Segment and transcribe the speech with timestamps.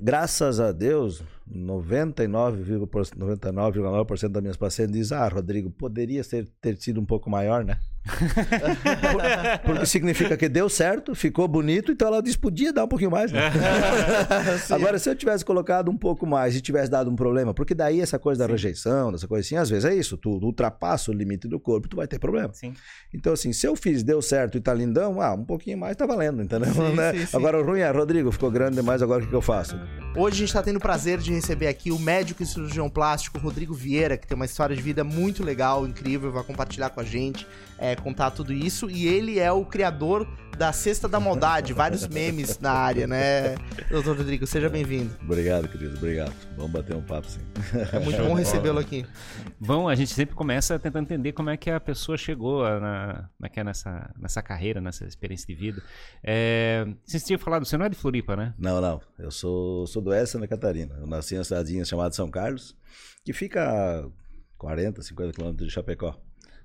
[0.00, 7.00] graças a Deus, 99,9% 99, das minhas pacientes dizem: Ah, Rodrigo, poderia ter, ter sido
[7.00, 7.78] um pouco maior, né?
[9.64, 13.32] Porque significa que deu certo, ficou bonito, então ela disse: podia dar um pouquinho mais.
[13.32, 13.40] Né?
[14.70, 18.00] Agora, se eu tivesse colocado um pouco mais e tivesse dado um problema, porque daí
[18.00, 18.52] essa coisa da Sim.
[18.52, 21.96] rejeição, dessa coisa assim, às vezes é isso, tu ultrapassa o limite do corpo, tu
[21.96, 22.52] vai ter problema.
[22.52, 22.74] Sim.
[23.12, 26.06] Então, assim, se eu fiz, deu certo e tá lindão, ah, um pouquinho mais tá
[26.06, 26.72] valendo, entendeu?
[26.72, 27.12] Sim, né?
[27.32, 29.76] Agora o ruim é, Rodrigo, ficou grande demais, agora o que, que eu faço?
[30.16, 33.38] Hoje a gente tá tendo o prazer de receber aqui o médico e cirurgião plástico
[33.38, 37.04] Rodrigo Vieira, que tem uma história de vida muito legal, incrível, vai compartilhar com a
[37.04, 37.46] gente,
[37.78, 38.90] é, contar tudo isso.
[38.90, 43.56] E ele é o criador da Cesta da Maldade, vários memes na área, né,
[43.90, 44.46] doutor Rodrigo?
[44.46, 45.14] Seja bem-vindo.
[45.22, 46.32] Obrigado, querido, obrigado.
[46.56, 47.40] Vamos bater um papo, sim.
[47.92, 49.04] É muito bom recebê-lo aqui.
[49.60, 53.60] Bom, a gente sempre começa tentando entender como é que a pessoa chegou na, é
[53.60, 55.82] é nessa, nessa carreira, nessa experiência de vida.
[56.22, 58.54] É, você tinha falado, você não é de Floripa, né?
[58.58, 59.00] Não, não.
[59.18, 60.94] Eu sou, sou do Oeste Santa Catarina.
[60.98, 62.76] Eu nasci em uma cidadinha chamada São Carlos,
[63.24, 64.08] que fica a
[64.58, 66.18] 40, 50 quilômetros de Chapecó.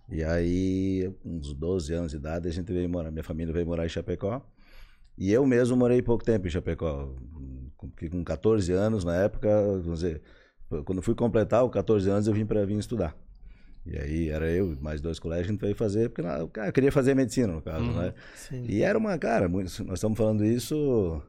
[0.09, 3.86] E aí, uns 12 anos de idade, a gente veio morar, minha família veio morar
[3.86, 4.45] em Chapecó.
[5.17, 7.14] E eu mesmo morei pouco tempo em Chapecó.
[7.78, 9.50] Com 14 anos, na época,
[9.82, 10.22] vamos dizer,
[10.86, 13.16] quando fui completar os 14 anos, eu vim para vir estudar.
[13.86, 17.16] E aí era eu mais dois colégios, a gente veio fazer, porque eu queria fazer
[17.16, 18.14] medicina, no caso, uhum, né?
[18.36, 18.66] Sim.
[18.67, 21.22] E era uma, cara, nós estamos falando isso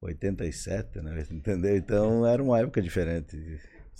[0.00, 1.24] 87, né?
[1.30, 1.76] Entendeu?
[1.76, 3.36] Então era uma época diferente.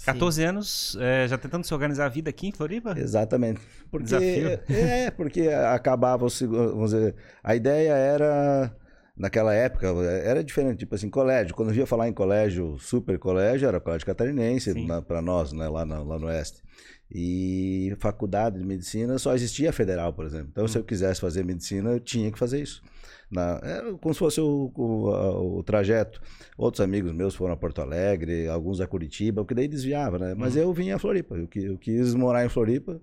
[0.04, 2.94] 14 anos é, já tentando se organizar a vida aqui em Floripa?
[2.96, 3.60] Exatamente.
[3.90, 4.60] Porque, Desafio.
[4.68, 8.76] É, porque acabava, vamos dizer, a ideia era,
[9.16, 11.54] naquela época, era diferente, tipo assim, colégio.
[11.54, 14.72] Quando eu via falar em colégio, super colégio, era colégio catarinense,
[15.06, 16.62] para nós, né, lá, na, lá no Oeste.
[17.10, 20.48] E faculdade de medicina só existia federal, por exemplo.
[20.52, 20.68] Então, hum.
[20.68, 22.82] se eu quisesse fazer medicina, eu tinha que fazer isso.
[23.30, 26.20] Na, era como se fosse o, o, o, trajeto.
[26.56, 30.34] Outros amigos meus foram a Porto Alegre, alguns a Curitiba, porque daí desviava, né?
[30.34, 30.62] Mas uhum.
[30.62, 31.36] eu vinha a Floripa.
[31.36, 33.00] Eu, eu, quis morar em Floripa.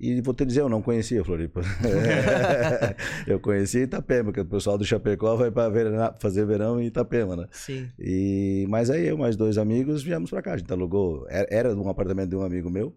[0.00, 1.60] E vou te dizer, eu não conhecia Floripa.
[3.26, 7.46] eu conhecia Itapema, porque o pessoal do Chapecó vai para fazer verão em Itapema, né?
[7.50, 7.88] Sim.
[7.98, 10.52] E, mas aí eu mais dois amigos viemos para cá.
[10.52, 12.96] A gente alugou, era, era um apartamento de um amigo meu,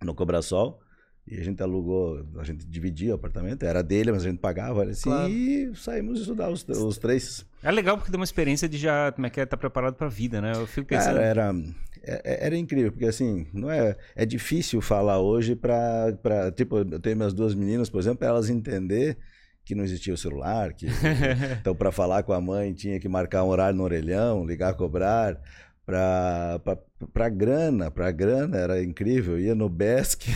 [0.00, 0.80] no Cobrasol.
[1.26, 4.84] E a gente alugou, a gente dividia o apartamento, era dele, mas a gente pagava
[4.84, 5.30] assim, claro.
[5.30, 7.46] e saímos estudar os, os três.
[7.62, 9.94] É legal porque deu uma experiência de já, como é que é, estar tá preparado
[9.94, 10.52] para a vida, né?
[10.54, 11.14] Eu fico pensando.
[11.14, 11.54] Cara, era,
[12.02, 16.12] é, é, era incrível, porque assim, não é, é difícil falar hoje para,
[16.56, 19.16] tipo, eu tenho minhas duas meninas, por exemplo, para elas entender
[19.64, 20.88] que não existia o celular, que
[21.60, 25.40] então para falar com a mãe tinha que marcar um horário no orelhão, ligar, cobrar
[25.84, 29.38] para grana, para grana era incrível.
[29.38, 30.26] Ia no Besc,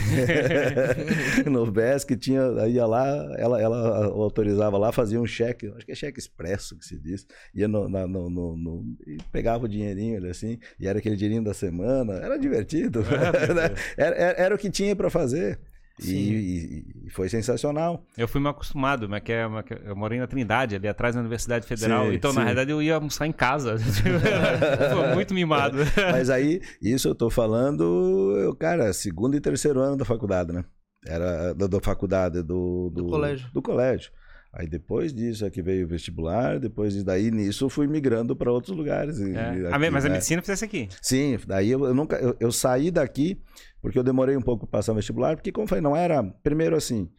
[1.49, 3.05] no Besc tinha, ia lá,
[3.37, 7.25] ela, ela autorizava lá, fazia um cheque, acho que é cheque expresso que se diz.
[7.55, 11.43] Ia no, na, no, no, no e pegava o dinheirinho assim, e era aquele dinheirinho
[11.43, 13.01] da semana, era divertido.
[13.01, 15.59] É, era, era, era o que tinha para fazer.
[15.99, 18.05] E, e, foi sensacional.
[18.17, 19.47] Eu fui mal acostumado, mas que é,
[19.85, 22.07] eu morei na Trindade, ali atrás da Universidade Federal.
[22.07, 22.37] Sim, então, sim.
[22.37, 23.77] na verdade, eu ia almoçar em casa.
[23.79, 25.79] foi muito mimado.
[26.11, 30.63] Mas aí, isso eu tô falando, eu, cara, segundo e terceiro ano da faculdade, né?
[31.05, 33.49] Era da, da faculdade, do, do, do colégio.
[33.53, 34.11] Do colégio.
[34.51, 38.35] Aí depois disso é que veio o vestibular, depois disso, daí nisso eu fui migrando
[38.35, 39.19] para outros lugares.
[39.19, 39.67] É.
[39.67, 40.15] Aqui, mas a né?
[40.15, 40.89] medicina fizesse aqui?
[41.01, 43.39] Sim, daí eu, eu nunca eu, eu, saí daqui
[43.81, 46.75] porque eu demorei um pouco para passar o vestibular, porque como foi, não era, primeiro
[46.75, 47.09] assim,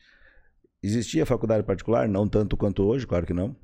[0.83, 3.55] existia faculdade particular, não tanto quanto hoje, claro que não.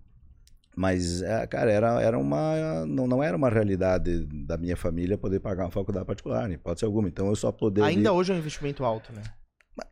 [0.77, 2.85] Mas, é, cara, era, era uma.
[2.87, 6.87] Não, não era uma realidade da minha família poder pagar uma faculdade particular, pode ser
[6.87, 7.09] alguma.
[7.09, 7.89] Então eu só poderia.
[7.89, 9.23] Ainda hoje é um investimento alto, né?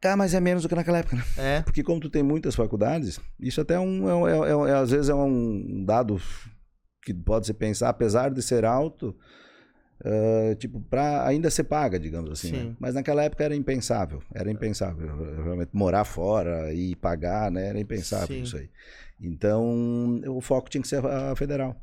[0.05, 1.25] Ah, mas é menos do que naquela época, né?
[1.37, 1.63] É.
[1.63, 5.09] Porque como tu tem muitas faculdades, isso até é um, é, é, é, às vezes
[5.09, 6.21] é um dado
[7.05, 9.17] que pode se pensar, apesar de ser alto,
[10.05, 12.53] uh, tipo, para ainda ser paga, digamos assim.
[12.53, 12.77] Né?
[12.79, 15.43] Mas naquela época era impensável, era impensável.
[15.43, 17.69] Realmente morar fora e pagar, né?
[17.69, 18.43] Era impensável Sim.
[18.43, 18.71] isso aí.
[19.21, 21.77] Então, o foco tinha que ser a federal.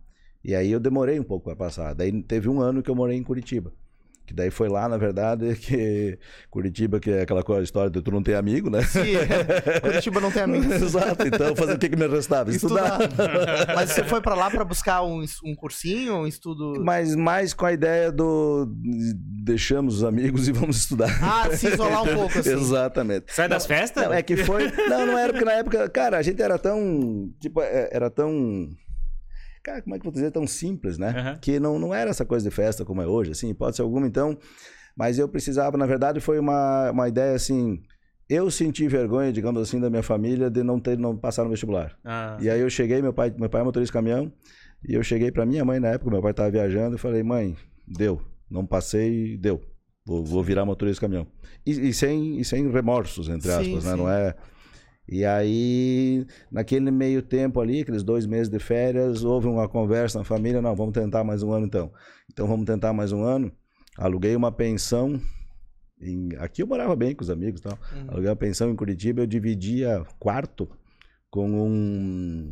[0.43, 1.93] E aí eu demorei um pouco para passar.
[1.93, 3.73] Daí teve um ano que eu morei em Curitiba.
[4.29, 6.19] Que daí foi lá, na verdade, que
[6.51, 8.83] Curitiba, que é aquela coisa, história de tu não tem amigo, né?
[8.83, 9.79] Sim, é.
[9.79, 10.71] Curitiba não tem amigo.
[10.71, 12.51] Exato, então fazer o que, que me restava?
[12.51, 13.01] Estudar.
[13.01, 13.73] Estudar.
[13.73, 16.79] Mas você foi para lá para buscar um, um cursinho, um estudo?
[16.79, 21.09] Mas mais com a ideia do deixamos os amigos e vamos estudar.
[21.23, 22.51] Ah, se isolar um pouco, assim.
[22.51, 23.33] Exatamente.
[23.33, 24.03] Sai das festas?
[24.03, 24.71] Não, é que foi...
[24.87, 28.69] Não, não era porque na época, cara, a gente era tão, tipo, é, era tão
[29.63, 31.13] cara, como é que eu vou dizer, tão simples, né?
[31.33, 31.39] Uhum.
[31.39, 34.07] Que não, não era essa coisa de festa como é hoje, assim, pode ser alguma,
[34.07, 34.37] então.
[34.95, 37.81] Mas eu precisava, na verdade, foi uma, uma ideia assim.
[38.27, 41.97] Eu senti vergonha, digamos assim, da minha família de não ter não passar no vestibular.
[42.03, 44.31] Ah, e aí eu cheguei, meu pai, meu pai é motorista de caminhão,
[44.87, 47.55] E eu cheguei para minha mãe na época, meu pai estava viajando, e falei, mãe,
[47.87, 49.61] deu, não passei, deu.
[50.05, 51.27] Vou, vou virar motorista de caminhão.
[51.65, 53.81] E, e, sem, e sem remorsos, entre aspas, sim, né?
[53.81, 53.97] Sim.
[53.97, 54.35] Não é.
[55.11, 60.23] E aí, naquele meio tempo ali, aqueles dois meses de férias, houve uma conversa na
[60.23, 61.91] família, não, vamos tentar mais um ano então.
[62.31, 63.51] Então vamos tentar mais um ano.
[63.97, 65.19] Aluguei uma pensão.
[65.99, 66.29] Em...
[66.37, 67.77] Aqui eu morava bem com os amigos tal.
[67.91, 68.05] Uhum.
[68.07, 70.69] Aluguei uma pensão em Curitiba, eu dividia quarto
[71.31, 72.51] com um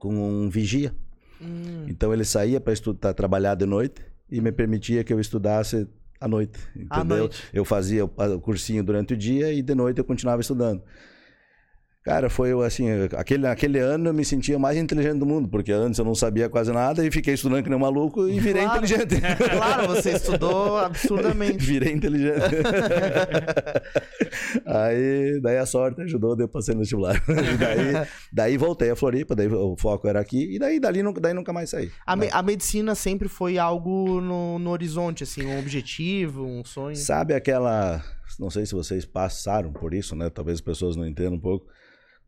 [0.00, 0.92] com um vigia.
[1.40, 1.86] Uhum.
[1.88, 5.86] Então ele saía para estudar, trabalhar de noite e me permitia que eu estudasse
[6.20, 6.88] à noite, entendeu?
[6.90, 7.44] À noite.
[7.52, 10.82] Eu fazia o cursinho durante o dia e de noite eu continuava estudando.
[12.08, 15.98] Cara, foi assim, aquele, aquele ano eu me sentia mais inteligente do mundo, porque antes
[15.98, 18.82] eu não sabia quase nada e fiquei estudando que nem um maluco e virei claro.
[18.82, 19.20] inteligente.
[19.58, 21.58] Claro, você estudou absurdamente.
[21.58, 22.38] Virei inteligente.
[24.64, 27.22] aí, daí a sorte ajudou, deu pra ser no vestibular.
[27.26, 31.52] daí, daí voltei a Floripa, daí o foco era aqui, e daí dali, daí nunca
[31.52, 31.90] mais saí.
[32.06, 36.96] A, me, a medicina sempre foi algo no, no horizonte, assim, um objetivo, um sonho?
[36.96, 38.02] Sabe aquela...
[38.38, 40.30] Não sei se vocês passaram por isso, né?
[40.30, 41.66] Talvez as pessoas não entendam um pouco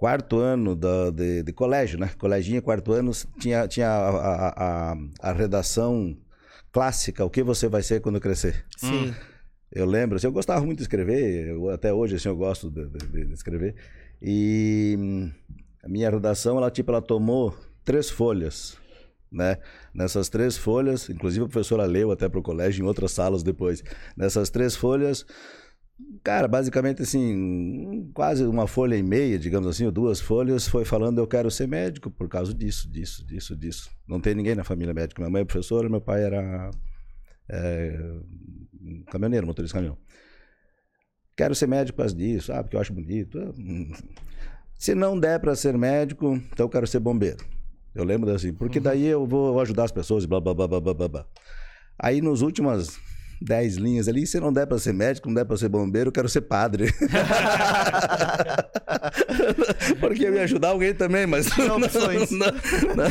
[0.00, 2.10] quarto ano da, de, de, colégio, né?
[2.18, 6.16] Coleginho, quarto ano, tinha, tinha a, a, a, redação
[6.72, 8.64] clássica, o que você vai ser quando crescer.
[8.78, 9.14] Sim.
[9.70, 12.86] Eu lembro, assim, eu gostava muito de escrever, eu, até hoje assim, eu gosto de,
[12.86, 13.74] de, de, escrever.
[14.22, 14.96] E
[15.84, 17.54] a minha redação, ela tipo, ela tomou
[17.84, 18.78] três folhas,
[19.30, 19.58] né?
[19.92, 23.84] Nessas três folhas, inclusive a professora leu até para o colégio em outras salas depois.
[24.16, 25.26] Nessas três folhas,
[26.22, 31.18] Cara, basicamente assim, quase uma folha e meia, digamos assim, ou duas folhas, foi falando
[31.18, 33.90] eu quero ser médico por causa disso, disso, disso, disso.
[34.06, 35.22] Não tem ninguém na família médica.
[35.22, 36.70] Minha mãe é professora, meu pai era
[37.48, 37.98] é,
[39.10, 39.98] caminhoneiro, motorista de caminhão.
[41.34, 43.38] Quero ser médico por causa disso, ah, porque eu acho bonito.
[44.78, 47.44] Se não der para ser médico, então eu quero ser bombeiro.
[47.94, 48.84] Eu lembro assim, porque uhum.
[48.84, 51.26] daí eu vou ajudar as pessoas, blá, blá, blá, blá, blá, blá.
[51.98, 52.98] Aí nos últimas
[53.40, 54.26] 10 linhas ali.
[54.26, 56.92] Se não der para ser médico, não der para ser bombeiro, eu quero ser padre.
[59.98, 61.48] Porque eu ia ajudar alguém também, mas.
[61.60, 61.90] Não, não, não,
[62.96, 63.04] não,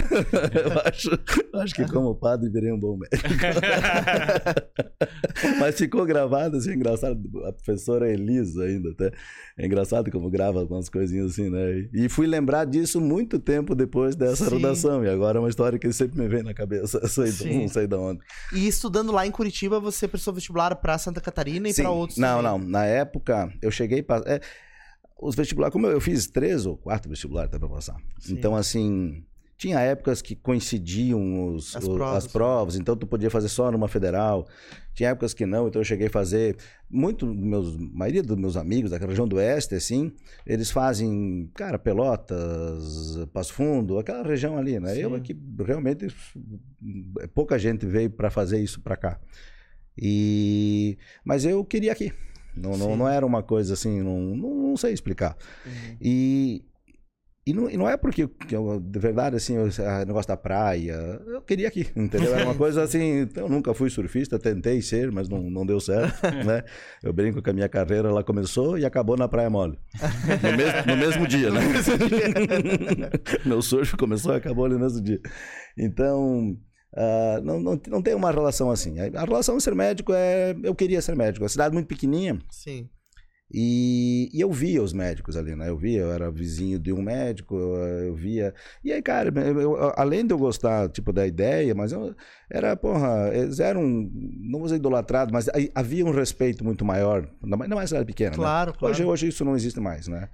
[0.54, 1.10] eu acho,
[1.56, 3.30] acho que como padre virei um bom médico.
[5.60, 7.22] mas ficou gravado, assim, engraçado.
[7.46, 9.12] A professora Elisa ainda, até.
[9.58, 11.88] É engraçado como grava algumas coisinhas assim, né?
[11.94, 14.56] E fui lembrar disso muito tempo depois dessa Sim.
[14.56, 15.04] redação.
[15.04, 17.06] E agora é uma história que sempre me vem na cabeça.
[17.08, 18.22] Sei, não sei de onde.
[18.54, 22.18] E estudando lá em Curitiba, você prestou vestibular para Santa Catarina e para outros?
[22.18, 22.52] Não, também.
[22.52, 22.60] não.
[22.60, 24.24] Na época, eu cheguei para.
[24.30, 24.42] É,
[25.22, 27.98] os vestibulares, como eu, eu, fiz três ou quatro vestibulares até para passar.
[28.20, 28.34] Sim.
[28.34, 29.24] Então, assim,
[29.58, 32.26] tinha épocas que coincidiam os, as, provas.
[32.26, 32.76] as, provas.
[32.78, 34.48] então tu podia fazer só numa federal.
[34.94, 36.58] Tinha épocas que não, então eu cheguei a fazer.
[36.90, 40.12] Muito, meus, maioria dos meus amigos da região do Oeste, assim,
[40.46, 44.96] eles fazem, cara, Pelotas, Passo Fundo, aquela região ali, né?
[44.96, 45.02] Sim.
[45.02, 46.08] Eu aqui, realmente,
[47.34, 49.20] pouca gente veio para fazer isso para cá.
[50.02, 50.98] E...
[51.24, 52.14] Mas eu queria aqui.
[52.56, 55.38] Não, não, não, era uma coisa assim, não, não, não sei explicar.
[55.66, 55.98] Uhum.
[56.02, 56.66] E,
[57.46, 59.66] e não, e não, é porque que eu, de verdade, assim, o
[60.06, 60.94] negócio da praia,
[61.28, 62.34] eu queria aqui, entendeu?
[62.34, 66.22] Era uma coisa assim, eu nunca fui surfista, tentei ser, mas não, não deu certo,
[66.46, 66.64] né?
[67.02, 69.80] Eu brinco que a minha carreira, ela começou e acabou na Praia Mole.
[70.44, 71.62] No mesmo, no mesmo dia, né?
[73.46, 75.20] Meu surf começou e acabou ali no mesmo dia.
[75.78, 76.58] Então,
[76.94, 78.96] Uh, não, não, não tem uma relação assim.
[79.00, 80.56] A relação de ser médico é.
[80.64, 81.46] Eu queria ser médico.
[81.46, 82.40] A cidade muito pequenininha.
[82.50, 82.90] Sim.
[83.52, 85.70] E, e, eu via os médicos ali, né?
[85.70, 88.54] Eu via, eu era vizinho de um médico, eu, via.
[88.84, 92.16] E aí, cara, eu, eu, além de eu gostar, tipo, da ideia, mas eu,
[92.48, 97.76] era, porra, eles eram, não vou dizer idolatrados, mas havia um respeito muito maior, ainda
[97.76, 98.78] mais cidade pequena, claro, né?
[98.78, 98.94] Claro.
[98.94, 100.30] Hoje, hoje isso não existe mais, né?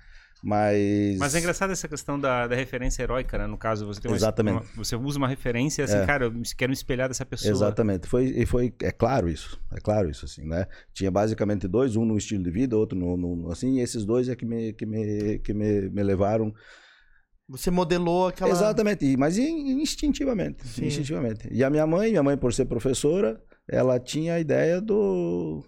[0.46, 1.18] Mas.
[1.18, 3.48] Mas é engraçado essa questão da, da referência heróica, né?
[3.48, 4.58] No caso, você tem uma, Exatamente.
[4.58, 6.06] Uma, você usa uma referência assim, é.
[6.06, 7.52] cara, eu quero me espelhar dessa pessoa.
[7.52, 8.08] Exatamente.
[8.08, 9.60] Foi, e foi, é claro isso.
[9.72, 10.68] É claro isso, assim, né?
[10.94, 14.30] Tinha basicamente dois, um no estilo de vida, outro no, no assim, e esses dois
[14.30, 16.54] é que me, que me, que me, me levaram.
[17.50, 18.52] Você modelou aquela.
[18.52, 20.68] Exatamente, mas instintivamente.
[20.68, 20.86] Sim.
[20.86, 21.48] Instintivamente.
[21.52, 25.66] E a minha mãe, minha mãe, por ser professora, ela tinha a ideia do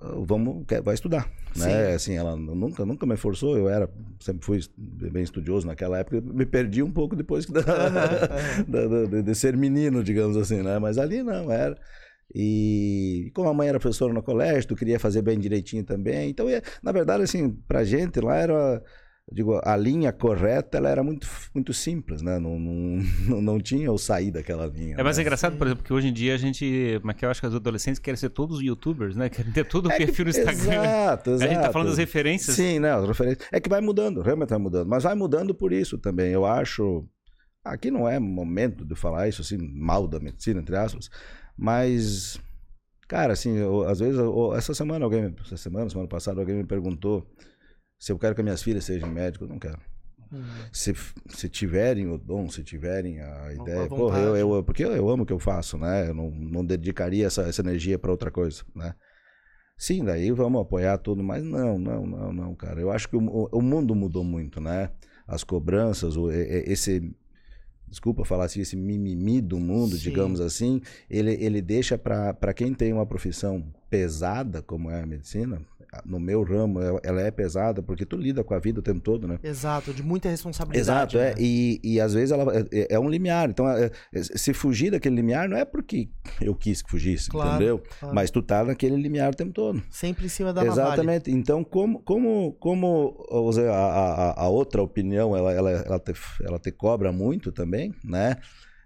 [0.00, 1.94] vamos vai estudar né?
[1.94, 3.90] Assim ela nunca nunca me forçou eu era
[4.20, 9.34] sempre fui bem estudioso naquela época me perdi um pouco depois da, da, da, de
[9.34, 10.78] ser menino digamos assim né?
[10.78, 11.76] Mas ali não era.
[12.34, 16.46] E como a mãe era professora no colégio tu queria fazer bem direitinho também então
[16.82, 18.82] na verdade assim pra gente lá era
[19.30, 22.38] digo, a linha correta ela era muito, muito simples, né?
[22.38, 23.02] Não, não,
[23.42, 24.96] não tinha o sair daquela linha.
[24.98, 25.22] É mais né?
[25.22, 26.98] engraçado, por exemplo, que hoje em dia a gente.
[27.00, 29.28] Como é que eu acho que os adolescentes querem ser todos youtubers, né?
[29.38, 30.82] Querem ter todo o é perfil no Instagram.
[30.82, 31.44] Exato, exato.
[31.48, 32.56] A gente tá falando das referências.
[32.56, 32.92] Sim, né?
[32.92, 33.46] As referências.
[33.52, 34.88] É que vai mudando, realmente vai mudando.
[34.88, 36.32] Mas vai mudando por isso também.
[36.32, 37.06] Eu acho.
[37.64, 41.10] aqui não é momento de falar isso assim, mal da medicina, entre aspas,
[41.56, 42.40] mas,
[43.06, 46.64] cara, assim, eu, às vezes, eu, essa semana alguém, essa semana, semana passada, alguém me
[46.64, 47.26] perguntou
[47.98, 49.80] se eu quero que minhas filhas sejam médicos, não quero.
[50.30, 50.44] Uhum.
[50.70, 50.94] Se,
[51.28, 55.22] se tiverem o dom, se tiverem a ideia, porra, eu, eu, porque eu, eu amo
[55.22, 56.08] o que eu faço, né?
[56.08, 58.94] Eu não, não dedicaria essa, essa energia para outra coisa, né?
[59.76, 62.80] Sim, daí vamos apoiar tudo, mas não, não, não, não, cara.
[62.80, 64.90] Eu acho que o, o mundo mudou muito, né?
[65.26, 67.14] As cobranças, o, esse
[67.88, 70.02] desculpa falar assim, esse mimimi do mundo, Sim.
[70.02, 75.62] digamos assim, ele, ele deixa para quem tem uma profissão pesada, como é a medicina,
[76.04, 79.26] no meu ramo, ela é pesada, porque tu lida com a vida o tempo todo,
[79.26, 79.38] né?
[79.42, 81.16] Exato, de muita responsabilidade.
[81.16, 81.30] Exato, né?
[81.30, 81.34] é.
[81.38, 83.48] E, e às vezes ela é, é um limiar.
[83.48, 86.08] Então, é, é, se fugir daquele limiar, não é porque
[86.40, 87.82] eu quis que fugisse, claro, entendeu?
[87.98, 88.14] Claro.
[88.14, 89.82] Mas tu tá naquele limiar o tempo todo.
[89.90, 91.30] Sempre em cima da Exatamente.
[91.30, 91.40] Navalha.
[91.40, 93.26] Então, como, como, como
[93.70, 98.36] a, a, a outra opinião, ela, ela, ela, te, ela te cobra muito também, né?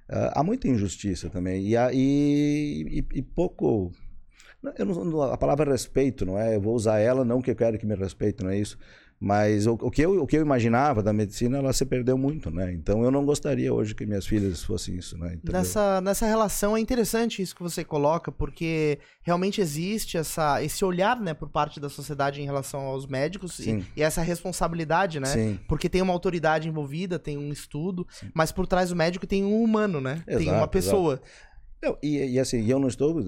[0.09, 1.63] Uh, há muita injustiça também.
[1.65, 3.93] E, e, e, e pouco
[4.63, 6.57] não, a palavra respeito, não é?
[6.57, 8.79] Eu vou usar ela, não que eu quero que me respeite, não é isso.
[9.25, 12.51] Mas o, o, que eu, o que eu imaginava da medicina, ela se perdeu muito,
[12.51, 12.73] né?
[12.73, 15.39] Então eu não gostaria hoje que minhas filhas fossem isso, né?
[15.45, 21.21] Nessa, nessa relação é interessante isso que você coloca, porque realmente existe essa, esse olhar,
[21.21, 25.29] né, por parte da sociedade em relação aos médicos e, e, essa responsabilidade, né?
[25.29, 25.61] Sim.
[25.69, 28.29] Porque tem uma autoridade envolvida, tem um estudo, Sim.
[28.35, 30.25] mas por trás do médico tem um humano, né?
[30.27, 31.13] Exato, tem uma pessoa.
[31.13, 31.52] Exato.
[31.83, 33.21] Eu, e, e, assim, eu não estou,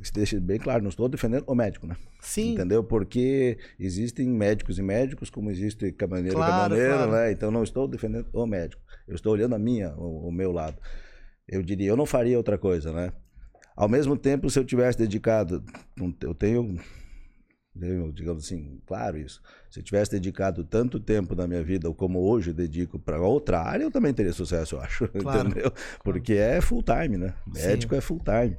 [0.00, 1.96] se deixa bem claro, não estou defendendo o médico, né?
[2.20, 2.52] Sim.
[2.52, 2.84] Entendeu?
[2.84, 7.10] Porque existem médicos e médicos, como existe caminhoneiro claro, e caminhoneiro, claro.
[7.10, 7.32] né?
[7.32, 8.80] Então não estou defendendo o médico.
[9.08, 10.80] Eu estou olhando a minha, o, o meu lado.
[11.48, 13.12] Eu diria, eu não faria outra coisa, né?
[13.74, 15.64] Ao mesmo tempo, se eu tivesse dedicado,
[16.20, 16.78] eu tenho
[18.12, 19.40] digamos assim, claro isso.
[19.70, 23.84] Se eu tivesse dedicado tanto tempo na minha vida como hoje dedico para outra área,
[23.84, 25.48] eu também teria sucesso, eu acho, claro.
[25.48, 25.72] entendeu?
[26.02, 27.34] Porque é full time, né?
[27.46, 27.98] Médico Sim.
[27.98, 28.56] é full time.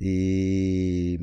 [0.00, 1.18] E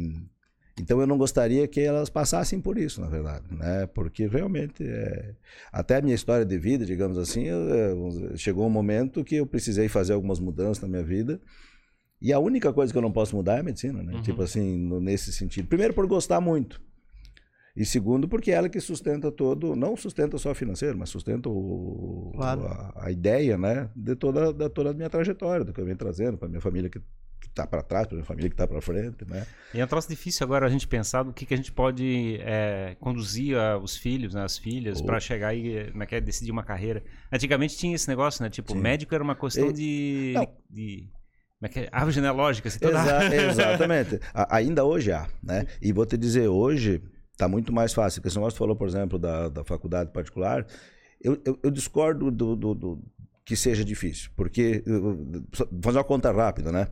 [0.80, 3.86] então eu não gostaria que elas passassem por isso, na verdade, né?
[3.88, 5.36] Porque realmente é...
[5.72, 9.88] até a minha história de vida, digamos assim, eu, chegou um momento que eu precisei
[9.88, 11.40] fazer algumas mudanças na minha vida.
[12.22, 14.14] E a única coisa que eu não posso mudar é a medicina, né?
[14.14, 14.22] Uhum.
[14.22, 15.68] Tipo assim, nesse sentido.
[15.68, 16.82] Primeiro por gostar muito.
[17.75, 22.66] E segundo, porque ela que sustenta todo, não sustenta só financeiro, mas sustenta o, claro.
[22.66, 25.98] a, a, ideia, né, de toda, da toda a minha trajetória, do que eu venho
[25.98, 27.01] trazendo para minha família que
[27.48, 29.46] está para trás, para minha família que está para frente, né.
[29.74, 32.40] E é um troço difícil agora a gente pensar do que, que a gente pode
[32.42, 36.63] é, conduzir a, os filhos, né, as filhas, para chegar e né, quer decidir uma
[36.63, 37.04] carreira.
[37.32, 38.80] Antigamente tinha esse negócio, né, tipo, Sim.
[38.80, 40.34] médico era uma questão e, de,
[40.70, 41.10] de
[41.62, 41.90] como é que é?
[41.92, 42.72] Árvore genealógica.
[42.72, 43.00] Toda...
[43.00, 44.20] Exa exatamente.
[44.34, 45.68] ainda hoje há, né?
[45.80, 47.04] E vou te dizer, hoje
[47.42, 48.22] Está muito mais fácil.
[48.22, 50.64] Porque se você falou, por exemplo, da, da faculdade particular,
[51.20, 53.04] eu, eu, eu discordo do, do, do,
[53.44, 54.30] que seja difícil.
[54.36, 55.42] Porque, vou
[55.82, 56.88] fazer uma conta rápida, né?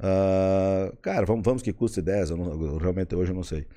[0.00, 3.68] Uh, cara, vamos, vamos que custe 10, eu, não, eu realmente hoje eu não sei.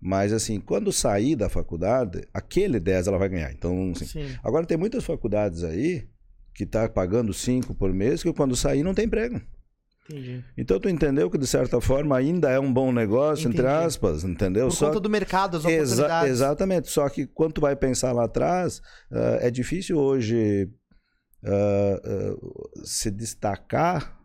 [0.00, 3.52] Mas, assim, quando sair da faculdade, aquele 10 ela vai ganhar.
[3.52, 6.08] Então, assim, agora tem muitas faculdades aí
[6.52, 9.40] que tá pagando 5 por mês que quando sair não tem emprego.
[10.08, 10.44] Entendi.
[10.56, 13.62] Então tu entendeu que de certa forma ainda é um bom negócio, Entendi.
[13.62, 14.66] entre aspas, entendeu?
[14.68, 16.30] Por Só conta do mercado, as oportunidades.
[16.30, 16.90] Exa exatamente.
[16.90, 18.78] Só que quando tu vai pensar lá atrás,
[19.10, 20.68] uh, é difícil hoje
[21.44, 24.18] uh, uh, se destacar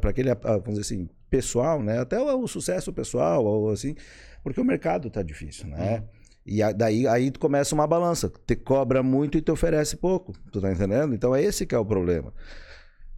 [0.00, 2.00] para aquele, vamos dizer assim, pessoal, né?
[2.00, 3.94] Até o, o sucesso pessoal, ou assim,
[4.42, 5.98] porque o mercado está difícil, né?
[5.98, 6.18] Uhum.
[6.46, 10.60] E daí aí tu começa uma balança, te cobra muito e te oferece pouco, tu
[10.60, 11.14] tá entendendo?
[11.14, 12.32] Então é esse que é o problema.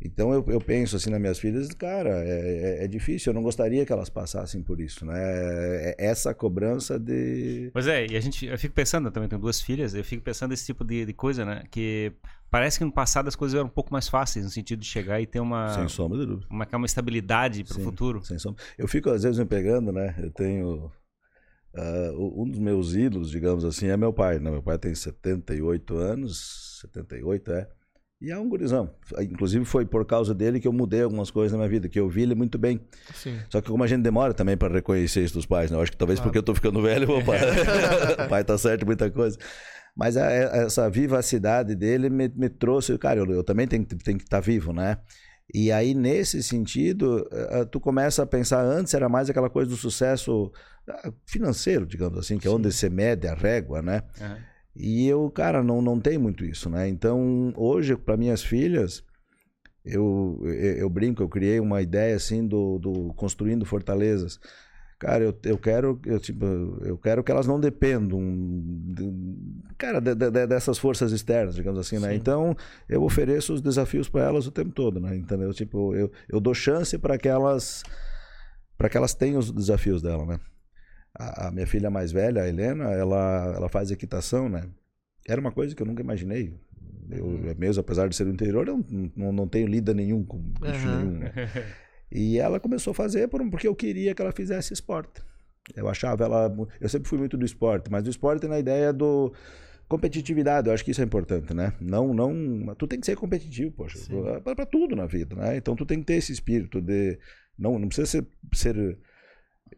[0.02, 3.42] Então eu, eu penso assim nas minhas filhas, cara, é, é, é, difícil, eu não
[3.42, 5.14] gostaria que elas passassem por isso, né?
[5.14, 7.70] É, é essa cobrança de.
[7.72, 10.22] Pois é, e a gente, eu fico pensando, eu também tenho duas filhas, eu fico
[10.22, 11.64] pensando esse tipo de, de coisa, né?
[11.70, 12.12] Que
[12.50, 15.20] parece que no passado as coisas eram um pouco mais fáceis, no sentido de chegar
[15.20, 15.74] e ter uma.
[15.74, 16.46] Sem sombra de dúvida.
[16.50, 18.24] Uma, uma estabilidade para o futuro.
[18.24, 18.62] Sem sombra.
[18.78, 20.14] Eu fico às vezes me pegando, né?
[20.18, 20.90] Eu tenho.
[21.72, 24.38] Uh, um dos meus ídolos, digamos assim, é meu pai.
[24.38, 24.50] Né?
[24.50, 27.68] Meu pai tem 78 anos, 78 é.
[28.20, 28.90] E é um gurizão.
[29.18, 32.08] Inclusive foi por causa dele que eu mudei algumas coisas na minha vida, que eu
[32.08, 32.80] vi ele muito bem.
[33.14, 33.38] Sim.
[33.48, 35.76] Só que como a gente demora também para reconhecer isso dos pais, né?
[35.78, 36.28] Eu acho que talvez claro.
[36.28, 37.40] porque eu tô ficando velho, o pai,
[38.26, 39.38] o pai tá certo muita coisa.
[39.96, 44.24] Mas a, essa vivacidade dele me, me trouxe, cara, eu, eu, também tenho, tenho que
[44.24, 44.98] estar tá vivo, né?
[45.52, 49.76] E aí, nesse sentido, eh, tu começa a pensar, antes era mais aquela coisa do
[49.76, 50.52] sucesso
[50.88, 54.02] ah, financeiro, digamos assim, que é onde se mede a régua, né?
[54.20, 54.36] Uhum.
[54.74, 56.88] E eu, cara, não, não tem muito isso, né?
[56.88, 59.04] Então, hoje, para minhas filhas,
[59.84, 64.38] eu, eu, eu, brinco, eu criei uma ideia assim do, do construindo fortalezas.
[64.98, 66.44] cara, eu, eu quero, eu, tipo,
[66.82, 68.20] eu quero que elas não dependam,
[68.94, 69.12] de,
[69.76, 72.10] cara, de, de, dessas forças externas, digamos assim, né?
[72.10, 72.16] Sim.
[72.16, 72.56] Então,
[72.88, 75.16] eu ofereço os desafios para elas o tempo todo, né?
[75.16, 75.52] Entendeu?
[75.52, 77.82] Tipo, eu, eu dou chance para que elas
[78.78, 80.40] para que elas tenham os desafios dela, né?
[81.14, 84.62] A, a, minha filha mais velha, a Helena, ela, ela faz equitação, né?
[85.28, 86.54] Era uma coisa que eu nunca imaginei.
[87.10, 87.54] Eu, uhum.
[87.58, 90.88] mesmo, apesar de ser do interior, eu não, não, não tenho lida nenhum com bicho
[90.88, 90.96] uhum.
[90.96, 91.18] nenhum.
[91.18, 91.32] Né?
[92.12, 95.22] E ela começou a fazer porque eu queria que ela fizesse esporte.
[95.76, 96.52] Eu achava ela.
[96.80, 99.32] Eu sempre fui muito do esporte, mas do esporte na ideia do
[99.90, 101.72] competitividade, eu acho que isso é importante, né?
[101.80, 103.98] Não, não, tu tem que ser competitivo, poxa,
[104.40, 105.56] para tudo na vida, né?
[105.56, 107.18] Então tu tem que ter esse espírito de
[107.58, 108.96] não, não precisa ser, ser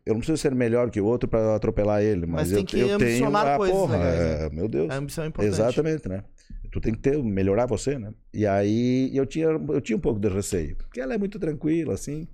[0.05, 2.79] eu não preciso ser melhor que o outro para atropelar ele, mas, mas eu, que
[2.79, 4.91] eu tenho a coisas porra, é, meu Deus.
[4.91, 5.53] A ambição é importante.
[5.53, 6.25] Exatamente, né?
[6.71, 8.13] Tu tem que ter melhorar você, né?
[8.33, 11.95] E aí eu tinha eu tinha um pouco de receio, porque ela é muito tranquila
[11.95, 12.27] assim.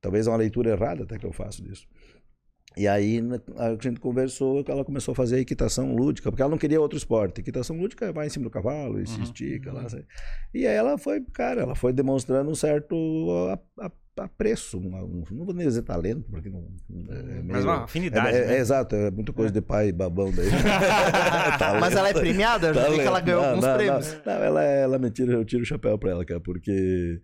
[0.00, 1.86] Talvez é uma leitura errada até que eu faço disso.
[2.76, 6.50] E aí né, a gente conversou que ela começou a fazer equitação lúdica, porque ela
[6.50, 7.40] não queria outro esporte.
[7.40, 9.22] Equitação lúdica vai em cima do cavalo e se uhum.
[9.24, 9.82] estica lá.
[9.82, 10.04] Uhum.
[10.54, 12.94] E aí ela foi, cara, ela foi demonstrando um certo
[14.20, 16.66] apreço, um, não vou nem dizer talento, porque não.
[17.08, 18.36] É meio, Mas uma afinidade.
[18.36, 18.56] É, né?
[18.56, 20.48] é, exato, é muito coisa de pai babão daí.
[21.80, 22.68] Mas ela é premiada?
[22.68, 24.20] Eu já vi que ela ganhou não, alguns não, prêmios.
[24.24, 27.20] Não, não, ela, ela me tira, eu tiro o chapéu pra ela, cara, porque.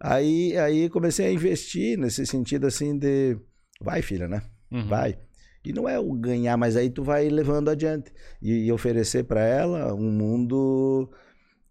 [0.00, 3.36] Aí, aí comecei a investir nesse sentido assim de.
[3.80, 4.42] Vai, filha, né?
[4.70, 4.88] Uhum.
[4.88, 5.18] Vai.
[5.64, 8.12] E não é o ganhar, mas aí tu vai levando adiante.
[8.40, 11.10] E, e oferecer para ela um mundo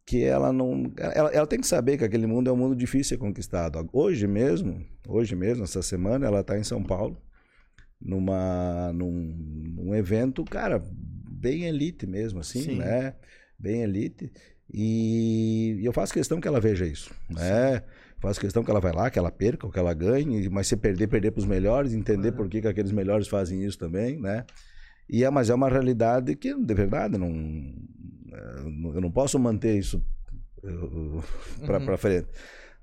[0.08, 0.90] que ela não.
[0.96, 3.88] Ela, ela, tem que saber que aquele mundo é um mundo difícil de ser conquistado.
[3.92, 7.22] Hoje mesmo, hoje mesmo, essa semana, ela está em São Paulo,
[8.02, 10.82] numa, num, num evento, cara,
[11.30, 12.78] bem elite mesmo, assim, Sim.
[12.78, 13.16] né?
[13.60, 14.32] Bem elite.
[14.74, 17.84] E, e, eu faço questão que ela veja isso, né?
[18.20, 21.08] Faço questão que ela vai lá, que ela perca, que ela ganhe, mas se perder,
[21.08, 24.46] perder para os melhores, entender por que, que aqueles melhores fazem isso também, né?
[25.10, 27.30] E é, mas é uma realidade que, de verdade, não,
[28.64, 30.04] eu não posso manter isso
[31.66, 31.98] para uhum.
[31.98, 32.28] frente.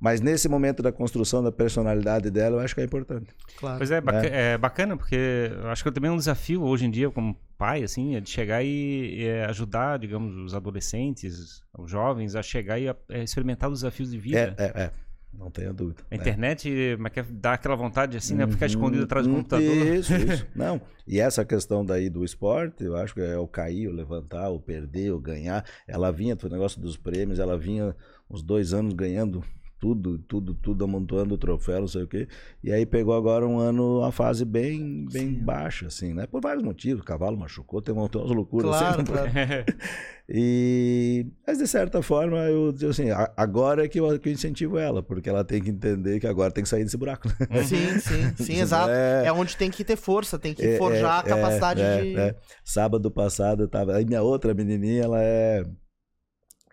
[0.00, 3.28] Mas nesse momento da construção da personalidade dela, eu acho que é importante.
[3.56, 3.78] Claro.
[3.78, 4.52] Pois é, baca é.
[4.52, 7.82] é bacana, porque eu acho que também é um desafio hoje em dia, como pai,
[7.82, 12.88] assim, é de chegar e, e ajudar, digamos, os adolescentes, os jovens, a chegar e
[12.88, 14.54] a, a experimentar os desafios de vida.
[14.58, 14.90] É, é, é.
[15.38, 16.02] Não tenha dúvida.
[16.10, 18.46] A internet mas quer dar aquela vontade assim, né?
[18.46, 19.38] Ficar escondido atrás do uhum.
[19.38, 19.86] computador.
[19.86, 20.46] Isso, isso.
[20.54, 20.80] Não.
[21.06, 24.58] E essa questão daí do esporte, eu acho que é o cair, o levantar, o
[24.58, 25.64] perder, o ganhar.
[25.86, 27.94] Ela vinha, o negócio dos prêmios, ela vinha
[28.30, 29.44] uns dois anos ganhando
[29.84, 32.26] tudo, tudo, tudo amontoando o troféu, não sei o quê.
[32.62, 36.26] E aí pegou agora um ano, uma fase bem, bem baixa, assim, né?
[36.26, 37.02] Por vários motivos.
[37.02, 39.12] O cavalo machucou, tem umas loucuras claro, assim.
[39.12, 39.30] Claro.
[40.26, 44.78] e, mas de certa forma, eu digo assim, agora é que eu, que eu incentivo
[44.78, 47.28] ela, porque ela tem que entender que agora tem que sair desse buraco.
[47.28, 47.34] Né?
[47.64, 48.90] Sim, sim, sim, exato.
[48.90, 52.00] É, é onde tem que ter força, tem que é, forjar é, a capacidade é,
[52.00, 52.16] de.
[52.16, 52.34] É.
[52.64, 53.96] Sábado passado eu tava.
[53.96, 55.64] Aí minha outra menininha, ela é é,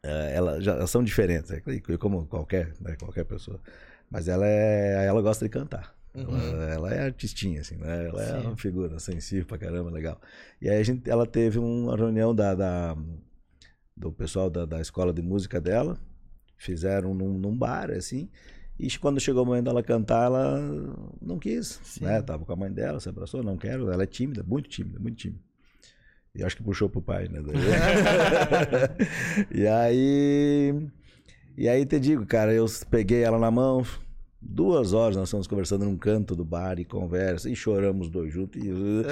[0.04, 1.62] ela já são diferentes, é
[1.98, 3.60] como qualquer, né, qualquer pessoa.
[4.10, 5.96] Mas ela é, ela gosta de cantar.
[6.14, 6.38] Uhum.
[6.38, 8.08] Ela, ela, é artistinha, assim, né?
[8.08, 8.34] Ela Sim.
[8.34, 10.20] é uma figura sensível pra caramba, legal.
[10.62, 12.98] E aí a gente, ela teve uma reunião da, da
[13.96, 15.98] do pessoal da, da escola de música dela,
[16.58, 18.30] fizeram num, num bar, assim,
[18.82, 20.60] e quando chegou o momento dela cantar, ela
[21.22, 22.04] não quis, Sim.
[22.04, 22.20] né?
[22.20, 23.92] Tava com a mãe dela, se abraçou, não quero.
[23.92, 25.40] Ela é tímida, muito tímida, muito tímida.
[26.34, 27.42] E acho que puxou pro pai, né?
[29.54, 30.74] e aí.
[31.58, 33.86] E aí te digo, cara, eu peguei ela na mão,
[34.42, 38.64] duas horas nós estamos conversando num canto do bar e conversa, e choramos dois juntos.
[38.64, 39.04] E, uhum.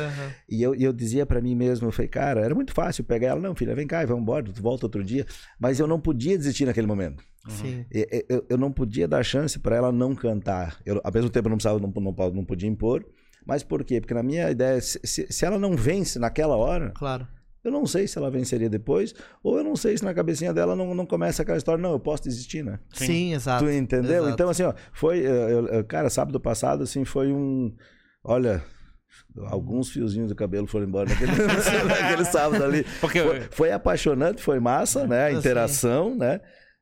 [0.49, 3.41] e eu, eu dizia para mim mesmo, eu falei, cara, era muito fácil pegar ela,
[3.41, 5.25] não, filha, vem cá, vamos embora, tu volta outro dia.
[5.59, 7.23] Mas eu não podia desistir naquele momento.
[7.49, 7.85] Sim.
[7.91, 10.79] Eu, eu, eu não podia dar chance para ela não cantar.
[10.85, 13.05] Eu, ao mesmo tempo, eu não, precisava, não, não, não podia impor.
[13.49, 13.99] Mas por quê?
[13.99, 17.27] Porque na minha ideia, se, se ela não vence naquela hora, claro.
[17.63, 20.75] eu não sei se ela venceria depois, ou eu não sei se na cabecinha dela
[20.75, 22.79] não, não começa aquela história, não, eu posso desistir, né?
[22.93, 23.65] Sim, Sim exato.
[23.65, 24.21] Tu entendeu?
[24.21, 24.29] Exato.
[24.29, 27.75] Então, assim, ó, foi, eu, eu, cara, sábado passado, assim, foi um,
[28.23, 28.63] olha,
[29.47, 31.31] Alguns fiozinhos do cabelo foram embora naquele,
[31.87, 32.85] naquele sábado ali.
[33.01, 33.21] Porque...
[33.21, 35.25] Foi, foi, apaixonante, foi massa, né?
[35.25, 36.39] A interação, né?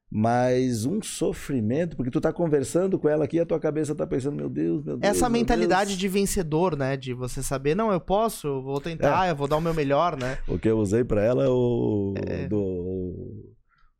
[0.09, 4.07] Mas um sofrimento, porque tu tá conversando com ela aqui e a tua cabeça tá
[4.07, 5.11] pensando, meu Deus, meu Deus.
[5.15, 5.99] Essa meu mentalidade Deus.
[5.99, 6.95] de vencedor, né?
[6.95, 9.31] De você saber, não, eu posso, eu vou tentar, é.
[9.31, 10.37] eu vou dar o meu melhor, né?
[10.47, 12.47] O que eu usei para ela é o, é.
[12.47, 13.46] Do,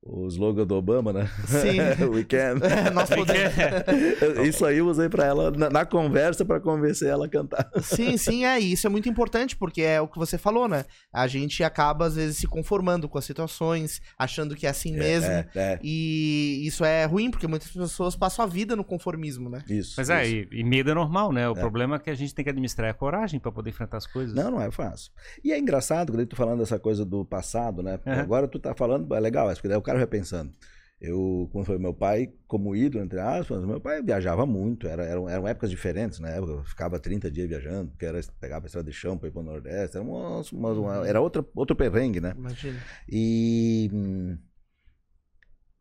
[0.10, 1.30] o slogan do Obama, né?
[1.46, 1.78] Sim.
[2.10, 2.56] We can.
[2.93, 3.54] Nós podemos.
[4.48, 7.70] isso aí eu usei para ela na, na conversa para convencer ela a cantar.
[7.82, 8.60] Sim, sim, é.
[8.60, 10.86] isso é muito importante, porque é o que você falou, né?
[11.12, 14.98] A gente acaba, às vezes, se conformando com as situações, achando que é assim é,
[14.98, 15.32] mesmo.
[15.32, 15.80] É, é.
[15.84, 19.63] E isso é ruim, porque muitas pessoas passam a vida no conformismo, né?
[19.70, 19.96] Isso.
[19.98, 20.48] Mas é, isso.
[20.54, 21.50] E, e, medo é normal, né?
[21.50, 21.60] O é.
[21.60, 24.34] problema é que a gente tem que administrar a coragem para poder enfrentar as coisas.
[24.34, 25.12] Não, não é fácil.
[25.43, 28.00] E é engraçado, quando eu tô falando dessa coisa do passado, né?
[28.06, 28.13] Uhum.
[28.13, 30.53] Agora tu tá falando, é legal, porque daí o cara vai pensando.
[30.99, 35.29] Eu, quando foi meu pai, como ídolo, entre aspas, meu pai viajava muito, era, eram,
[35.29, 36.39] eram épocas diferentes, né?
[36.39, 39.41] Eu ficava 30 dias viajando, porque era, pegava a estrada de chão para ir para
[39.41, 42.33] o Nordeste, era, uma, uma, uma, era outra, outro perrengue, né?
[42.36, 42.83] Imagina.
[43.07, 43.91] E,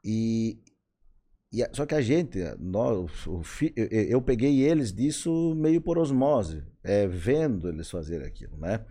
[0.04, 0.60] e,
[1.50, 3.40] e, só que a gente, nós, o,
[3.74, 8.84] eu, eu peguei eles disso meio por osmose, é, vendo eles fazerem aquilo, né?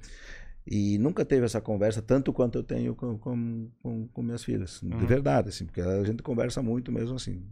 [0.67, 4.81] E nunca teve essa conversa tanto quanto eu tenho com, com, com, com minhas filhas.
[4.81, 4.97] Uhum.
[4.97, 7.43] De verdade, assim, porque a gente conversa muito mesmo assim.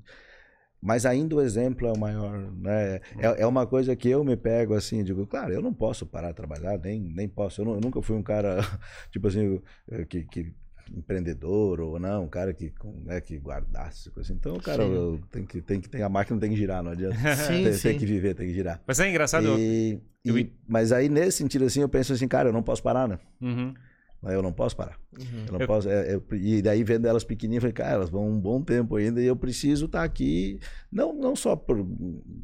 [0.82, 2.96] Mas ainda o exemplo é o maior, né?
[3.18, 6.32] É, é uma coisa que eu me pego assim, digo, claro, eu não posso parar
[6.32, 7.62] de trabalhar, nem, nem posso.
[7.62, 8.58] Eu, não, eu nunca fui um cara,
[9.10, 9.62] tipo assim,
[10.10, 10.54] que, que
[10.92, 12.72] empreendedor ou não, um cara que,
[13.06, 14.38] né, que guardasse coisa assim.
[14.40, 14.84] Então, cara
[15.32, 17.16] tem que, tem que ter a máquina tem que girar, não adianta.
[17.36, 17.90] Sim, tem, sim.
[17.90, 18.82] tem, que viver, tem que girar.
[18.86, 19.58] Mas é engraçado.
[19.60, 20.38] E, eu...
[20.38, 23.20] e, mas aí, nesse sentido assim, eu penso assim, cara, eu não posso parar, né?
[23.42, 23.74] Uhum.
[24.24, 24.98] Mas eu não posso parar.
[25.20, 25.46] Uhum.
[25.48, 25.90] Eu não posso.
[25.90, 28.96] É, eu, e daí vendo elas pequenininhas, eu falei, cara, elas vão um bom tempo
[28.96, 31.86] ainda e eu preciso estar tá aqui, não, não só por,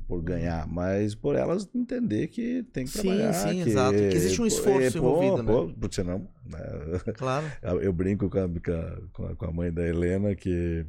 [0.05, 3.31] por ganhar, mas por elas entender que tem que sim, trabalhar.
[3.31, 3.97] Sim, que, exato.
[3.97, 5.75] Que existe um esforço é, envolvido, pô, né?
[5.79, 6.27] Porque senão.
[6.45, 6.59] Né,
[7.15, 7.49] claro.
[7.81, 10.85] Eu brinco com a, com a mãe da Helena que.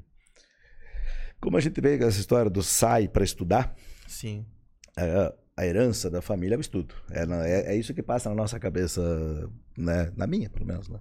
[1.41, 3.77] Como a gente vê essa história do sai para estudar.
[4.09, 4.45] Sim.
[4.99, 6.95] É, a herança da família é o estudo.
[7.11, 9.03] É, é, é, isso que passa na nossa cabeça,
[9.77, 10.11] né?
[10.17, 10.89] na minha, pelo menos.
[10.89, 10.99] Né?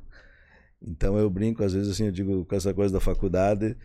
[0.81, 3.77] Então eu brinco, às vezes, assim, eu digo com essa coisa da faculdade,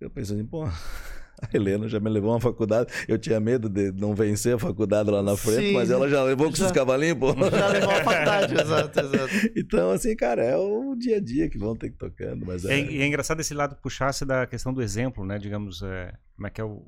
[0.00, 0.62] eu penso assim, pô,
[1.42, 2.92] a Helena já me levou a uma faculdade.
[3.08, 6.22] Eu tinha medo de não vencer a faculdade lá na frente, Sim, mas ela já
[6.22, 7.34] levou com já, esses cavalinhos, pô.
[7.50, 9.52] Já levou a faculdade, exato, exato.
[9.56, 12.46] Então, assim, cara, é o dia a dia que vão ter que tocando.
[12.46, 12.78] Mas é...
[12.78, 15.38] É, é engraçado esse lado puxar-se da questão do exemplo, né?
[15.38, 16.86] Digamos, é, como é que é o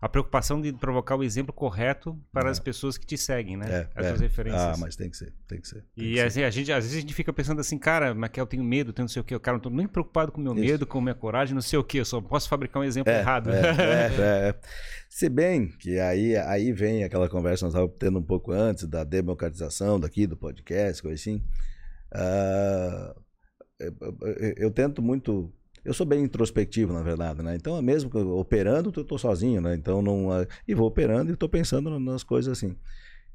[0.00, 2.52] a preocupação de provocar o exemplo correto para é.
[2.52, 3.66] as pessoas que te seguem, né?
[3.68, 4.24] É, as suas é.
[4.24, 4.62] referências.
[4.62, 5.84] Ah, mas tem que ser, tem que ser.
[5.96, 6.44] Tem e que assim, ser.
[6.44, 9.04] a gente, às vezes a gente fica pensando assim, cara, mas eu tenho medo, tenho
[9.04, 9.34] não sei o quê.
[9.34, 10.64] O cara não tô nem preocupado com o meu Isso.
[10.64, 11.98] medo, com a minha coragem, não sei o quê.
[11.98, 13.50] Eu só posso fabricar um exemplo é, errado.
[13.50, 14.54] É, é, é,
[15.08, 18.86] Se bem que aí, aí vem aquela conversa que nós estávamos tendo um pouco antes
[18.86, 21.42] da democratização daqui, do podcast, coisa assim.
[22.14, 23.20] Uh,
[23.80, 25.52] eu, eu, eu tento muito
[25.88, 27.56] eu sou bem introspectivo, na verdade, né?
[27.56, 29.74] Então, mesmo operando, eu estou sozinho, né?
[29.74, 30.30] Então, não...
[30.30, 32.76] Ah, e vou operando e estou pensando nas coisas assim.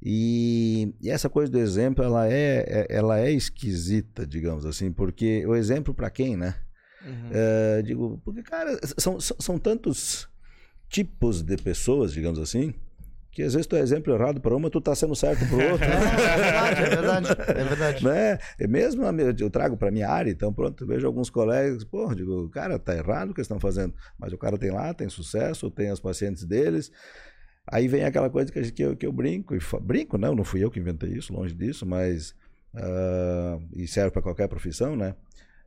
[0.00, 5.44] E, e, essa coisa do exemplo, ela é, é, ela é esquisita, digamos assim, porque
[5.46, 6.54] o exemplo para quem, né?
[7.04, 7.30] Uhum.
[7.32, 10.28] É, digo, porque, cara, são, são, são tantos
[10.88, 12.72] tipos de pessoas, digamos assim,
[13.34, 15.84] que às vezes tu é exemplo errado para uma, tu tá sendo certo para outro.
[15.90, 17.28] é verdade, é verdade.
[17.48, 18.04] É verdade.
[18.04, 18.38] Né?
[18.60, 19.02] E mesmo
[19.40, 23.30] eu trago para minha área, então pronto, vejo alguns colegas, pô, digo, cara, tá errado
[23.30, 26.44] o que eles estão fazendo, mas o cara tem lá, tem sucesso, tem as pacientes
[26.44, 26.92] deles.
[27.66, 30.62] Aí vem aquela coisa que, que, eu, que eu brinco, e brinco, não, não fui
[30.62, 32.36] eu que inventei isso, longe disso, mas
[32.74, 35.16] uh, e serve para qualquer profissão, né?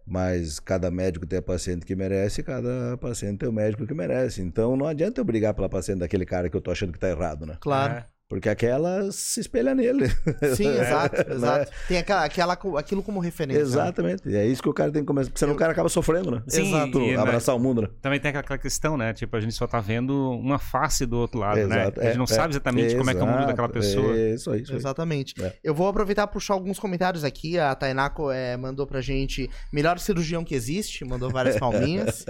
[0.08, 4.42] Mas cada médico tem a paciente que merece, cada paciente tem o médico que merece.
[4.42, 7.10] Então não adianta eu brigar pela paciente daquele cara que eu tô achando que tá
[7.10, 7.58] errado, né?
[7.60, 7.96] Claro.
[7.96, 8.17] É.
[8.30, 10.10] Porque aquela se espelha nele.
[10.54, 11.36] Sim, exato, né?
[11.36, 11.72] exato.
[11.88, 13.64] Tem aquela, aquela, aquilo como referência.
[13.64, 13.70] Né?
[13.70, 14.28] Exatamente.
[14.28, 14.34] Né?
[14.34, 15.30] E é isso que o cara tem que começar.
[15.30, 15.56] Porque senão Eu...
[15.56, 16.44] o cara acaba sofrendo, né?
[16.46, 17.00] Sim, exato.
[17.00, 17.62] E, abraçar né?
[17.62, 17.90] o mundo, né?
[18.02, 19.14] Também tem aquela questão, né?
[19.14, 21.84] Tipo, a gente só tá vendo uma face do outro lado, né?
[21.84, 22.02] exato.
[22.02, 22.06] né?
[22.06, 24.18] A gente não é, sabe exatamente é, como é que é o mundo daquela pessoa.
[24.18, 24.62] É isso aí.
[24.62, 24.78] Isso aí.
[24.78, 25.34] Exatamente.
[25.42, 25.54] É.
[25.64, 27.58] Eu vou aproveitar e puxar alguns comentários aqui.
[27.58, 32.26] A Tainako é, mandou pra gente melhor cirurgião que existe, mandou várias palminhas.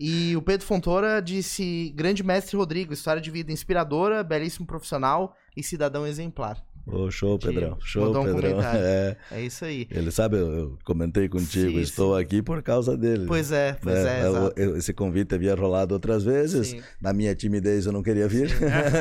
[0.00, 5.62] e o Pedro Fontoura disse: grande mestre Rodrigo, história de vida inspiradora, belíssimo profissional e
[5.62, 6.62] cidadão exemplar.
[6.88, 7.76] Oh, show, Pedrão.
[7.80, 8.60] Show, um Pedrão.
[8.76, 9.16] É.
[9.32, 9.88] é isso aí.
[9.90, 12.22] Ele sabe, eu, eu comentei contigo, sim, estou sim.
[12.22, 13.26] aqui por causa dele.
[13.26, 14.20] Pois é, pois né?
[14.20, 14.24] é.
[14.24, 16.68] Eu, eu, esse convite havia rolado outras vezes.
[16.68, 16.82] Sim.
[17.00, 18.50] Na minha timidez eu não queria vir.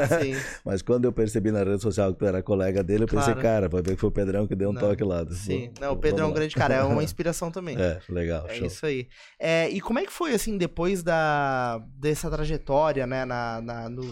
[0.65, 3.41] Mas quando eu percebi na rede social que tu era colega dele, eu pensei, claro.
[3.41, 4.81] cara, vai ver que foi o Pedrão que deu um não.
[4.81, 5.23] toque lá.
[5.29, 7.79] Sim, não, o Pedrão é um grande cara, é uma inspiração também.
[7.79, 8.47] É, legal.
[8.47, 8.67] É show.
[8.67, 9.07] isso aí.
[9.39, 14.03] É, e como é que foi, assim, depois da, dessa trajetória, né, na, na no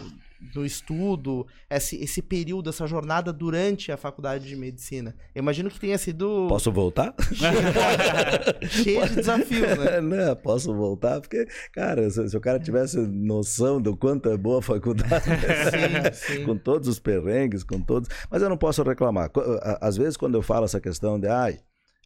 [0.51, 5.15] do estudo, esse, esse período, essa jornada durante a faculdade de medicina?
[5.33, 6.47] Eu imagino que tenha sido.
[6.47, 7.13] Posso voltar?
[8.67, 10.01] Cheio de desafios, né?
[10.01, 14.59] Não, posso voltar, porque, cara, se, se, o cara tivesse noção do quanto é boa
[14.59, 15.23] a faculdade,
[16.13, 16.45] sim, sim.
[16.45, 18.09] com todos os perrengues, com todos.
[18.29, 19.31] Mas eu não posso reclamar.
[19.79, 21.59] Às vezes, quando eu falo essa questão de, ai,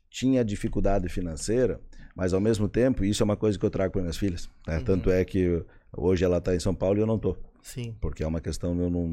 [0.09, 1.79] tinha dificuldade financeira,
[2.15, 4.49] Mas ao mesmo tempo, isso é uma coisa que eu trago para minhas filhas.
[4.67, 4.77] Né?
[4.77, 4.83] Uhum.
[4.83, 5.63] Tanto é que
[5.95, 7.37] hoje ela está em São Paulo e eu não estou.
[7.61, 7.95] Sim.
[7.99, 9.09] Porque é uma questão, eu não.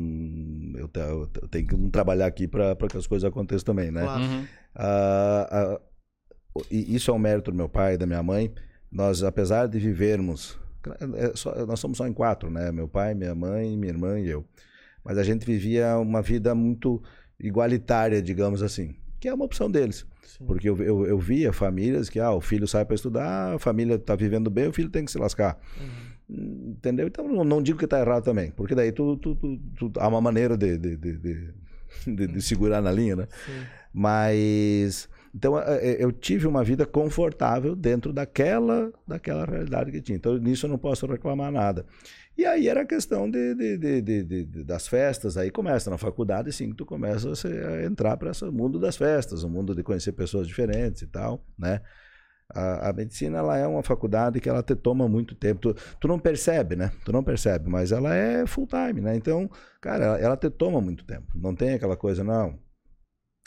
[0.78, 4.02] Eu, eu tenho que trabalhar aqui para que as coisas aconteçam também, né?
[4.02, 4.22] Claro.
[4.22, 4.46] Uhum.
[4.76, 5.80] Ah, ah,
[6.70, 8.52] isso é um mérito do meu pai e da minha mãe.
[8.90, 10.58] Nós, apesar de vivermos.
[11.16, 12.70] É só, nós somos só em quatro, né?
[12.70, 14.44] Meu pai, minha mãe, minha irmã e eu.
[15.02, 17.02] Mas a gente vivia uma vida muito
[17.40, 20.06] igualitária, digamos assim, que é uma opção deles.
[20.22, 20.46] Sim.
[20.46, 23.94] Porque eu, eu, eu, via famílias que, ah, o filho sai para estudar, a família
[23.94, 25.58] está vivendo bem, o filho tem que se lascar.
[25.80, 26.13] Uhum.
[26.28, 27.06] Entendeu?
[27.06, 30.08] Então, não, não digo que está errado também, porque daí tu, tu, tu, tu há
[30.08, 31.54] uma maneira de, de, de,
[32.06, 33.28] de, de segurar na linha, né?
[33.46, 33.66] Sim.
[33.92, 40.14] Mas então eu tive uma vida confortável dentro daquela, daquela realidade que tinha.
[40.14, 41.84] Então nisso eu não posso reclamar nada.
[42.38, 46.52] E aí era a questão de, de, de, de, das festas, aí começa na faculdade,
[46.52, 50.46] sim, tu começa a entrar para esse mundo das festas, o mundo de conhecer pessoas
[50.46, 51.80] diferentes e tal, né?
[52.52, 55.60] A, a, medicina ela é uma faculdade que ela te toma muito tempo.
[55.60, 56.92] Tu, tu não percebe, né?
[57.04, 59.16] Tu não percebe, mas ela é full time, né?
[59.16, 61.26] Então, cara, ela, ela te toma muito tempo.
[61.34, 62.58] Não tem aquela coisa, não.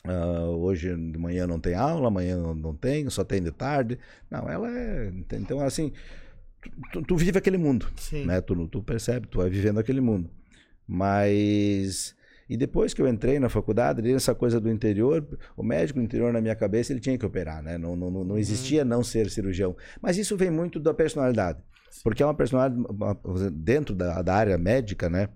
[0.06, 4.00] Uh, hoje de manhã não tem aula, amanhã não, tem, só tem de tarde.
[4.32, 5.12] Não, ela é.
[5.34, 5.92] Então, assim,
[6.92, 8.26] tu, tu vive aquele mundo, Sim.
[8.26, 8.42] né?
[8.42, 10.30] Tu, tu percebe, tu vai vivendo aquele mundo.
[10.88, 12.16] Mas
[12.50, 16.32] e depois que eu entrei na faculdade, essa coisa do interior, o médico do interior
[16.32, 17.78] na minha cabeça ele tinha que operar, né?
[17.78, 18.88] Não, não, não existia uhum.
[18.88, 19.76] não ser cirurgião.
[20.02, 21.60] Mas isso vem muito da personalidade,
[22.04, 22.82] porque é uma personalidade
[23.52, 25.30] dentro da, da área médica, né?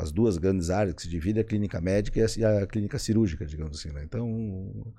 [0.00, 3.78] As duas grandes áreas que se dividem, a clínica médica e a, clínica cirúrgica, digamos
[3.78, 3.90] assim.
[3.92, 4.02] Né?
[4.04, 4.92] Então,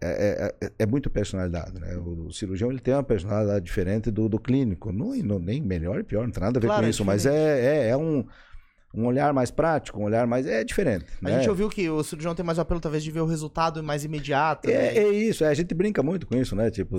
[0.00, 1.96] é, é, é, é, muito personalidade, né?
[1.96, 6.04] O, cirurgião ele tem uma personalidade diferente do, do clínico, não, não, nem melhor e
[6.04, 8.24] pior, não tem nada a ver claro, com é isso, mas é, é, é um,
[8.96, 10.46] um olhar mais prático, um olhar mais.
[10.46, 11.04] É diferente.
[11.22, 11.38] A né?
[11.38, 14.04] gente ouviu que o cirurgião tem mais o apelo, talvez, de ver o resultado mais
[14.04, 14.70] imediato.
[14.70, 14.96] É, né?
[14.96, 16.70] é isso, é, a gente brinca muito com isso, né?
[16.70, 16.96] Tipo,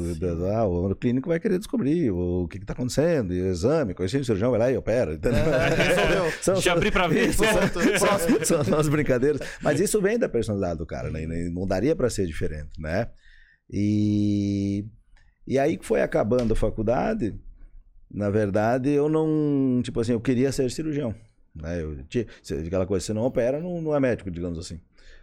[0.53, 4.17] ah, o clínico vai querer descobrir o, o que está acontecendo, e o exame, conhece
[4.17, 5.15] o cirurgião, vai lá e opera.
[5.15, 5.39] Entendeu?
[5.39, 7.33] É, são, Já abri para ver.
[7.33, 7.47] São,
[8.45, 9.41] são, são as brincadeiras.
[9.61, 11.25] Mas isso vem da personalidade do cara, né?
[11.51, 13.07] Não daria para ser diferente, né?
[13.71, 14.85] E,
[15.47, 17.35] e aí que foi acabando a faculdade,
[18.11, 19.81] na verdade, eu não.
[19.83, 21.13] Tipo assim, eu queria ser cirurgião.
[21.61, 21.81] Né?
[21.81, 21.97] Eu,
[22.65, 24.79] aquela coisa, você não opera, não, não é médico, digamos assim.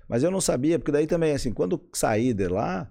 [0.08, 2.90] Mas eu não sabia, porque daí também, assim, quando saí de lá,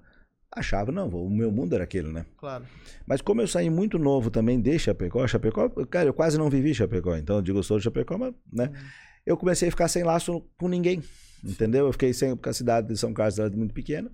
[0.52, 2.26] achava, não, o meu mundo era aquele, né?
[2.38, 2.66] Claro.
[3.06, 6.74] Mas como eu saí muito novo também de Chapecó, Chapecó, cara, eu quase não vivi
[6.74, 8.68] Chapecó, então eu digo, eu sou de Chapecó, mas, né?
[8.68, 8.88] Uhum.
[9.26, 11.02] Eu comecei a ficar sem laço com ninguém,
[11.44, 11.86] entendeu?
[11.88, 14.12] Eu fiquei sem, porque a cidade de São Carlos era muito pequena,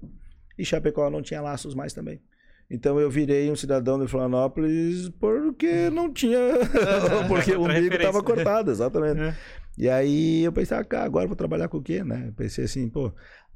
[0.57, 2.21] e Chapecó não tinha laços mais também.
[2.69, 6.39] Então eu virei um cidadão de Florianópolis porque não tinha.
[7.27, 9.21] porque o umbigo estava cortado, exatamente.
[9.21, 9.35] É.
[9.77, 12.31] E aí eu pensei, ah, agora vou trabalhar com o quê, né?
[12.37, 13.11] Pensei assim, pô.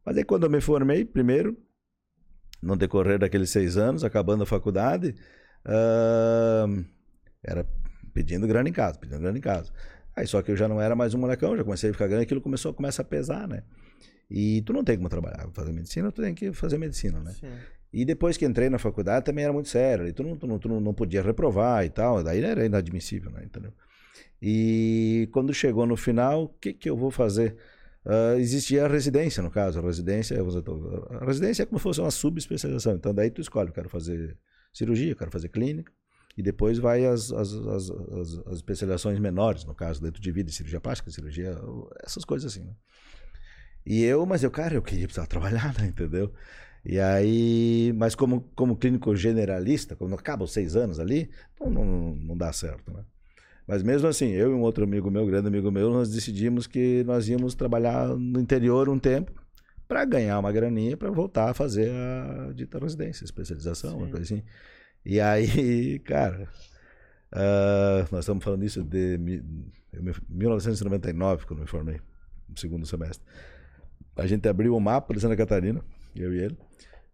[0.05, 1.55] Mas aí quando eu me formei, primeiro,
[2.61, 5.15] no decorrer daqueles seis anos, acabando a faculdade,
[5.65, 6.83] uh,
[7.43, 7.67] era
[8.13, 9.71] pedindo grana em casa, pedindo grana em casa.
[10.15, 12.23] Aí só que eu já não era mais um molecão, já comecei a ficar grande,
[12.23, 13.63] aquilo começou a começar a pesar, né?
[14.29, 17.33] E tu não tem como trabalhar, fazer medicina, tu tem que fazer medicina, né?
[17.33, 17.51] Sim.
[17.93, 20.07] E depois que entrei na faculdade também era muito sério.
[20.07, 22.23] E tu não, tu não, tu não podia reprovar e tal.
[22.23, 23.43] Daí era inadmissível, né?
[23.45, 23.71] Entendeu?
[24.41, 27.55] E quando chegou no final, o que, que eu vou fazer?
[28.03, 29.77] Uh, existia a residência, no caso.
[29.79, 30.37] A residência,
[31.21, 32.95] a residência é como se fosse uma subespecialização.
[32.95, 34.37] Então daí tu escolhe, quero fazer
[34.73, 35.91] cirurgia, quero fazer clínica.
[36.35, 40.51] E depois vai as, as, as, as, as especializações menores, no caso, dentro de vida,
[40.51, 41.55] cirurgia plástica, cirurgia,
[42.03, 42.73] essas coisas assim, né?
[43.85, 45.85] E eu, mas eu, cara, eu queria precisar trabalhar, né?
[45.87, 46.33] Entendeu?
[46.85, 51.85] E aí, mas como, como clínico generalista, quando acaba os seis anos ali, então não,
[52.15, 53.03] não dá certo, né?
[53.65, 57.01] Mas mesmo assim, eu e um outro amigo meu, grande amigo meu, nós decidimos que
[57.05, 59.31] nós íamos trabalhar no interior um tempo
[59.87, 63.97] para ganhar uma graninha para voltar a fazer a dita residência, especialização, Sim.
[63.97, 64.43] uma coisa assim.
[65.05, 66.49] E aí, cara,
[67.31, 69.17] uh, nós estamos falando isso de
[70.29, 72.01] 1999, quando me formei,
[72.49, 73.25] no segundo semestre.
[74.17, 75.81] A gente abriu o um mapa de Santa Catarina,
[76.21, 76.57] eu e ele.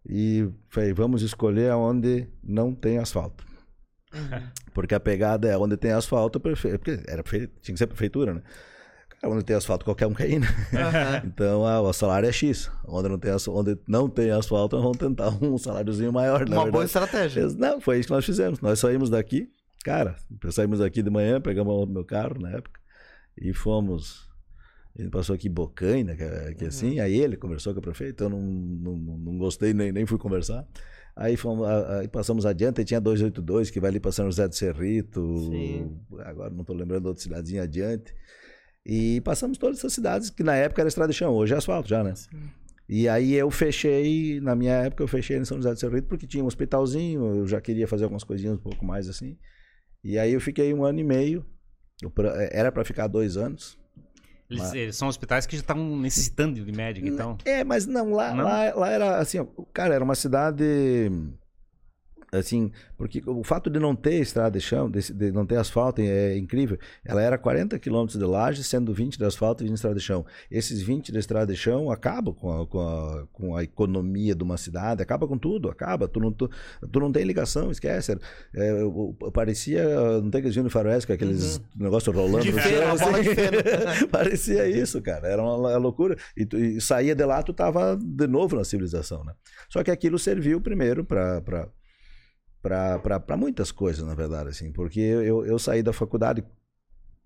[0.08, 3.44] E falei, vamos escolher onde não tem asfalto.
[4.12, 4.42] Uhum.
[4.72, 6.68] Porque a pegada é onde tem asfalto, porque
[7.06, 8.42] era tinha que ser prefeitura, né?
[9.20, 10.48] Cara, onde tem asfalto, qualquer um ir, né?
[10.72, 11.28] Uhum.
[11.28, 12.70] Então ah, o salário é X.
[12.86, 16.48] Onde não tem, onde não tem asfalto, nós vamos tentar um saláriozinho maior.
[16.48, 17.46] Uma boa estratégia.
[17.48, 18.60] Não, foi isso que nós fizemos.
[18.60, 19.50] Nós saímos daqui,
[19.84, 20.16] cara,
[20.50, 22.80] saímos daqui de manhã, pegamos o meu carro na época
[23.36, 24.29] e fomos
[25.00, 26.68] ele passou aqui Bocaina, que, é, que uhum.
[26.68, 30.18] assim, aí ele conversou com a prefeita, eu não, não, não gostei, nem, nem fui
[30.18, 30.66] conversar.
[31.16, 34.54] Aí, fomos, aí passamos adiante, aí tinha 282, que vai ali para São José do
[34.54, 36.00] Cerrito, Sim.
[36.20, 38.14] agora não estou lembrando outra cidadezinha adiante.
[38.86, 41.88] E passamos todas essas cidades, que na época era estrada de chão, hoje é asfalto
[41.88, 42.14] já, né?
[42.14, 42.50] Sim.
[42.88, 46.08] E aí eu fechei, na minha época, eu fechei em São José do Seu Rito,
[46.08, 49.38] porque tinha um hospitalzinho, eu já queria fazer algumas coisinhas um pouco mais assim.
[50.02, 51.46] E aí eu fiquei um ano e meio,
[52.50, 53.78] era para ficar dois anos.
[54.50, 54.74] Eles, mas...
[54.74, 57.38] eles, são hospitais que já estão necessitando de médico, então.
[57.44, 58.44] É, mas não, lá, não?
[58.44, 61.10] lá, lá era assim, cara, era uma cidade
[62.32, 66.00] assim, porque o fato de não ter estrada de chão, de, de não ter asfalto
[66.00, 66.78] é incrível.
[67.04, 70.02] Ela era 40 quilômetros de laje, sendo 20 de asfalto e 20 de estrada de
[70.02, 70.24] chão.
[70.50, 74.42] Esses 20 de estrada de chão acabam com a, com a, com a economia de
[74.42, 76.06] uma cidade, acaba com tudo, acaba.
[76.06, 76.50] Tu não, tu,
[76.90, 78.18] tu não tem ligação, esquece.
[78.54, 79.84] É, eu, eu, parecia,
[80.20, 81.84] não tem aqueles de faroeste, aqueles uhum.
[81.84, 82.92] negócios rolando de no chão.
[82.92, 84.06] Assim.
[84.10, 85.26] parecia isso, cara.
[85.26, 86.16] Era uma, uma loucura.
[86.36, 89.32] E, tu, e saía de lá, tu tava de novo na civilização, né?
[89.68, 91.68] Só que aquilo serviu primeiro para
[92.62, 96.44] para muitas coisas, na verdade, assim, porque eu, eu saí da faculdade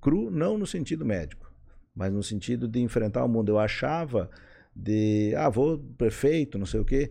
[0.00, 1.50] cru, não no sentido médico,
[1.94, 3.48] mas no sentido de enfrentar o mundo.
[3.48, 4.30] Eu achava
[4.74, 7.10] de, ah, vou perfeito, não sei o quê.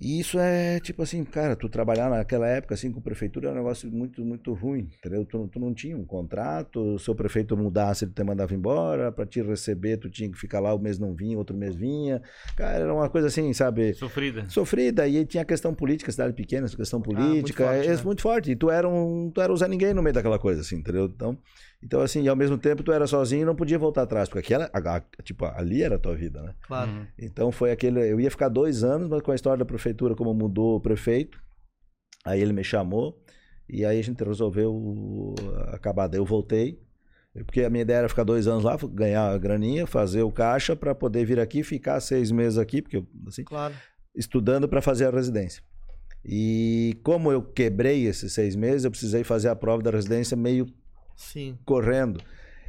[0.00, 3.54] E isso é tipo assim, cara, tu trabalhar naquela época assim com prefeitura é um
[3.54, 5.24] negócio muito, muito ruim, entendeu?
[5.24, 9.24] Tu, tu não tinha um contrato, o seu prefeito mudasse, ele te mandava embora, para
[9.24, 12.20] te receber tu tinha que ficar lá, o mês não vinha, outro mês vinha.
[12.56, 13.94] Cara, era uma coisa assim, sabe?
[13.94, 14.48] Sofrida.
[14.48, 18.02] Sofrida, e tinha a questão política, cidade pequena, questão política, ah, muito, forte, é, né?
[18.04, 18.50] muito forte.
[18.50, 21.06] E tu era um, tu era usar ninguém no meio daquela coisa, assim, entendeu?
[21.06, 21.38] Então,
[21.82, 24.40] então, assim, e ao mesmo tempo tu era sozinho e não podia voltar atrás, porque
[24.40, 26.54] aquela, a, a, tipo, ali era a tua vida, né?
[26.66, 26.90] Claro.
[26.90, 27.06] Uhum.
[27.18, 28.00] Então foi aquele.
[28.00, 31.40] Eu ia ficar dois anos, mas com a história da prefeitura, como mudou o prefeito,
[32.24, 33.22] aí ele me chamou
[33.68, 35.34] e aí a gente resolveu
[35.68, 36.06] acabar.
[36.06, 36.80] Daí eu voltei,
[37.44, 40.74] porque a minha ideia era ficar dois anos lá, ganhar a graninha, fazer o caixa
[40.74, 43.74] para poder vir aqui, ficar seis meses aqui, porque eu, assim, claro.
[44.14, 45.62] estudando para fazer a residência.
[46.24, 50.66] E como eu quebrei esses seis meses, eu precisei fazer a prova da residência meio
[51.16, 51.58] Sim.
[51.64, 52.20] correndo.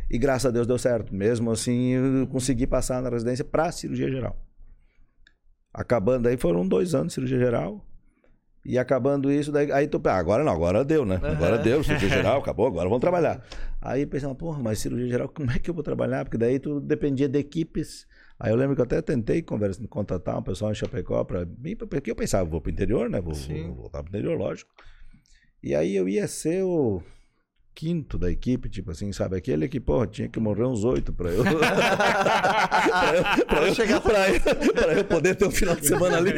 [0.10, 1.13] E graças a Deus deu certo.
[1.13, 4.38] Mesmo assim, eu consegui passar na residência para cirurgia geral.
[5.73, 7.86] Acabando aí, foram dois anos de cirurgia geral.
[8.65, 11.21] E acabando isso, daí, aí tu, ah, agora não, agora deu, né?
[11.23, 13.41] Agora deu, cirurgia geral, acabou, agora vamos trabalhar.
[13.81, 16.25] Aí pensando, porra, mas cirurgia geral, como é que eu vou trabalhar?
[16.25, 18.05] Porque daí tu dependia de equipes.
[18.39, 21.75] Aí eu lembro que eu até tentei conversa, contratar um pessoal em Chapecó para mim,
[21.75, 23.21] porque eu pensava, vou para o interior, né?
[23.21, 24.69] Vou, vou voltar para o interior, lógico.
[25.63, 27.01] E aí eu ia ser o
[27.78, 29.38] quinto da equipe, tipo assim, sabe?
[29.38, 31.44] Aquele que, pô, tinha que morrer uns oito pra eu.
[31.46, 36.18] pra eu, pra eu, chegar pra eu, pra eu poder ter um final de semana
[36.18, 36.32] ali.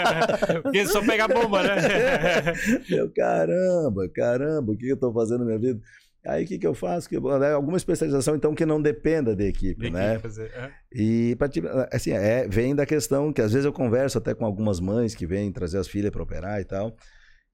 [0.64, 1.76] Porque só pegar bomba, né?
[2.88, 5.80] Meu caramba, caramba, o que eu tô fazendo na minha vida?
[6.26, 7.10] Aí o que, que eu faço?
[7.10, 10.18] Que, né, alguma especialização, então, que não dependa da equipe, de né?
[10.18, 10.70] Fazer, é.
[10.94, 14.80] E tipo, assim, é, vem da questão que às vezes eu converso até com algumas
[14.80, 16.96] mães que vêm trazer as filhas para operar e tal,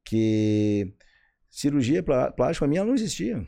[0.04, 0.94] que
[1.56, 3.42] cirurgia plástica, para mim, ela não existia.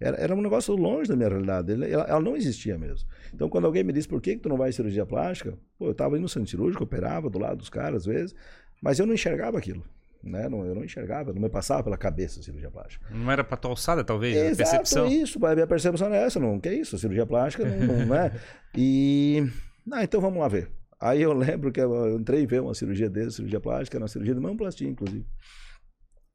[0.00, 1.70] Era, era um negócio longe da minha realidade.
[1.72, 3.06] Ela, ela, não existia mesmo.
[3.32, 5.86] Então, quando alguém me disse por que, que tu não vai em cirurgia plástica, pô,
[5.86, 8.34] eu estava indo no centro cirúrgico, operava do lado dos caras às vezes,
[8.80, 9.84] mas eu não enxergava aquilo.
[10.22, 10.48] Né?
[10.48, 13.06] Não, eu não enxergava, não me passava pela cabeça a cirurgia plástica.
[13.10, 14.34] Não era para tua alçada, talvez?
[14.34, 15.06] Exato, a percepção.
[15.06, 15.46] isso.
[15.46, 16.40] A minha percepção é essa.
[16.40, 16.96] Não, que é isso?
[16.96, 18.32] A cirurgia plástica não, não é.
[18.74, 19.46] E.
[19.92, 20.70] Ah, então vamos lá ver.
[20.98, 24.34] Aí eu lembro que eu entrei ver uma cirurgia dele, cirurgia plástica, era uma cirurgia
[24.34, 25.24] de mamoplastia, inclusive.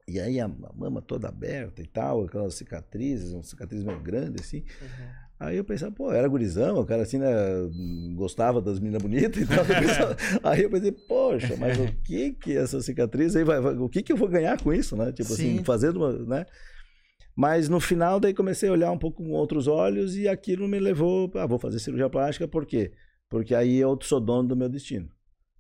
[0.08, 4.64] E aí a, mama toda aberta e tal, aquelas cicatrizes, uma cicatriz meio grande assim.
[4.82, 5.08] Uhum.
[5.40, 7.28] Aí eu pensava, pô, era gurizão, o cara assim, né,
[8.16, 9.66] gostava das meninas bonitas e tal.
[10.44, 14.04] aí eu pensei, poxa, mas o que que essa cicatriz aí vai, vai, o que
[14.04, 15.12] que eu vou ganhar com isso, né?
[15.12, 15.56] Tipo assim, Sim.
[15.56, 16.46] assim, fazendo uma, né?
[17.36, 20.80] Mas no final daí comecei a olhar um pouco com outros olhos e aquilo me
[20.80, 22.92] levou, ah, vou fazer cirurgia plástica, por quê?
[23.28, 25.10] Porque aí eu sou dono do meu destino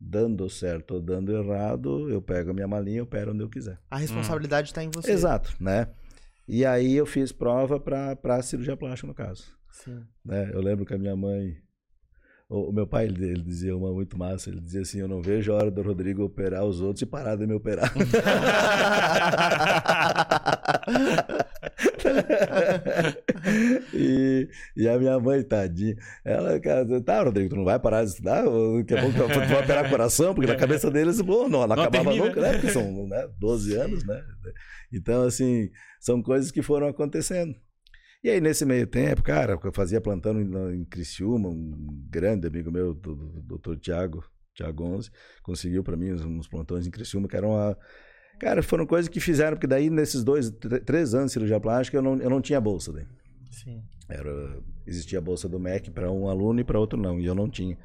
[0.01, 3.79] dando certo ou dando errado, eu pego a minha malinha e opero onde eu quiser.
[3.89, 4.85] A responsabilidade está hum.
[4.85, 5.11] em você.
[5.11, 5.87] Exato, né?
[6.47, 9.45] E aí eu fiz prova para cirurgia plástica, no caso.
[9.71, 10.03] Sim.
[10.25, 10.49] Né?
[10.51, 11.55] Eu lembro que a minha mãe
[12.51, 15.21] o, o meu pai, ele, ele, dizia uma muito massa, ele dizia assim, eu não
[15.21, 17.89] vejo a hora do Rodrigo operar os outros e parar de me operar.
[23.93, 28.09] e, e a minha mãe, tadinha, ela, cara, tá, Rodrigo, tu não vai parar de
[28.09, 28.43] estudar?
[28.43, 31.83] Daqui a pouco tu vai operar coração, porque na cabeça deles, bom, não, não, não
[31.83, 32.25] acabava termina.
[32.25, 32.51] nunca, né?
[32.53, 34.21] Porque são né, 12 anos, né?
[34.91, 35.69] Então, assim,
[36.01, 37.55] são coisas que foram acontecendo.
[38.23, 42.93] E aí, nesse meio tempo, cara, eu fazia plantando em, Criciúma, um grande amigo meu,
[42.93, 43.79] do, do, do Dr.
[43.79, 45.10] Tiago, Tiago 11,
[45.41, 47.75] conseguiu para mim uns, plantões em Criciúma, que eram uma...
[48.39, 50.51] Cara, foram coisas que fizeram, porque daí, nesses dois,
[50.86, 53.05] três anos de cirurgia plástica, eu não, eu não tinha bolsa daí.
[53.49, 53.81] Sim.
[54.07, 57.34] Era, existia a bolsa do MEC para um aluno e para outro não, e eu
[57.34, 57.77] não tinha.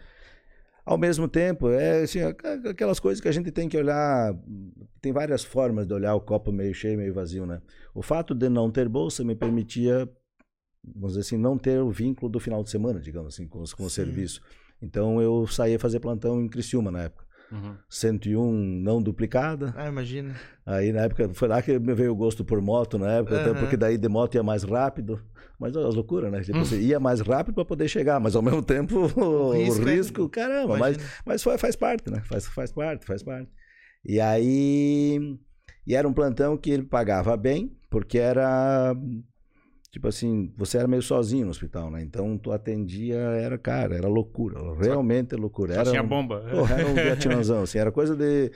[0.85, 4.33] Ao mesmo tempo, é assim, aquelas coisas que a gente tem que olhar.
[5.01, 7.61] Tem várias formas de olhar o copo meio cheio, meio vazio, né?
[7.93, 10.09] O fato de não ter bolsa me permitia
[10.95, 13.84] vamos dizer assim, não ter o vínculo do final de semana, digamos assim, com, com
[13.84, 14.41] o serviço.
[14.80, 17.26] Então eu saía fazer plantão em Criciúma na época.
[17.51, 17.76] Uhum.
[17.89, 19.72] 101 não duplicada.
[19.76, 20.34] Ah, imagina.
[20.64, 23.55] Aí na época, foi lá que me veio o gosto por moto na época, uhum.
[23.55, 25.20] porque daí de moto ia mais rápido.
[25.59, 26.43] Mas as loucuras, né?
[26.43, 29.82] Tipo, você ia mais rápido para poder chegar, mas ao mesmo tempo o, o risco,
[29.82, 30.28] o risco é...
[30.28, 30.76] caramba.
[30.76, 32.20] Mas, mas foi, faz parte, né?
[32.26, 33.51] Faz, faz parte, faz parte.
[34.05, 35.39] E aí.
[35.87, 38.95] E era um plantão que ele pagava bem, porque era
[39.97, 42.03] tipo assim, você era meio sozinho no hospital, né?
[42.03, 45.72] Então tu atendia, era, cara, era loucura, realmente só, loucura.
[45.72, 46.40] Só era tinha um, bomba.
[46.51, 48.53] Porra, era um Vietnãzão, assim, era coisa de...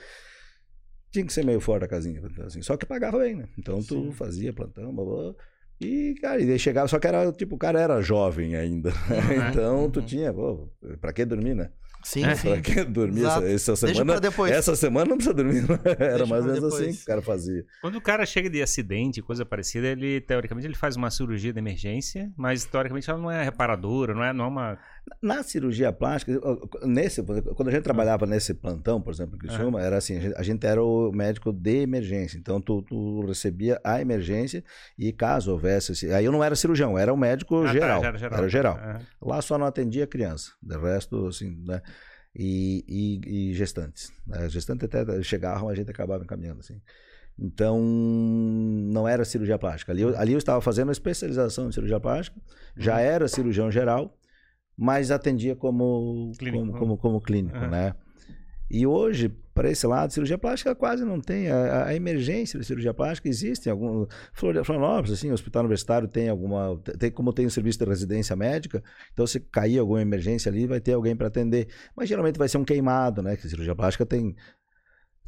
[1.11, 3.45] Tinha que ser meio fora da casinha, assim, só que pagava bem, né?
[3.57, 4.11] Então tu Sim.
[4.11, 5.35] fazia plantão, blá, blá,
[5.81, 9.49] e, cara, e daí chegava, só que era, tipo, o cara era jovem ainda, uhum.
[9.49, 10.05] então tu uhum.
[10.05, 10.69] tinha, pô,
[11.01, 11.71] pra que dormir, né?
[12.03, 12.35] Sim, é.
[12.35, 12.49] sim.
[12.49, 14.19] Pra que dormir essa, essa, semana?
[14.49, 15.63] Essa semana não precisa dormir.
[15.85, 17.65] Era Deixa mais ou menos assim que o cara fazia.
[17.81, 21.59] Quando o cara chega de acidente, coisa parecida, ele, teoricamente, ele faz uma cirurgia de
[21.59, 24.79] emergência, mas, teoricamente, ela não é reparadora, não é, não é uma...
[25.21, 26.39] Na cirurgia plástica,
[26.83, 30.35] nesse, quando a gente trabalhava nesse plantão, por exemplo, que chama, era assim, a gente,
[30.35, 32.37] a gente, era o médico de emergência.
[32.37, 34.63] Então, tu, tu, recebia a emergência
[34.97, 36.11] e caso houvesse...
[36.13, 38.01] Aí eu não era cirurgião, era o médico ah, geral.
[38.01, 38.37] Tá, era geral.
[38.39, 38.75] Era geral.
[38.75, 39.29] Uhum.
[39.29, 40.51] Lá só não atendia criança.
[40.61, 41.81] De resto, assim, né?
[42.35, 44.11] e, e, e gestantes.
[44.25, 44.49] Né?
[44.49, 46.81] Gestantes até chegavam, a gente acabava encaminhando assim.
[47.39, 49.91] Então, não era cirurgia plástica.
[49.91, 52.39] Ali, ali eu estava fazendo especialização em cirurgia plástica,
[52.77, 52.99] já uhum.
[52.99, 54.17] era cirurgião geral,
[54.81, 57.69] mas atendia como clínico, como, como, como clínico uhum.
[57.69, 57.93] né?
[58.67, 61.51] E hoje, para esse lado, cirurgia plástica quase não tem.
[61.51, 64.07] A, a emergência de cirurgia plástica existe em algum.
[64.33, 66.81] Florianópolis, assim, o hospital universitário tem alguma.
[66.97, 68.81] Tem, como tem o um serviço de residência médica,
[69.13, 71.67] então se cair alguma emergência ali, vai ter alguém para atender.
[71.95, 73.35] Mas geralmente vai ser um queimado, né?
[73.35, 74.35] Que cirurgia plástica tem.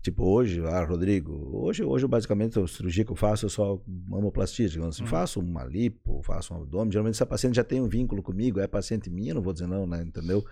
[0.04, 4.68] Tipo, hoje, ah, Rodrigo, hoje, hoje basicamente a cirurgia que eu faço é só mamoplastia,
[4.68, 5.10] digamos assim, uhum.
[5.10, 8.68] faço uma lipo, faço um abdômen, geralmente essa paciente já tem um vínculo comigo, é
[8.68, 10.44] paciente minha, não vou dizer não, né, entendeu?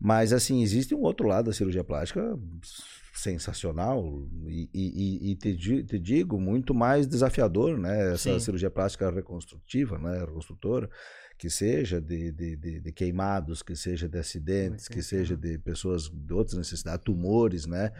[0.00, 2.36] Mas, assim, existe um outro lado da cirurgia plástica
[3.14, 8.12] sensacional e, e, e te, te, digo, muito mais desafiador, né?
[8.12, 8.40] Essa Sim.
[8.40, 10.18] cirurgia plástica reconstrutiva, né?
[10.18, 10.90] Reconstrutora,
[11.38, 16.10] que seja de, de, de, de queimados, que seja de acidentes, que seja de pessoas
[16.12, 17.92] de outras necessidades, tumores, né?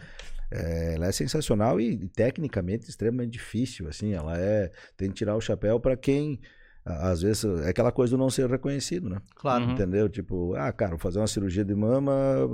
[0.51, 4.71] É, ela é sensacional e, e tecnicamente extremamente difícil, assim, ela é...
[4.95, 6.39] Tem que tirar o chapéu para quem
[6.85, 9.19] às vezes é aquela coisa do não ser reconhecido, né?
[9.35, 9.65] Claro.
[9.65, 9.71] Uhum.
[9.71, 10.07] Entendeu?
[10.07, 12.13] Tipo, ah, cara, vou fazer uma cirurgia de mama,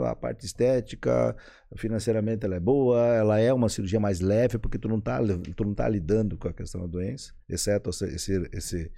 [0.10, 1.36] a parte estética,
[1.76, 5.20] financeiramente ela é boa, ela é uma cirurgia mais leve, porque tu não tá,
[5.54, 8.90] tu não tá lidando com a questão da doença, exceto esse, esse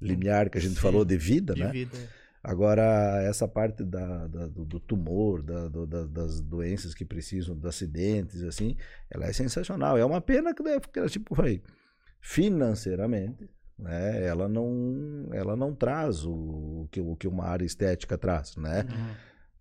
[0.00, 1.70] limiar que a gente Sim, falou de vida, de né?
[1.70, 1.96] Vida.
[2.42, 7.54] Agora, essa parte da, da do, do, tumor, da, do, da, das doenças que precisam,
[7.54, 8.76] dos acidentes, assim,
[9.10, 9.98] ela é sensacional.
[9.98, 11.62] É uma pena que, né, tipo, foi
[12.18, 14.24] financeiramente, né?
[14.24, 18.86] Ela não, ela não traz o, o, que, o que uma área estética traz, né?
[18.88, 19.14] Uhum.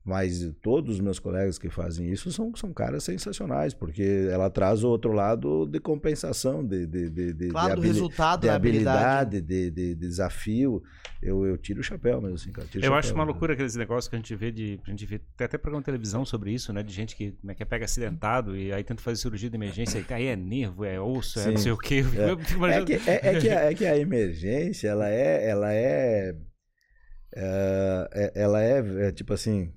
[0.10, 4.84] Mas todos os meus colegas que fazem isso são, são caras sensacionais, porque ela traz
[4.84, 9.39] o outro lado de compensação, de, de, de, de, claro, de, habili resultado de habilidade,
[9.39, 10.82] de, de, desafio.
[11.22, 12.68] Eu, eu tiro o chapéu mesmo, assim, cara.
[12.74, 13.32] eu chapéu, acho uma né?
[13.32, 14.80] loucura aqueles negócios que a gente vê de.
[14.88, 16.82] A gente vê, tem até programa de televisão sobre isso, né?
[16.82, 20.14] De gente que, né, que pega acidentado e aí tenta fazer cirurgia de emergência, e
[20.14, 22.03] aí é nervo, é osso, é não sei o quê.
[22.16, 22.39] É.
[22.80, 25.47] É, que, é, é, que a, é que a emergência, ela é.
[25.47, 26.36] Ela é,
[27.36, 29.72] é, é ela é, é tipo assim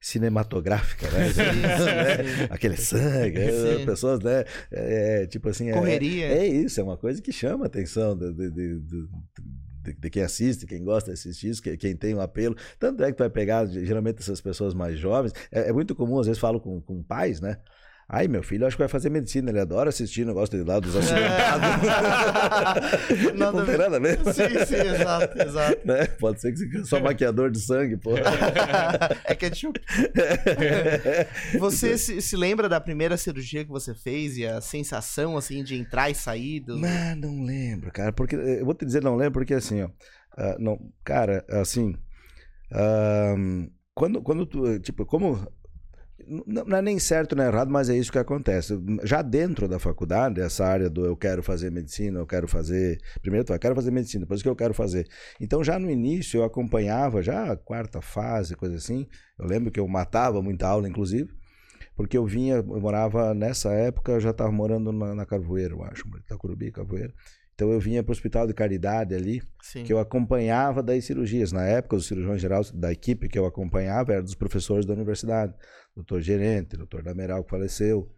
[0.00, 1.28] cinematográfica, né?
[1.32, 2.48] Sim, né?
[2.50, 4.44] Aquele sangue, é, pessoas, né?
[4.70, 5.70] É, é, tipo assim.
[5.70, 6.26] É, Correria.
[6.26, 10.10] É, é, isso, é uma coisa que chama a atenção de, de, de, de, de
[10.10, 12.56] quem assiste, quem gosta de assistir isso, quem tem um apelo.
[12.78, 15.32] Tanto é que tu vai pegar, geralmente, essas pessoas mais jovens.
[15.50, 17.58] É, é muito comum, às vezes, falo com, com pais, né?
[18.08, 19.50] Aí, meu filho, acho que vai fazer medicina.
[19.50, 21.66] Ele adora assistir o negócio de lá dos acidentados.
[23.34, 24.18] não, não tem nada a ver.
[24.32, 25.84] Sim, sim, exato, exato.
[25.84, 26.06] Né?
[26.20, 28.12] Pode ser que você só maquiador de sangue, pô.
[29.24, 29.80] é ketchup.
[31.58, 35.74] você se, se, lembra da primeira cirurgia que você fez e a sensação, assim, de
[35.74, 36.60] entrar e sair?
[36.60, 36.76] Do...
[36.76, 38.12] Não, não lembro, cara.
[38.12, 39.86] Porque, eu vou te dizer, não lembro, porque assim, ó.
[39.86, 41.90] Uh, não, cara, assim.
[42.70, 45.44] Uh, quando, quando tu, tipo, como
[46.46, 48.78] não é nem certo nem errado, mas é isso que acontece.
[49.04, 52.98] Já dentro da faculdade, essa área do eu quero fazer medicina, eu quero fazer.
[53.20, 55.06] Primeiro, eu quero fazer medicina, depois o que eu quero fazer.
[55.40, 59.06] Então, já no início, eu acompanhava, já a quarta fase, coisa assim.
[59.38, 61.30] Eu lembro que eu matava muita aula, inclusive,
[61.94, 65.82] porque eu vinha, eu morava nessa época, eu já estava morando na, na Carvoeira, eu
[65.82, 67.12] acho, Itacurubi, Carvoeira.
[67.56, 69.82] Então eu vinha para o Hospital de Caridade ali, Sim.
[69.82, 71.52] que eu acompanhava das cirurgias.
[71.52, 75.54] Na época, os cirurgiões gerais da equipe que eu acompanhava eram dos professores da universidade
[75.96, 78.12] doutor Gerente, doutor Dameral, que faleceu.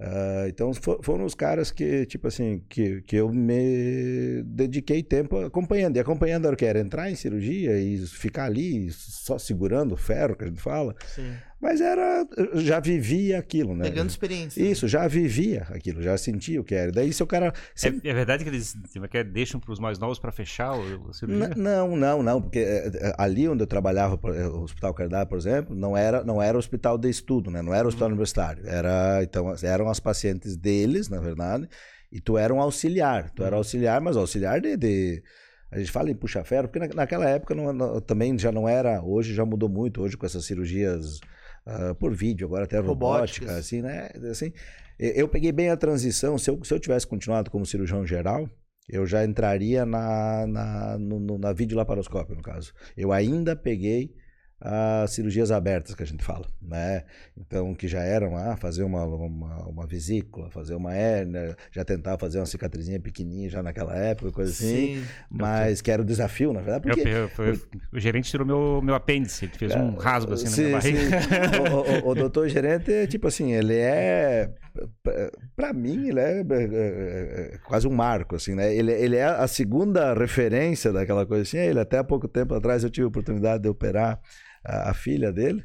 [0.00, 5.36] Uh, então for, foram os caras que, tipo assim, que, que eu me dediquei tempo
[5.38, 5.96] acompanhando.
[5.96, 6.64] E acompanhando era o que?
[6.64, 10.96] Era entrar em cirurgia e ficar ali só segurando o ferro, que a gente fala.
[11.06, 11.34] Sim.
[11.62, 12.26] Mas era.
[12.54, 13.84] Já vivia aquilo, né?
[13.84, 14.60] Pegando experiência.
[14.60, 16.90] Isso, já vivia aquilo, já sentia o que era.
[16.90, 17.54] Daí se o cara.
[17.80, 18.76] É, é verdade que eles
[19.08, 21.54] que deixam para os mais novos para fechar o, cirurgia?
[21.56, 24.18] Não, não, não, porque é, é, ali onde eu trabalhava,
[24.50, 27.62] o Hospital Cardá, por exemplo, não era, não era hospital de estudo, né?
[27.62, 28.14] Não era hospital uhum.
[28.14, 28.66] universitário.
[28.66, 31.68] Era, então, eram as pacientes deles, na verdade,
[32.10, 33.30] e tu era um auxiliar.
[33.30, 33.58] Tu era uhum.
[33.58, 35.22] auxiliar, mas auxiliar de, de
[35.70, 39.00] a gente fala em puxa-ferro, porque na, naquela época não, não, também já não era,
[39.00, 41.20] hoje já mudou muito, hoje com essas cirurgias
[41.66, 44.10] uh, por vídeo, agora até robótica, assim, né?
[44.30, 44.52] Assim,
[44.98, 46.38] eu peguei bem a transição.
[46.38, 48.48] Se eu, se eu tivesse continuado como cirurgião geral,
[48.88, 52.72] eu já entraria na, na, no, no, na videolaparoscópio, no caso.
[52.96, 54.14] Eu ainda peguei
[54.64, 57.02] as cirurgias abertas que a gente fala, né?
[57.36, 62.16] Então, que já eram ah, fazer uma, uma, uma, vesícula, fazer uma hérnia, já tentar
[62.16, 64.98] fazer uma cicatrizinha pequenininha já naquela época, coisa assim.
[64.98, 65.04] Sim.
[65.28, 66.82] Mas que era o desafio, na verdade.
[66.82, 67.00] Porque...
[67.00, 67.60] Eu, eu, eu,
[67.92, 71.18] o gerente tirou meu, meu apêndice, ele fez um rasgo assim sim, na minha barriga.
[72.04, 74.48] o, o, o, doutor gerente, tipo assim, ele é...
[75.56, 78.72] Para mim, ele é, é, é, é, quase um marco, assim, né?
[78.72, 81.58] Ele, ele é a segunda referência daquela coisa assim.
[81.58, 84.20] Ele até há pouco tempo atrás eu tive a oportunidade de operar
[84.64, 85.64] a, a filha dele.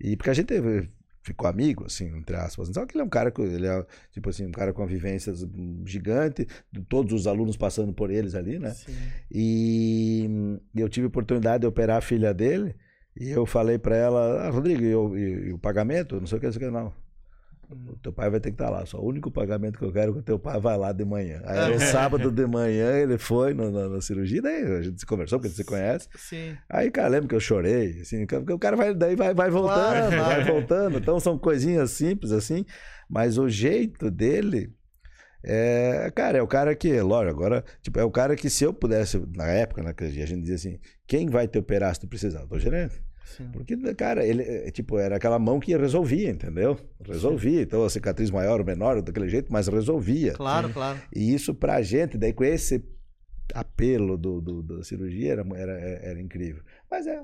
[0.00, 0.54] E porque a gente
[1.22, 2.68] ficou amigo, assim, entre aspas.
[2.68, 5.44] Só que ele é um cara, ele é, tipo assim, um cara com vivências
[5.84, 6.46] gigante,
[6.88, 8.70] todos os alunos passando por eles ali, né?
[8.70, 8.96] Sim.
[9.30, 12.76] E eu tive a oportunidade de operar a filha dele,
[13.18, 16.20] e eu falei para ela, ah, Rodrigo, e, o, e, e o pagamento?
[16.20, 17.05] Não sei o que, não sei o que, não.
[17.68, 18.86] O teu pai vai ter que estar tá lá.
[18.86, 21.04] Só o único pagamento que eu quero é que o teu pai vá lá de
[21.04, 21.42] manhã.
[21.44, 25.06] Aí no sábado de manhã ele foi no, na, na, cirurgia, daí a gente se
[25.06, 26.08] conversou, porque você conhece.
[26.16, 26.56] Sim.
[26.68, 30.12] Aí, cara, lembra que eu chorei, assim, porque o cara vai, daí vai, vai voltando,
[30.12, 30.16] claro.
[30.16, 30.98] vai voltando.
[30.98, 32.64] Então são coisinhas simples, assim,
[33.08, 34.72] mas o jeito dele.
[35.48, 38.72] É, cara, é o cara que, lógico, agora, tipo, é o cara que se eu
[38.74, 42.08] pudesse, na época, né, que a gente dizia assim, quem vai te operar se tu
[42.08, 42.44] precisar?
[42.50, 43.00] O gerente.
[43.26, 43.48] Sim.
[43.52, 46.78] Porque, cara, ele, é, tipo, era aquela mão que resolvia, entendeu?
[47.04, 47.58] Resolvia.
[47.58, 47.62] Sim.
[47.62, 50.32] Então, a cicatriz maior ou menor, daquele jeito, mas resolvia.
[50.32, 50.74] Claro, Sim.
[50.74, 50.98] claro.
[51.14, 52.82] E isso pra gente, daí com esse
[53.52, 56.62] apelo do, do, da cirurgia era, era, era incrível.
[56.90, 57.20] Mas é,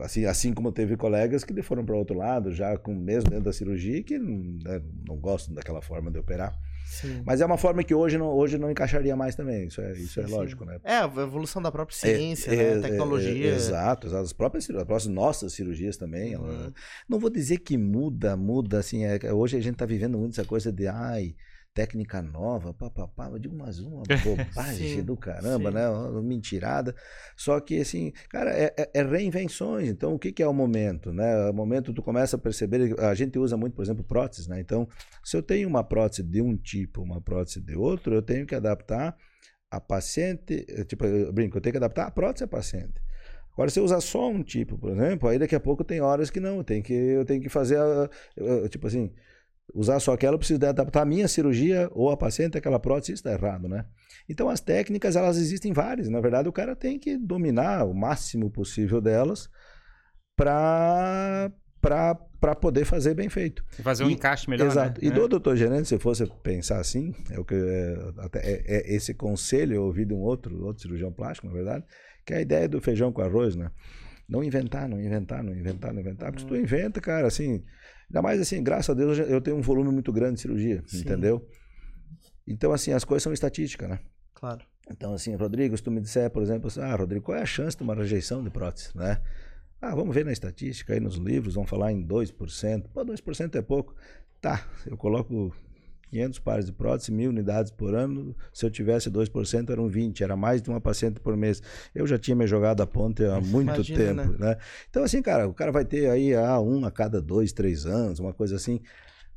[0.00, 3.52] assim, assim como teve colegas que foram para outro lado, já com mesmo dentro da
[3.52, 6.56] cirurgia, que não, né, não gostam daquela forma de operar.
[6.94, 7.22] Sim.
[7.24, 9.66] Mas é uma forma que hoje não, hoje não encaixaria mais também.
[9.66, 10.78] Isso é, isso é sim, é lógico, né?
[10.84, 12.78] É, a evolução da própria ciência, é, né?
[12.78, 13.52] É, tecnologia.
[13.52, 14.22] É, exato, exato.
[14.22, 16.36] As próprias, as próprias nossas cirurgias também.
[16.36, 16.48] Uhum.
[16.48, 16.72] Ela,
[17.08, 19.04] não vou dizer que muda, muda, assim.
[19.04, 21.34] É, hoje a gente está vivendo muito essa coisa de, ai,
[21.74, 25.74] técnica nova, papapá, eu digo, mas uma bobagem do caramba, sim.
[25.74, 25.88] né?
[25.88, 26.94] Uma mentirada.
[27.36, 29.88] Só que, assim, cara, é, é, é, reinvenções.
[29.88, 31.50] Então, o que, que é o momento, né?
[31.50, 34.60] O momento tu começa a perceber, a gente usa muito, por exemplo, próteses, né?
[34.60, 34.88] Então,
[35.24, 38.54] se eu tenho uma prótese de um tipo, uma prótese de outro, eu tenho que
[38.54, 39.16] adaptar
[39.68, 43.02] a paciente, eh, tipo, eu brinco, eu tenho que adaptar a prótese a paciente.
[43.52, 46.30] Agora, se eu usar só um tipo, por exemplo, aí daqui a pouco tem horas
[46.30, 49.12] que não, eu tenho que, eu tenho que fazer, a, tipo assim,
[49.72, 53.26] usar só aquela, eu preciso adaptar a minha cirurgia ou a paciente aquela prótese, isso
[53.26, 53.86] está errado, né?
[54.28, 56.08] Então as técnicas, elas existem várias.
[56.08, 59.48] Na verdade, o cara tem que dominar o máximo possível delas
[60.36, 61.50] para
[62.40, 63.64] para poder fazer bem feito.
[63.78, 64.66] E fazer um e, encaixe melhor.
[64.66, 65.00] Exato.
[65.00, 65.08] Né?
[65.08, 65.28] E do é.
[65.28, 67.96] doutor gerente, se fosse pensar assim, é o que é,
[68.36, 71.84] é, é, esse conselho eu ouvi de um outro, outro cirurgião plástico, na verdade,
[72.24, 73.70] que é a ideia do feijão com arroz, né?
[74.28, 76.30] Não inventar, não inventar, não inventar, não inventar.
[76.30, 76.58] Porque se tu hum.
[76.58, 77.62] inventa, cara, assim,
[78.14, 81.00] Ainda mais assim, graças a Deus eu tenho um volume muito grande de cirurgia, Sim.
[81.00, 81.44] entendeu?
[82.46, 83.98] Então, assim, as coisas são estatísticas, né?
[84.32, 84.64] Claro.
[84.88, 87.46] Então, assim, Rodrigo, se tu me disser, por exemplo, assim, ah, Rodrigo, qual é a
[87.46, 89.20] chance de uma rejeição de prótese, né?
[89.80, 92.84] Ah, vamos ver na estatística, aí nos livros vão falar em 2%.
[92.94, 93.96] Pô, 2% é pouco.
[94.40, 95.52] Tá, eu coloco
[96.14, 98.36] 500 pares de prótese, mil unidades por ano.
[98.52, 101.60] Se eu tivesse 2%, eram 20, era mais de uma paciente por mês.
[101.92, 104.50] Eu já tinha me jogado a ponte há muito Imagina, tempo, né?
[104.50, 104.56] né?
[104.88, 108.20] Então, assim, cara, o cara vai ter aí ah, um a cada dois, três anos,
[108.20, 108.80] uma coisa assim.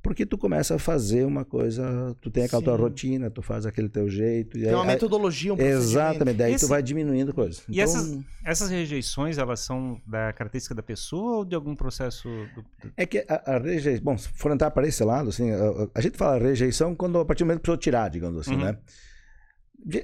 [0.07, 2.65] Porque tu começa a fazer uma coisa, tu tem aquela Sim.
[2.65, 4.57] tua rotina, tu faz aquele teu jeito.
[4.57, 6.65] Tem aí, uma metodologia, um Exatamente, daí Esse...
[6.65, 7.65] tu vai diminuindo coisas.
[7.67, 7.83] E então...
[7.83, 12.29] essas, essas rejeições, elas são da característica da pessoa ou de algum processo?
[12.55, 12.63] Do...
[12.95, 15.99] É que a, a rejeição, bom, se for entrar para esse lado, assim, a, a,
[15.99, 18.63] gente fala rejeição quando a partir do momento que a pessoa tirar, digamos assim, uhum.
[18.63, 18.77] né?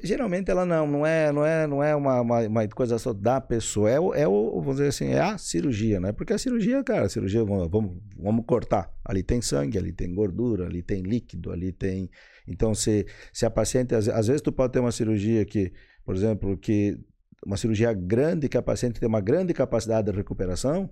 [0.02, 3.42] Geralmente ela não, não é, não é, não é uma, uma, uma, coisa só da
[3.42, 6.14] pessoa, é o, é o, vamos dizer assim, é a cirurgia, né?
[6.14, 8.90] Porque a cirurgia, cara, a cirurgia, vamos, vamos cortar.
[9.04, 12.10] Ali tem sangue, ali tem gordura, ali tem líquido, ali tem.
[12.48, 15.74] Então, se, se a paciente, às, às vezes tu pode ter uma cirurgia que,
[16.06, 16.98] por exemplo, que
[17.46, 20.90] uma cirurgia grande, que a paciente tem uma grande capacidade de recuperação,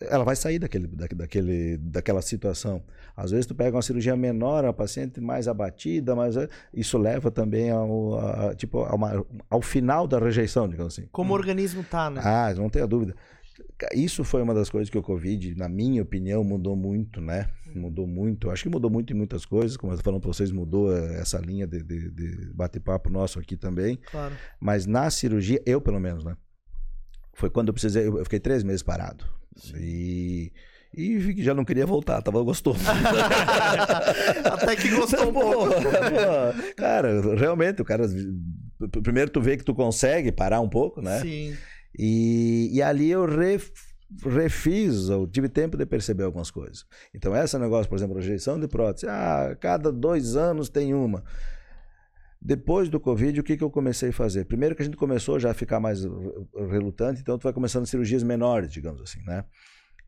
[0.00, 2.82] ela vai sair daquele, daquele, daquela situação.
[3.16, 7.30] Às vezes tu pega uma cirurgia menor, a paciente mais abatida, mas é, isso leva
[7.30, 11.06] também ao, a, tipo, ao, ao final da rejeição, digamos assim.
[11.12, 12.20] Como o organismo tá, né?
[12.24, 13.14] Ah, não tenha dúvida.
[13.94, 17.48] Isso foi uma das coisas que o Covid, na minha opinião, mudou muito, né?
[17.74, 18.50] Mudou muito.
[18.50, 21.38] Acho que mudou muito em muitas coisas, como eu estou falando para vocês, mudou essa
[21.38, 23.98] linha de, de, de bate-papo nosso aqui também.
[24.10, 24.34] Claro.
[24.58, 26.36] Mas na cirurgia, eu pelo menos, né?
[27.40, 29.24] Foi quando eu precisei, eu fiquei três meses parado.
[29.56, 29.74] Sim.
[29.76, 30.52] E
[30.96, 32.80] e já não queria voltar, tava gostoso.
[34.44, 35.72] Até que gostou um pouco.
[36.76, 38.04] cara, realmente, o cara.
[39.02, 41.20] Primeiro tu vê que tu consegue parar um pouco, né?
[41.20, 41.56] Sim.
[41.96, 43.70] E, e ali eu ref,
[44.24, 46.84] refiz, eu tive tempo de perceber algumas coisas.
[47.14, 51.22] Então, esse negócio, por exemplo, rejeição de prótese, ah, cada dois anos tem uma.
[52.42, 54.46] Depois do Covid, o que, que eu comecei a fazer?
[54.46, 56.04] Primeiro que a gente começou já a ficar mais
[56.70, 59.44] relutante, então tu vai começando cirurgias menores, digamos assim, né?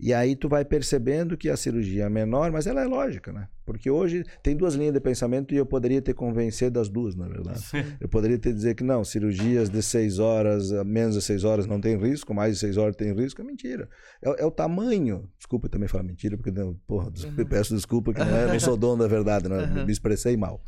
[0.03, 3.47] E aí tu vai percebendo que a cirurgia é menor, mas ela é lógica, né?
[3.65, 7.29] Porque hoje tem duas linhas de pensamento e eu poderia ter convencido das duas, na
[7.29, 7.61] verdade.
[7.61, 7.85] Sim.
[8.01, 11.81] Eu poderia ter dizer que não, cirurgias de seis horas, menos de seis horas não
[11.81, 13.41] tem risco, mais de seis horas tem risco.
[13.43, 13.89] É mentira.
[14.21, 15.31] É, é o tamanho.
[15.39, 17.45] Desculpa também falar mentira, porque não, porra, uhum.
[17.47, 19.87] peço desculpa que não, é, não sou dono da verdade, não, uhum.
[19.87, 20.61] me expressei mal.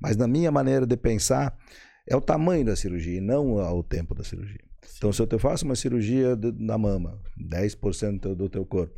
[0.00, 1.58] Mas na minha maneira de pensar,
[2.08, 4.65] é o tamanho da cirurgia e não o tempo da cirurgia.
[4.96, 8.94] Então, se eu te faço uma cirurgia na mama, 10% do teu corpo,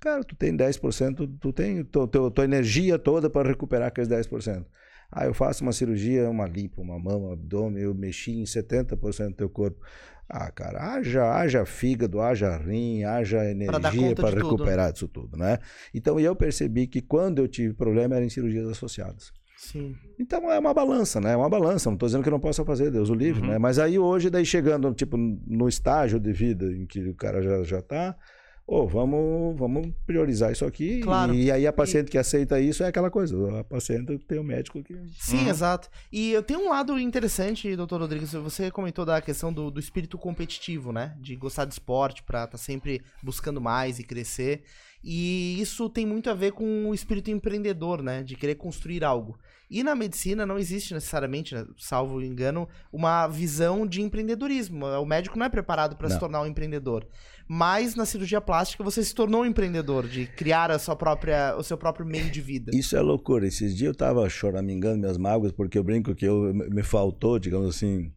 [0.00, 4.64] cara, tu tem 10%, tu tem tu, tu, tua energia toda para recuperar aqueles 10%.
[5.10, 9.28] Ah, eu faço uma cirurgia, uma lipo, uma mama, um abdômen, eu mexi em 70%
[9.28, 9.78] do teu corpo.
[10.26, 14.96] Ah, cara, haja, haja fígado, haja rim, haja energia para recuperar tudo.
[14.96, 15.58] isso tudo, né?
[15.92, 19.30] Então, eu percebi que quando eu tive problema era em cirurgias associadas.
[19.62, 19.94] Sim.
[20.18, 21.32] Então é uma balança, né?
[21.32, 21.88] É uma balança.
[21.88, 23.48] Não estou dizendo que não possa fazer, Deus o livre, uhum.
[23.48, 23.58] né?
[23.58, 27.62] Mas aí hoje, daí chegando, tipo, no estágio de vida em que o cara já,
[27.62, 28.16] já tá,
[28.66, 31.00] oh, vamos, vamos priorizar isso aqui.
[31.00, 31.32] Claro.
[31.32, 32.10] E, aí a paciente e...
[32.10, 33.60] que aceita isso é aquela coisa.
[33.60, 34.96] A paciente tem o um médico que.
[35.16, 35.50] Sim, uhum.
[35.50, 35.88] exato.
[36.10, 38.32] E eu tenho um lado interessante, doutor Rodrigues.
[38.32, 41.16] Você comentou da questão do, do espírito competitivo, né?
[41.20, 44.64] De gostar de esporte, para estar tá sempre buscando mais e crescer.
[45.04, 48.22] E isso tem muito a ver com o espírito empreendedor, né?
[48.22, 49.38] De querer construir algo.
[49.72, 54.84] E na medicina não existe necessariamente, né, salvo engano, uma visão de empreendedorismo.
[54.84, 57.06] O médico não é preparado para se tornar um empreendedor.
[57.48, 61.62] Mas na cirurgia plástica você se tornou um empreendedor, de criar a sua própria, o
[61.62, 62.70] seu próprio meio de vida.
[62.74, 63.46] Isso é loucura.
[63.46, 67.74] Esses dias eu estava choramingando minhas mágoas porque eu brinco que eu, me faltou, digamos
[67.74, 68.12] assim,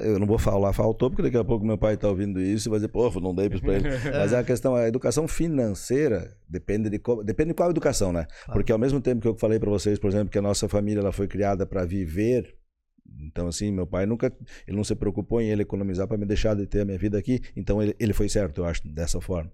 [0.00, 2.70] eu não vou falar faltou, porque daqui a pouco meu pai está ouvindo isso e
[2.70, 3.88] vai dizer, pô, não dei para ele.
[4.12, 8.26] Mas é a questão, a educação financeira depende de, depende de qual educação, né?
[8.52, 11.00] Porque ao mesmo tempo que eu falei para vocês, por exemplo, que a nossa família
[11.00, 12.56] ela foi criada para viver
[13.20, 14.32] então, assim, meu pai nunca,
[14.66, 17.18] ele não se preocupou em ele economizar para me deixar de ter a minha vida
[17.18, 17.40] aqui.
[17.54, 19.50] Então, ele, ele foi certo, eu acho, dessa forma.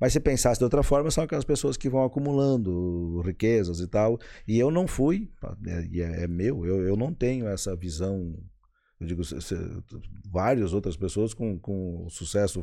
[0.00, 4.18] Mas se pensasse de outra forma, são aquelas pessoas que vão acumulando riquezas e tal.
[4.46, 5.30] E eu não fui,
[5.66, 8.34] é, é, é meu, eu, eu não tenho essa visão
[9.00, 9.22] eu digo,
[10.30, 12.62] várias outras pessoas com, com o sucesso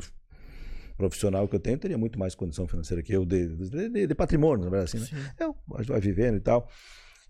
[0.96, 4.64] profissional que eu tenho teria muito mais condição financeira que eu de, de, de patrimônio,
[4.64, 5.34] na verdade, assim, né?
[5.38, 6.68] Eu, a gente vai vivendo e tal.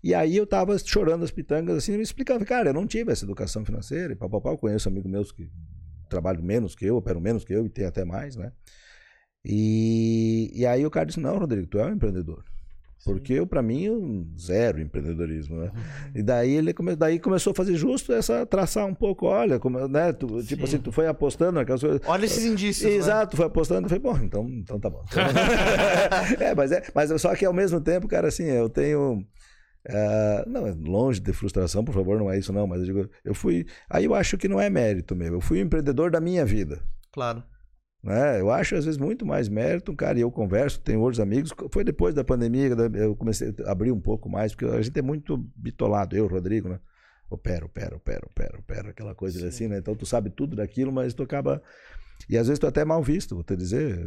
[0.03, 3.25] E aí eu tava chorando as pitangas, assim, me explicava, cara, eu não tive essa
[3.25, 5.49] educação financeira, e papapá, eu conheço amigos meus que
[6.09, 8.51] trabalham menos que eu, operam menos que eu e tem até mais, né?
[9.43, 12.43] E, e aí o cara disse, não, Rodrigo, tu é um empreendedor.
[13.05, 15.71] Porque eu, para mim, zero empreendedorismo, né?
[15.73, 16.11] Uhum.
[16.15, 19.87] E daí ele come, daí começou a fazer justo essa traçar um pouco, olha, como,
[19.87, 20.11] né?
[20.11, 22.01] Tu, tipo assim, tu foi apostando naquelas coisas.
[22.05, 22.89] Olha esses indícios.
[22.89, 22.97] Né?
[22.97, 23.37] Exato, né?
[23.37, 25.03] foi apostando, eu falei, bom, então, então tá bom.
[26.39, 29.23] é, mas é, mas só que ao mesmo tempo, cara, assim, eu tenho
[29.87, 33.09] uh, não, é longe de frustração, por favor, não é isso não, mas eu digo,
[33.23, 35.37] eu fui, aí eu acho que não é mérito mesmo.
[35.37, 36.81] Eu fui um empreendedor da minha vida.
[37.11, 37.43] Claro.
[38.07, 38.39] Né?
[38.39, 41.51] Eu acho, às vezes, muito mais mérito, cara, e eu converso, tenho outros amigos.
[41.69, 45.01] Foi depois da pandemia, eu comecei a abrir um pouco mais, porque a gente é
[45.01, 46.79] muito bitolado, eu, Rodrigo, né?
[47.29, 49.47] Opera, opera, opera, opera, opera, aquela coisa Sim.
[49.47, 49.79] assim, né?
[49.79, 51.61] Então tu sabe tudo daquilo, mas tu acaba.
[52.29, 53.99] E às vezes tu é até mal visto, vou te dizer,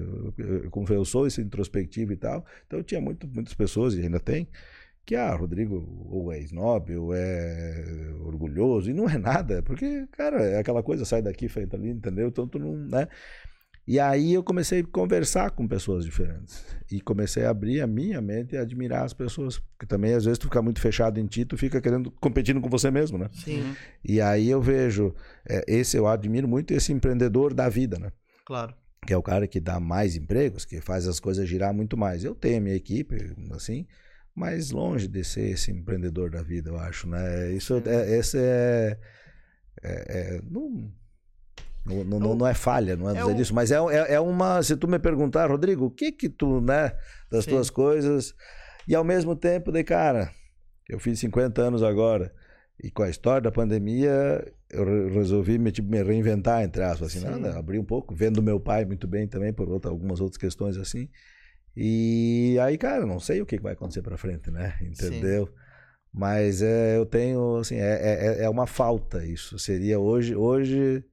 [0.71, 2.43] como eu sou esse introspectivo e tal.
[2.67, 4.49] Então eu tinha muito, muitas pessoas, e ainda tem,
[5.05, 7.85] que, ah, Rodrigo ou é snob, ou é
[8.21, 12.29] orgulhoso, e não é nada, porque, cara, é aquela coisa, sai daqui, feita ali, entendeu?
[12.29, 13.07] Então tu não, né?
[13.91, 16.65] E aí eu comecei a conversar com pessoas diferentes.
[16.93, 19.59] E comecei a abrir a minha mente e admirar as pessoas.
[19.59, 22.69] Porque também, às vezes, tu fica muito fechado em ti, tu fica querendo, competindo com
[22.69, 23.29] você mesmo, né?
[23.33, 23.75] Sim.
[24.05, 25.13] E aí eu vejo,
[25.45, 28.13] é, esse eu admiro muito, esse empreendedor da vida, né?
[28.47, 28.73] Claro.
[29.05, 32.23] Que é o cara que dá mais empregos, que faz as coisas girar muito mais.
[32.23, 33.89] Eu tenho a minha equipe, assim,
[34.37, 37.53] mas longe de ser esse empreendedor da vida, eu acho, né?
[37.55, 38.97] Isso, é, esse é...
[39.83, 40.93] é, é não,
[41.91, 43.41] Não, não, não, é falha, não é, é dizer o...
[43.41, 44.63] isso, mas é, é, é, uma.
[44.63, 46.93] Se tu me perguntar, Rodrigo, o que que tu, né,
[47.31, 47.51] das Sim.
[47.51, 48.35] tuas coisas,
[48.87, 50.31] e ao mesmo tempo, de cara,
[50.89, 52.33] eu fiz 50 anos agora,
[52.83, 57.25] e com a história da pandemia, eu resolvi me, tipo, me reinventar, entre aspas, assim,
[57.25, 60.77] nada, abrir um pouco, vendo meu pai muito bem também, por outra, algumas outras questões
[60.77, 61.09] assim.
[61.77, 64.77] E aí, cara, não sei o que vai acontecer para frente, né?
[64.83, 65.47] Entendeu?
[65.47, 65.53] Sim.
[66.13, 69.59] Mas é, eu tenho, assim, é, é, é uma falta isso.
[69.59, 71.05] Seria hoje, hoje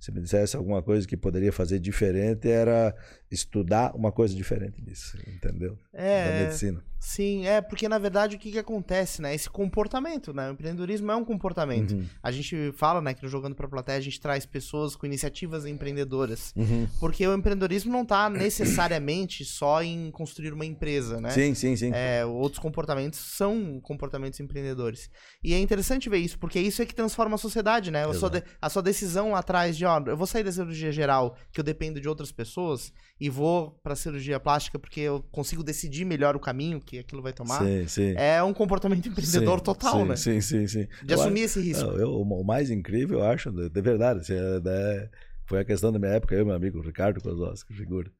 [0.00, 2.94] se me dissesse alguma coisa que poderia fazer diferente, era
[3.30, 5.78] estudar uma coisa diferente disso, entendeu?
[5.92, 6.82] É, da medicina.
[7.00, 9.34] Sim, é, porque na verdade o que, que acontece, né?
[9.34, 10.50] Esse comportamento, né?
[10.50, 11.92] O empreendedorismo é um comportamento.
[11.92, 12.04] Uhum.
[12.22, 15.64] A gente fala, né, que no Jogando pra Plateia a gente traz pessoas com iniciativas
[15.64, 16.52] empreendedoras.
[16.54, 16.86] Uhum.
[17.00, 21.30] Porque o empreendedorismo não está necessariamente só em construir uma empresa, né?
[21.30, 21.90] Sim, sim, sim.
[21.94, 25.08] É, outros comportamentos são comportamentos empreendedores.
[25.42, 28.04] E é interessante ver isso, porque isso é que transforma a sociedade, né?
[28.04, 30.92] A sua, de, a sua decisão lá atrás de, ó, eu vou sair da cirurgia
[30.92, 35.62] geral, que eu dependo de outras pessoas, e vou para cirurgia plástica porque eu consigo
[35.62, 37.62] decidir melhor o caminho que aquilo vai tomar.
[37.62, 38.14] Sim, sim.
[38.16, 40.16] É um comportamento empreendedor sim, total, né?
[40.16, 40.88] Sim, sim, sim.
[41.02, 41.84] De eu assumir esse risco.
[41.84, 45.10] Não, eu, o mais incrível, eu acho, de, de verdade, assim, é, é,
[45.44, 48.10] foi a questão da minha época, eu e meu amigo Ricardo Kozlowski, figura.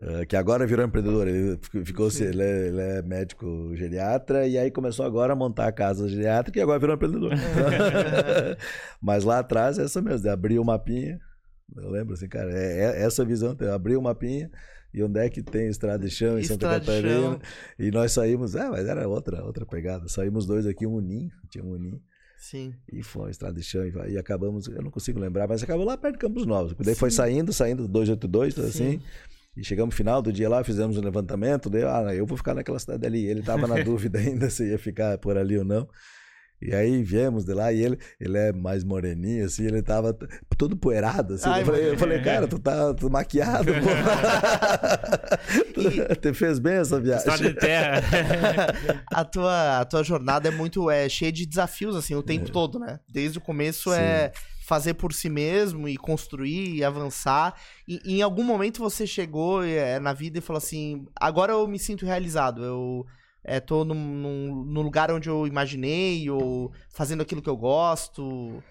[0.00, 4.70] Uh, que agora virou empreendedor, ele ficou ele é, ele é, médico geriatra e aí
[4.70, 7.32] começou agora a montar a casa geriátrica e agora virou empreendedor.
[9.02, 11.20] Mas lá atrás é essa mesmo, abriu o mapinha,
[11.76, 14.50] eu lembro assim, cara, é, é essa visão, abriu o mapinha,
[14.92, 17.38] e onde é que tem estrada de chão em Santa Catarina.
[17.78, 20.08] E nós saímos, é, mas era outra, outra pegada.
[20.08, 22.00] Saímos dois aqui, um uninho, tinha um uninho.
[22.40, 22.74] Sim.
[22.90, 25.96] E foi estrada de chão e, e, acabamos, eu não consigo lembrar, mas acabou lá
[25.96, 26.74] perto de Campos Novos.
[26.74, 26.98] Daí Sim.
[26.98, 29.00] foi saindo, saindo 282, assim.
[29.56, 31.68] E chegamos no final do dia lá, fizemos um levantamento.
[31.68, 33.26] Daí, ah, eu vou ficar naquela cidade ali.
[33.26, 35.86] Ele estava na dúvida ainda se ia ficar por ali ou não.
[36.60, 40.16] E aí viemos de lá e ele, ele é mais moreninho, assim, ele tava
[40.58, 41.48] todo poeirado, assim.
[41.48, 43.90] Ai, eu, falei, eu, falei, cara, tu tá tu maquiado, pô.
[45.80, 46.14] E...
[46.16, 47.18] tu fez bem essa viagem.
[47.18, 48.02] História de terra.
[49.10, 52.52] a, tua, a tua jornada é muito é, cheia de desafios, assim, o tempo é.
[52.52, 53.00] todo, né?
[53.08, 54.02] Desde o começo é Sim.
[54.02, 54.32] é
[54.66, 57.54] fazer por si mesmo e construir e avançar.
[57.88, 61.66] E, e em algum momento você chegou é, na vida e falou assim: agora eu
[61.66, 63.06] me sinto realizado, eu
[63.42, 68.62] é, tô num, num, num, lugar onde eu imaginei, ou fazendo aquilo que eu gosto?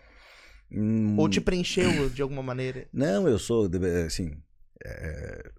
[0.72, 2.88] Hum, ou te preencheu de alguma maneira?
[2.94, 3.70] Não, eu sou,
[4.06, 4.38] assim.
[4.86, 5.52] É,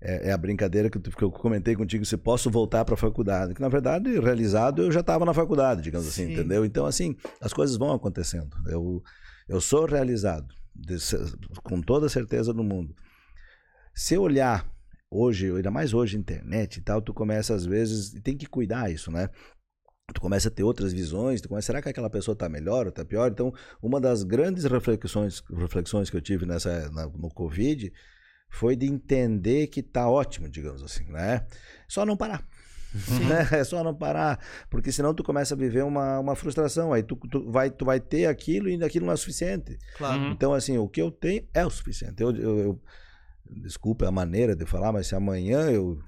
[0.00, 3.54] é, é a brincadeira que, que, eu comentei contigo, se posso voltar para a faculdade.
[3.54, 6.32] Que na verdade, realizado, eu já estava na faculdade, digamos assim, Sim.
[6.32, 6.64] assim, entendeu?
[6.64, 8.54] Então, assim, as coisas vão acontecendo.
[8.66, 9.02] Eu,
[9.48, 10.96] eu sou realizado, de,
[11.62, 12.94] com toda certeza do mundo.
[13.94, 14.68] Se eu olhar
[15.14, 18.90] hoje, ainda mais hoje, internet e tal, tu começa às vezes, e tem que cuidar
[18.90, 19.30] isso, né?
[20.12, 22.90] Tu começa a ter outras visões, tu começa, será que aquela pessoa está melhor ou
[22.90, 23.30] está pior?
[23.30, 23.52] Então,
[23.82, 27.90] uma das grandes reflexões, reflexões que eu tive nessa, na, no Covid
[28.50, 31.46] foi de entender que está ótimo, digamos assim, né?
[31.88, 32.46] Só não parar.
[33.28, 33.48] Né?
[33.58, 34.38] É só não parar,
[34.70, 36.92] porque senão tu começa a viver uma, uma frustração.
[36.92, 39.76] Aí tu, tu, vai, tu vai ter aquilo e aquilo não é suficiente.
[39.96, 40.26] Claro.
[40.26, 42.22] Então, assim, o que eu tenho é o suficiente.
[42.22, 42.82] Eu, eu, eu
[43.50, 45.98] desculpa a maneira de falar, mas se amanhã eu,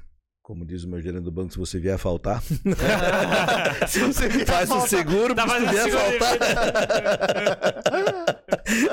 [0.43, 2.43] como diz o meu gerente do banco, se você vier faltar,
[3.89, 6.39] se você vier faz faltar, o seguro tá para se vier faltar.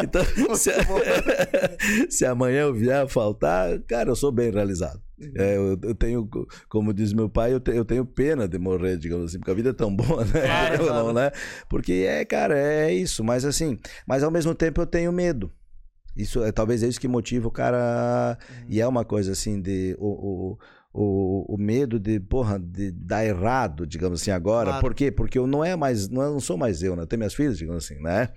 [0.03, 0.71] então, se,
[2.09, 5.01] se, amanhã eu vier faltar, cara, eu sou bem realizado.
[5.19, 5.31] Uhum.
[5.35, 6.29] É, eu, eu, tenho,
[6.67, 9.55] como diz meu pai, eu, te, eu, tenho pena de morrer, digamos assim, porque a
[9.55, 10.73] vida é tão boa, né?
[10.73, 11.31] É, não, né?
[11.69, 13.23] Porque é, cara, é isso.
[13.23, 13.77] Mas assim,
[14.07, 15.51] mas ao mesmo tempo eu tenho medo.
[16.15, 18.37] Isso é talvez é isso que motiva o cara.
[18.49, 18.65] Uhum.
[18.69, 19.95] E é uma coisa assim de.
[19.99, 20.59] O, o,
[20.93, 24.69] o, o, medo de, porra, de dar errado, digamos assim, agora.
[24.69, 24.81] Claro.
[24.81, 25.11] Por quê?
[25.11, 27.01] Porque eu não é mais, não, não sou mais eu, né?
[27.01, 28.29] Eu tenho minhas filhas, digamos assim, né?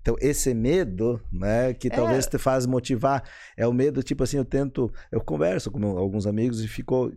[0.00, 1.90] Então, esse medo, né, que é.
[1.90, 3.22] talvez te faz motivar,
[3.56, 7.12] é o medo, tipo assim, eu tento, eu converso com alguns amigos e ficou,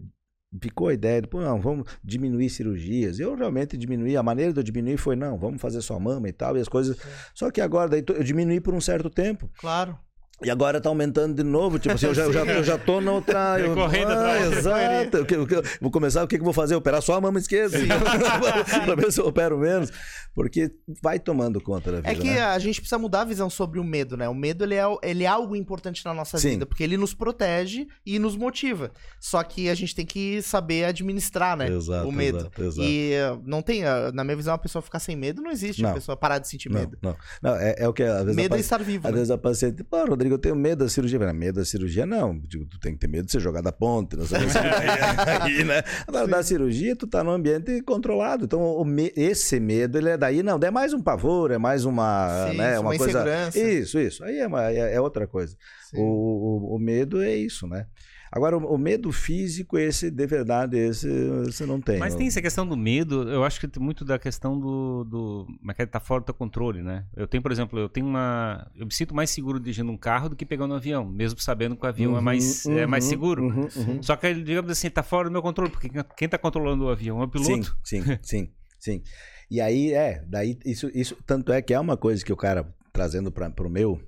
[0.59, 3.19] ficou a ideia de, pô, não, vamos diminuir cirurgias.
[3.19, 6.33] Eu realmente diminuí, a maneira de eu diminuir foi, não, vamos fazer só mama e
[6.33, 6.97] tal, e as coisas.
[7.33, 9.49] Só que agora, daí eu diminuí por um certo tempo.
[9.57, 9.97] Claro.
[10.43, 12.99] E agora tá aumentando de novo, tipo assim, eu já, eu já, eu já tô
[12.99, 13.59] na outra.
[13.59, 15.17] Eu, Correndo ah, Exato.
[15.17, 16.75] Eu, eu, eu, vou começar, o que, que eu vou fazer?
[16.75, 17.77] Operar só a mama esquerda.
[18.85, 19.91] pra ver se eu opero menos.
[20.33, 20.71] Porque
[21.01, 22.09] vai tomando conta da vida.
[22.09, 22.41] É que né?
[22.41, 24.29] a gente precisa mudar a visão sobre o medo, né?
[24.29, 26.51] O medo ele é, ele é algo importante na nossa Sim.
[26.51, 28.91] vida, porque ele nos protege e nos motiva.
[29.19, 31.69] Só que a gente tem que saber administrar, né?
[31.69, 32.39] Exato, o medo.
[32.39, 32.87] Exato, exato.
[32.87, 35.81] E eh, não tem, eh, na minha visão, a pessoa ficar sem medo não existe.
[35.81, 35.91] Não.
[35.91, 36.97] A pessoa parar de sentir não, medo.
[37.01, 38.03] Não, não é, é, o que.
[38.03, 39.07] Às vezes medo é estar vivo.
[39.07, 39.17] Às né?
[39.17, 41.19] vezes a paciente, pô, Rodrigo eu tenho medo da cirurgia.
[41.19, 42.39] Mas, medo da cirurgia, não.
[42.39, 44.39] Digo, tu tem que ter medo de ser jogado da ponte, não sei
[45.41, 45.83] aí, né?
[46.07, 48.45] Agora, da cirurgia, tu tá num ambiente controlado.
[48.45, 49.11] Então, me...
[49.15, 52.79] esse medo, ele é daí, não, é mais um pavor, é mais uma, Sim, né,
[52.79, 53.49] uma, uma coisa.
[53.55, 54.23] Isso, isso.
[54.23, 55.55] Aí é, uma, é, é outra coisa.
[55.93, 57.85] O, o, o medo é isso, né?
[58.31, 61.05] Agora, o, o, medo físico, esse, de verdade, esse
[61.43, 61.99] você não tem.
[61.99, 65.03] Mas tem essa questão do medo, eu acho que tem muito da questão do.
[65.03, 67.05] do mas que tá fora do teu controle, né?
[67.13, 68.71] Eu tenho, por exemplo, eu tenho uma.
[68.73, 71.75] Eu me sinto mais seguro dirigindo um carro do que pegando um avião, mesmo sabendo
[71.75, 73.43] que o avião é uhum, é, mais, uhum, é mais seguro.
[73.43, 76.85] Uhum, uhum, Só que, digamos assim, tá fora do meu controle, porque quem tá controlando
[76.85, 77.77] o avião é o piloto.
[77.83, 79.03] Sim, sim, sim, sim.
[79.49, 82.73] E aí, é, daí, isso, isso, tanto é que é uma coisa que o cara,
[82.93, 84.01] trazendo para o meu,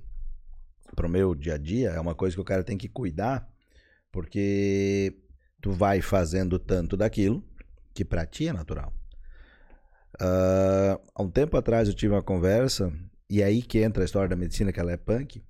[0.96, 3.52] pro meu dia a dia, é uma coisa que o cara tem que cuidar
[4.14, 5.12] porque
[5.60, 7.42] tu vai fazendo tanto daquilo
[7.92, 8.94] que para ti é natural.
[10.22, 12.92] Uh, há um tempo atrás eu tive uma conversa,
[13.28, 15.42] e aí que entra a história da medicina, que ela é punk.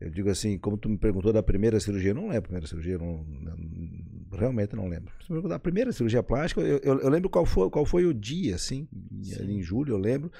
[0.00, 2.66] Eu digo assim, como tu me perguntou da primeira cirurgia, eu não lembro a primeira
[2.66, 5.12] cirurgia, não, não, realmente não lembro.
[5.24, 8.12] Se me da primeira cirurgia plástica, eu, eu, eu, lembro qual foi, qual foi o
[8.12, 8.88] dia, assim,
[9.38, 10.32] ali em julho, eu lembro.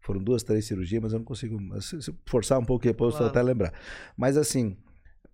[0.00, 1.58] Foram duas, três cirurgias, mas eu não consigo.
[1.80, 3.24] Se, se forçar um pouco depois, claro.
[3.24, 3.72] eu até lembrar.
[4.14, 4.76] Mas assim,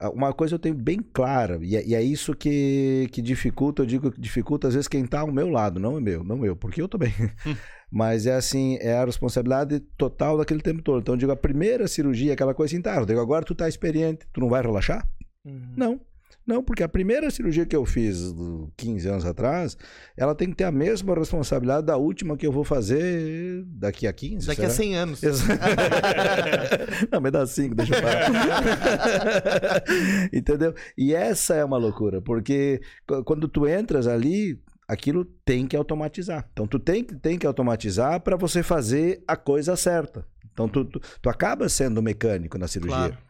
[0.09, 3.87] uma coisa eu tenho bem clara, e é, e é, isso que, que dificulta, eu
[3.87, 6.57] digo que dificulta às vezes quem está ao meu lado, não é meu, não eu,
[6.57, 7.13] porque eu também.
[7.47, 7.55] Hum.
[7.93, 11.01] Mas é assim, é a responsabilidade total daquele tempo todo.
[11.01, 13.69] Então eu digo, a primeira cirurgia, aquela coisa assim, tá, eu digo, agora tu tá
[13.69, 15.07] experiente, tu não vai relaxar?
[15.45, 15.73] Uhum.
[15.77, 16.01] Não.
[16.51, 18.35] Não, porque a primeira cirurgia que eu fiz
[18.77, 19.77] 15 anos atrás,
[20.17, 24.13] ela tem que ter a mesma responsabilidade da última que eu vou fazer daqui a
[24.13, 24.49] 15.
[24.49, 24.73] Daqui será?
[24.73, 25.21] a 100 anos.
[27.09, 28.31] Não, mas dá 5, deixa eu parar.
[30.35, 30.75] Entendeu?
[30.99, 32.81] E essa é uma loucura, porque
[33.25, 36.49] quando tu entras ali, aquilo tem que automatizar.
[36.53, 40.27] Então tu tem, tem que automatizar para você fazer a coisa certa.
[40.53, 42.97] Então tu, tu, tu acaba sendo mecânico na cirurgia.
[42.97, 43.30] Claro.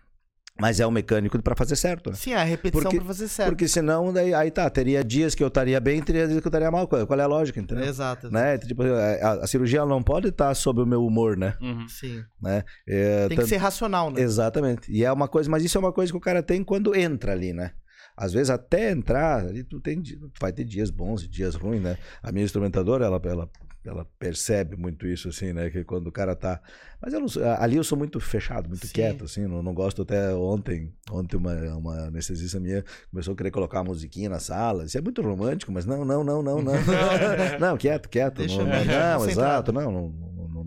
[0.60, 2.16] Mas é o mecânico para fazer certo, né?
[2.16, 3.48] Sim, a repetição para fazer certo.
[3.50, 6.50] Porque senão, daí, aí tá, teria dias que eu estaria bem, teria dias que eu
[6.50, 6.86] estaria mal.
[6.86, 7.84] Qual, qual é a lógica, entendeu?
[7.84, 8.30] Exato.
[8.30, 8.58] Né?
[8.58, 11.56] Tipo, a, a, cirurgia não pode estar sob o meu humor, né?
[11.60, 11.88] Uhum.
[11.88, 12.22] Sim.
[12.40, 12.62] Né?
[12.86, 14.20] É, tem que ser racional, né?
[14.20, 14.92] Exatamente.
[14.92, 17.32] E é uma coisa, mas isso é uma coisa que o cara tem quando entra
[17.32, 17.72] ali, né?
[18.16, 20.02] Às vezes até entrar, ali tu tem,
[20.38, 21.96] vai ter dias bons e dias ruins, né?
[22.22, 23.50] A minha instrumentadora, ela, ela
[23.84, 25.70] ela percebe muito isso, assim, né?
[25.70, 26.60] Que quando o cara tá.
[27.00, 27.26] Mas eu não,
[27.58, 28.92] ali eu sou muito fechado, muito Sim.
[28.92, 30.92] quieto, assim, não, não gosto até ontem.
[31.10, 34.84] Ontem uma, uma anestesista minha começou a querer colocar uma musiquinha na sala.
[34.84, 36.74] Isso é muito romântico, mas não, não, não, não, não.
[37.58, 38.36] não, quieto, quieto.
[38.36, 40.08] Deixa não, não, não exato, não, não,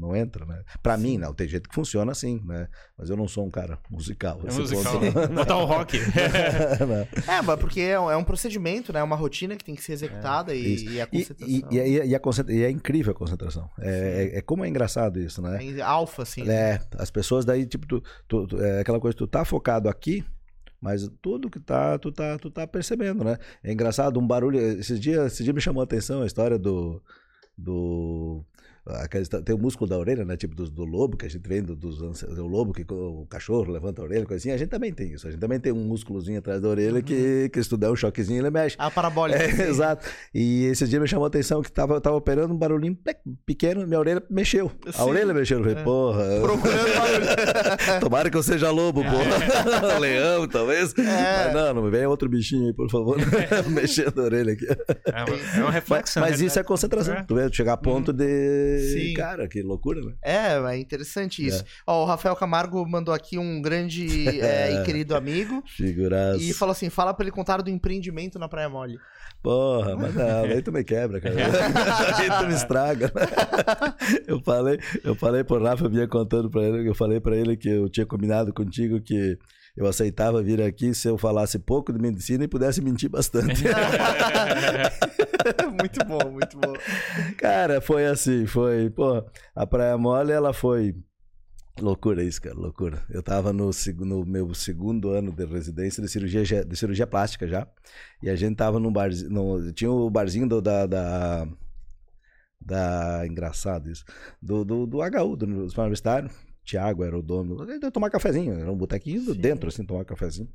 [0.03, 0.61] não, entra, né?
[0.81, 1.03] Pra Sim.
[1.03, 2.67] mim, não, tem gente que funciona assim, né?
[2.97, 4.41] Mas eu não sou um cara musical.
[4.45, 4.99] É musical.
[5.33, 5.97] Botar um rock.
[7.27, 8.99] é, mas porque é um, é um, procedimento, né?
[8.99, 10.57] É uma rotina que tem que ser executada é.
[10.57, 11.47] e, e, a concentração.
[11.47, 13.69] E, e, e, e, a e é incrível a concentração.
[13.79, 15.63] É, é, é, como é engraçado isso, né?
[15.63, 16.49] É alfa, assim.
[16.49, 20.25] É, as pessoas daí, tipo, tu, tu, tu, é aquela coisa, tu tá focado aqui,
[20.81, 23.37] mas tudo que tá, tu tá, tu tá percebendo, né?
[23.63, 24.59] É engraçado, um barulho.
[24.59, 27.01] Esses dias, esse dia me chamou a atenção a história do.
[27.57, 28.43] do
[29.45, 30.35] tem o músculo da orelha, né?
[30.35, 34.01] Tipo do, do lobo, que a gente vem do, do, lobo, que o cachorro levanta
[34.01, 34.55] a orelha, coisinha.
[34.55, 35.25] A gente também tem isso.
[35.27, 37.49] A gente também tem um músculozinho atrás da orelha que, uhum.
[37.49, 38.75] que se tu der um choquezinho, ele mexe.
[38.77, 39.41] A parabólica.
[39.41, 40.05] É, exato.
[40.33, 42.97] E esse dia me chamou a atenção que tava, tava operando um barulhinho
[43.45, 44.69] pequeno, minha orelha mexeu.
[44.85, 44.91] Sim.
[45.01, 45.59] A orelha mexeu.
[45.59, 45.83] Eu falei, é.
[45.83, 46.23] porra.
[46.41, 47.99] Procurando barulho.
[48.01, 49.99] Tomara que eu seja lobo, porra.
[49.99, 50.93] Leão, talvez.
[50.97, 51.45] É.
[51.45, 53.17] Mas não, não me venha outro bichinho aí, por favor.
[53.69, 54.65] Mexendo a orelha aqui.
[54.67, 56.21] É, é uma reflexão.
[56.21, 57.15] Mas, mas isso é concentração.
[57.15, 57.23] É.
[57.23, 58.17] Tu vê, chegar a ponto uhum.
[58.17, 58.72] de.
[58.79, 59.13] Sim.
[59.13, 60.13] Cara, que loucura, né?
[60.21, 61.61] É, é interessante isso.
[61.61, 61.65] É.
[61.87, 65.63] Ó, o Rafael Camargo mandou aqui um grande é, e querido amigo.
[65.65, 66.41] Figuraça.
[66.41, 68.97] E falou assim: fala pra ele contar do empreendimento na Praia Mole.
[69.41, 71.35] Porra, mas não, aí tu me quebra, cara.
[72.17, 73.11] aí tu me estraga.
[74.25, 77.57] eu falei, eu falei pro Rafa, eu vinha contando pra ele, eu falei pra ele
[77.57, 79.37] que eu tinha combinado contigo que
[79.75, 83.63] eu aceitava vir aqui se eu falasse pouco de medicina e pudesse mentir bastante.
[85.79, 86.73] muito bom, muito bom.
[87.37, 90.95] Cara, foi assim, foi, pô, a Praia Mole, ela foi
[91.79, 93.03] Loucura isso, cara, loucura.
[93.09, 97.67] Eu tava no, no, meu segundo ano de residência de cirurgia, de cirurgia plástica já.
[98.21, 99.31] E a gente tava num barzinho.
[99.31, 101.47] No, tinha o barzinho do, da, da,
[102.61, 103.25] da.
[103.25, 104.05] Engraçado isso.
[104.39, 106.29] Do, do, do HU, do Universitário.
[106.63, 107.69] Tiago era o dono.
[107.69, 109.33] Ele tomar cafezinho, era um botequinho Sim.
[109.33, 110.49] dentro, assim, tomar cafezinho.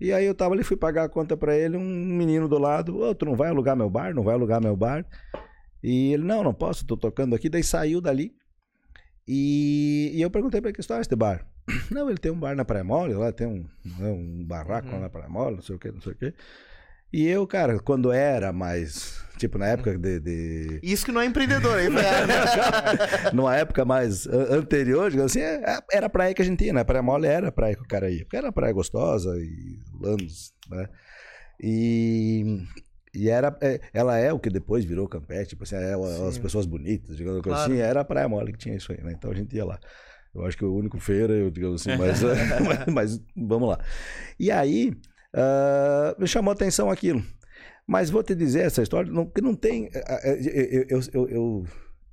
[0.00, 2.96] E aí eu tava ali, fui pagar a conta para ele, um menino do lado,
[2.96, 4.12] ô, oh, tu não vai alugar meu bar?
[4.14, 5.06] Não vai alugar meu bar?
[5.82, 7.48] E ele, não, não posso, tô tocando aqui.
[7.48, 8.34] Daí saiu dali.
[9.26, 11.46] E, e eu perguntei pra ele que história é este bar.
[11.90, 13.66] Não, ele tem um bar na Praia Mole, lá tem um,
[13.98, 14.94] né, um barraco uhum.
[14.94, 16.34] lá na Praia Mole, não sei o que, não sei o que.
[17.12, 19.22] E eu, cara, quando era mais.
[19.38, 20.80] tipo, na época de, de...
[20.82, 21.90] Isso que não é empreendedor, hein?
[23.32, 26.72] Numa época mais anterior, digamos assim, é, é, era a praia que a gente ia,
[26.72, 26.80] né?
[26.80, 28.24] A praia mole era a praia que o cara ia.
[28.24, 30.88] Porque era praia gostosa e lanos, né?
[31.60, 32.64] E,
[33.14, 33.56] e era,
[33.92, 35.94] ela é o que depois virou Campete, tipo assim, é,
[36.26, 37.72] as pessoas bonitas, digamos assim, claro.
[37.72, 39.12] assim, era a praia mole que tinha isso aí, né?
[39.16, 39.78] Então a gente ia lá.
[40.34, 42.20] Eu acho que o único feio era eu, digamos assim, mas,
[42.66, 43.78] mas, mas, vamos lá.
[44.38, 44.92] E aí,
[45.34, 47.22] uh, me chamou a atenção aquilo.
[47.86, 49.90] Mas vou te dizer essa história, não, que não tem.
[50.24, 51.66] Eu, eu, eu, eu,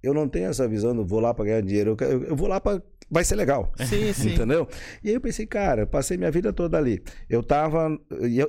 [0.03, 2.59] eu não tenho essa visão do vou lá para ganhar dinheiro, eu, eu vou lá
[2.59, 2.81] para.
[3.13, 3.73] Vai ser legal.
[3.85, 4.33] Sim, sim.
[4.33, 4.65] Entendeu?
[5.03, 7.03] E aí eu pensei, cara, passei minha vida toda ali.
[7.29, 7.89] Eu tava.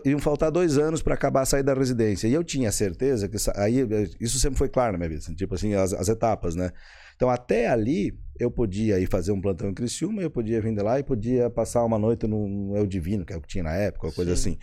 [0.04, 2.28] Iam faltar dois anos para acabar a sair da residência.
[2.28, 3.36] E eu tinha certeza que.
[3.56, 3.84] Aí,
[4.20, 5.20] isso sempre foi claro na minha vida.
[5.20, 6.70] Assim, tipo assim, as, as etapas, né?
[7.16, 10.82] Então, até ali, eu podia ir fazer um plantão em Criciúma, eu podia vir de
[10.82, 13.74] lá e podia passar uma noite no El Divino, que é o que tinha na
[13.74, 14.52] época, uma coisa Sim.
[14.52, 14.58] assim.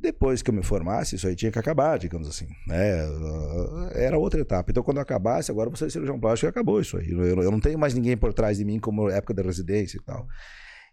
[0.00, 2.46] Depois que eu me formasse, isso aí tinha que acabar, digamos assim.
[2.66, 2.98] Né?
[3.94, 4.70] Era outra etapa.
[4.70, 7.10] Então, quando eu acabasse, agora você é cirurgião plástico, acabou isso aí.
[7.10, 10.02] Eu, eu não tenho mais ninguém por trás de mim como época da residência e
[10.02, 10.26] tal.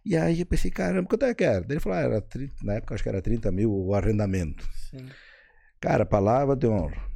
[0.06, 1.66] E aí eu pensei, caramba, quanto é que era?
[1.68, 4.68] Ele falou, ah, era 30, na época acho que era 30 mil o arrendamento.
[4.90, 5.06] Sim.
[5.80, 7.12] Cara, palavra de honra.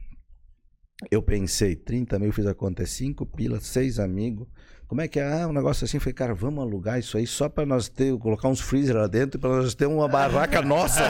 [1.11, 4.47] Eu pensei, 30 mil, fiz a conta, é 5 pilas, 6 amigos.
[4.87, 5.41] Como é que é?
[5.41, 5.99] Ah, um negócio assim.
[5.99, 9.39] Falei, cara, vamos alugar isso aí só para nós ter, colocar uns freezer lá dentro,
[9.39, 11.01] para nós ter uma barraca nossa.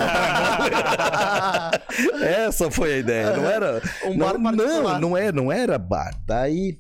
[2.21, 3.81] Essa foi a ideia, não era.
[4.05, 6.11] Um bar não, não, não, é, não era bar.
[6.25, 6.79] Daí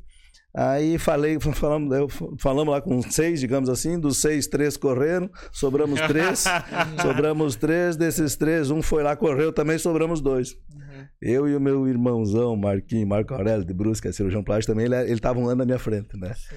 [0.55, 2.07] Aí falei, falamos, eu,
[2.39, 6.45] falamos lá com seis, digamos assim, dos seis, três correram, sobramos três,
[7.01, 10.53] sobramos três, desses três, um foi lá, correu também, sobramos dois.
[10.53, 11.05] Uhum.
[11.21, 15.11] Eu e o meu irmãozão, Marquinhos, Marco Aurélio de Brusque, é cirurgião plástico também, ele
[15.11, 16.33] estava um ano na minha frente, né?
[16.33, 16.55] Sim.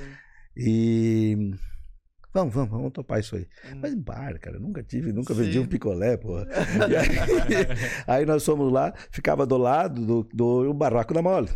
[0.59, 1.55] E
[2.33, 3.49] Vamos, vamos, vamos topar isso aí.
[3.73, 3.79] Hum.
[3.81, 5.43] Mas bar, cara, nunca tive, nunca Sim.
[5.43, 6.47] vendi um picolé, porra.
[8.07, 11.49] Aí, aí, nós fomos lá, ficava do lado do, do barraco da mole.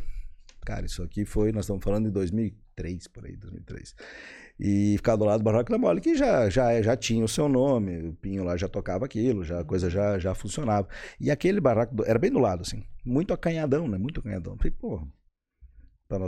[0.64, 3.94] Cara, isso aqui foi, nós estamos falando de 2003, por aí, 2003.
[4.58, 7.48] E ficava do lado do Barraco da Mole, que já, já, já tinha o seu
[7.48, 10.86] nome, o Pinho lá já tocava aquilo, já, a coisa já, já funcionava.
[11.18, 13.98] E aquele barraco do, era bem do lado, assim, muito acanhadão, né?
[13.98, 14.56] Muito acanhadão.
[14.56, 15.02] Falei, pô,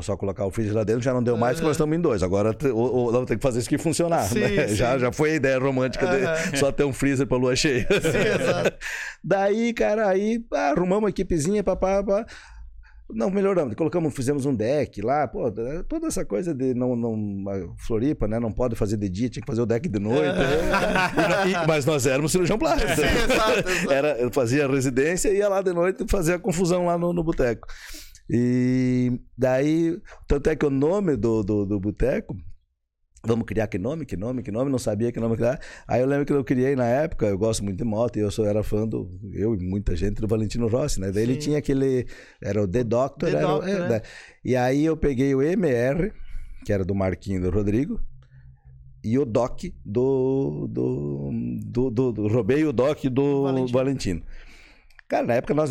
[0.03, 2.22] só colocar o freezer lá dentro já não deu mais, porque nós estamos em dois.
[2.22, 4.24] Agora o, o, tem que fazer isso aqui funcionar.
[4.24, 4.68] Sim, né?
[4.68, 4.74] sim.
[4.76, 6.51] Já, já foi a ideia romântica uhum.
[6.51, 7.87] de só ter um freezer para lua cheia.
[7.91, 8.76] Sim.
[9.22, 12.26] Daí, cara, aí arrumamos uma equipezinha, papá, papá.
[13.11, 13.74] Não, melhoramos.
[13.74, 15.51] Colocamos, fizemos um deck lá, pô,
[15.87, 17.45] toda essa coisa de não, não.
[17.76, 18.41] Floripa, né?
[18.41, 20.24] Não pode fazer de dia, tinha que fazer o deck de noite.
[20.35, 21.51] Né?
[21.51, 22.91] e, mas nós éramos cirurgião plástico.
[22.95, 23.93] Sim, exato, exato.
[23.93, 27.22] Era, eu fazia residência e ia lá de noite fazer a confusão lá no, no
[27.22, 27.66] boteco.
[28.29, 32.35] E daí, tanto é que o nome do, do, do boteco
[33.27, 35.59] Vamos criar que nome, que nome, que nome, não sabia que nome criar.
[35.89, 38.31] Aí eu lembro que eu criei na época, eu gosto muito de moto, e eu
[38.31, 41.11] sou, era fã do, eu e muita gente, do Valentino Rossi, né?
[41.11, 42.07] Daí ele tinha aquele,
[42.43, 43.31] era o The Doctor.
[43.31, 44.03] The era, Doctor é, né?
[44.45, 46.12] E aí eu peguei o MR,
[46.66, 47.99] que era do Marquinho do Rodrigo,
[49.03, 51.31] e o Doc do, do,
[51.64, 53.79] do, do, do roubei o Doc do Valentino.
[53.79, 54.22] Valentino.
[55.15, 55.71] Cara, na época nós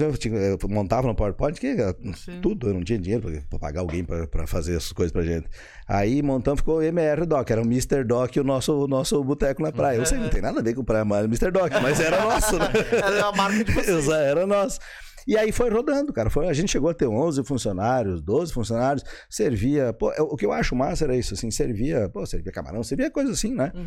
[0.70, 1.76] montava no PowerPoint que
[2.16, 2.40] Sim.
[2.42, 5.50] tudo, eu não tinha dinheiro para pagar alguém para fazer essas coisas pra gente.
[5.86, 8.06] Aí montamos, ficou o MR Doc, era o Mr.
[8.06, 9.98] Doc, o nosso, o nosso boteco na praia.
[9.98, 11.52] Eu sei, não tem nada a ver com praia, mas Mr.
[11.52, 12.72] Doc, mas era nosso, né?
[12.94, 14.08] Era a marca de vocês.
[14.08, 14.80] Era nosso.
[15.28, 16.30] E aí foi rodando, cara.
[16.30, 19.94] Foi, a gente chegou a ter 11 funcionários, 12 funcionários, servia.
[19.94, 23.32] Pô, o que eu acho massa era isso, assim, servia, pô, servia camarão, servia coisa
[23.32, 23.72] assim, né?
[23.74, 23.84] Uhum.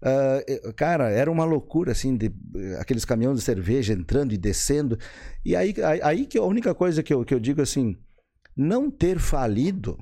[0.00, 2.32] Uh, cara, era uma loucura, assim, de
[2.78, 4.98] aqueles caminhões de cerveja entrando e descendo.
[5.44, 7.96] E aí, aí, que a única coisa que eu, que eu digo assim,
[8.56, 9.98] não ter falido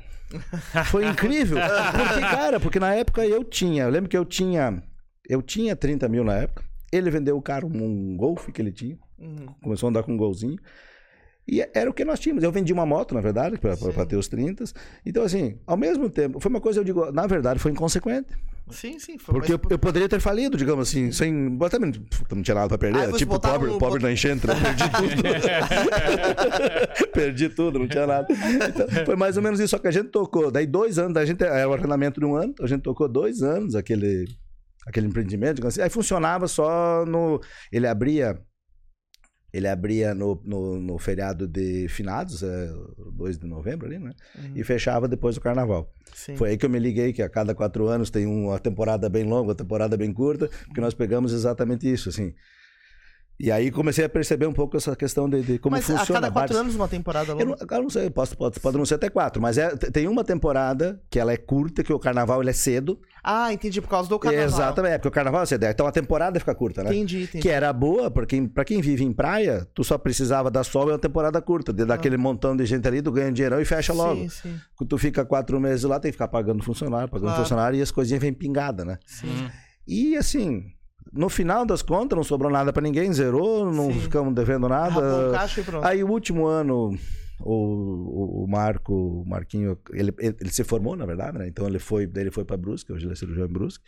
[0.87, 1.59] foi incrível.
[1.93, 4.82] Porque, cara, porque na época eu tinha, eu lembro que eu tinha,
[5.28, 6.64] eu tinha 30 mil na época.
[6.93, 8.97] Ele vendeu o carro, um Golf que ele tinha.
[9.18, 9.46] Uhum.
[9.62, 10.58] Começou a andar com um golzinho.
[11.48, 12.42] E era o que nós tínhamos.
[12.42, 14.64] Eu vendi uma moto, na verdade, para ter os 30.
[15.04, 18.34] Então, assim, ao mesmo tempo, foi uma coisa, eu digo, na verdade, foi inconsequente.
[18.70, 19.16] Sim, sim.
[19.16, 19.50] Porque mais...
[19.50, 21.56] eu, eu, poderia ter falido, digamos assim, sem.
[21.70, 21.92] Também
[22.32, 23.10] não tinha nada para perder.
[23.10, 23.78] Ah, tipo, pobre, um...
[23.78, 24.54] pobre na enchente, né?
[24.58, 25.22] perdi tudo.
[27.14, 28.26] perdi tudo, não tinha nada.
[28.28, 29.68] Então, foi mais ou menos isso.
[29.68, 30.50] Só que a gente tocou.
[30.50, 33.40] Daí, dois anos, a gente era o arrendamento de um ano, a gente tocou dois
[33.40, 34.24] anos aquele,
[34.84, 35.64] aquele empreendimento.
[35.64, 37.40] Assim, aí funcionava só no.
[37.70, 38.36] Ele abria
[39.57, 42.70] ele abria no, no, no, feriado de finados, é,
[43.12, 44.12] 2 de novembro ali, né?
[44.38, 44.52] Uhum.
[44.54, 45.90] E fechava depois do carnaval.
[46.12, 46.36] Sim.
[46.36, 49.24] Foi aí que eu me liguei que a cada quatro anos tem uma temporada bem
[49.24, 52.34] longa, uma temporada bem curta, porque nós pegamos exatamente isso, assim.
[53.39, 56.03] E aí comecei a perceber um pouco essa questão de, de como mas funciona.
[56.03, 56.57] a cada quatro vários...
[56.57, 57.45] anos uma temporada longa?
[57.45, 60.09] Eu não, eu não sei, posso, pode, pode não ser até quatro, mas é, tem
[60.09, 62.99] uma temporada que ela é curta, que o carnaval ele é cedo.
[63.22, 64.47] Ah, entendi, por causa do carnaval.
[64.47, 65.64] Exatamente, é porque o carnaval é cedo.
[65.64, 66.91] Então a temporada fica curta, né?
[66.91, 67.43] Entendi, entendi.
[67.43, 70.89] Que era boa, pra quem, pra quem vive em praia, tu só precisava dar sol
[70.89, 71.74] em uma temporada curta.
[71.74, 71.87] De, ah.
[71.87, 74.22] Daquele montão de gente ali, tu ganha dinheirão e fecha logo.
[74.22, 74.61] Sim, sim.
[74.74, 77.43] Quando tu fica quatro meses lá, tem que ficar pagando funcionário, pagando claro.
[77.43, 78.99] funcionário e as coisinhas vêm pingada, né?
[79.05, 79.51] Sim.
[79.87, 80.64] E assim,
[81.12, 84.00] no final das contas, não sobrou nada para ninguém, zerou, não Sim.
[84.00, 85.00] ficamos devendo nada.
[85.82, 86.96] Aí o último ano,
[87.40, 91.48] o, o, Marco, o Marquinho, ele, ele, ele, se formou, na verdade, né?
[91.48, 93.84] Então ele foi, ele foi para Brusque, hoje ele é cirurgião em Brusque.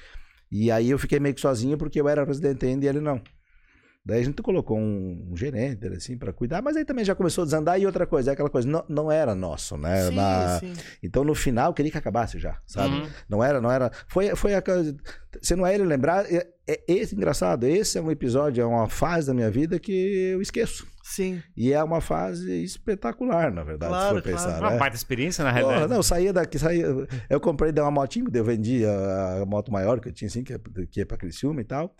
[0.50, 3.20] E aí eu fiquei meio que sozinho porque eu era residente ainda e ele não.
[4.08, 7.42] Daí a gente colocou um, um gerente, assim, para cuidar, mas aí também já começou
[7.42, 7.78] a desandar.
[7.78, 10.06] E outra coisa, é aquela coisa, não, não era nosso, né?
[10.06, 10.58] Sim, Na...
[10.60, 10.72] sim.
[11.02, 12.94] Então no final, eu queria que acabasse já, sabe?
[12.94, 13.08] Uhum.
[13.28, 13.90] Não era, não era.
[14.06, 14.96] Foi, foi a coisa.
[15.42, 17.64] Se não é ele lembrar, é, é esse engraçado.
[17.64, 20.86] Esse é um episódio, é uma fase da minha vida que eu esqueço.
[21.02, 21.42] Sim.
[21.54, 24.46] E é uma fase espetacular, na verdade, claro, se for claro.
[24.46, 24.58] pensar.
[24.58, 24.78] Uma né?
[24.78, 25.92] baita experiência, na realidade.
[25.92, 26.86] Não, saía daqui, saía.
[27.28, 30.42] Eu comprei de uma motinha, eu vendi a, a moto maior que eu tinha, assim,
[30.42, 30.58] que, é,
[30.90, 31.94] que é pra Criciúma e tal.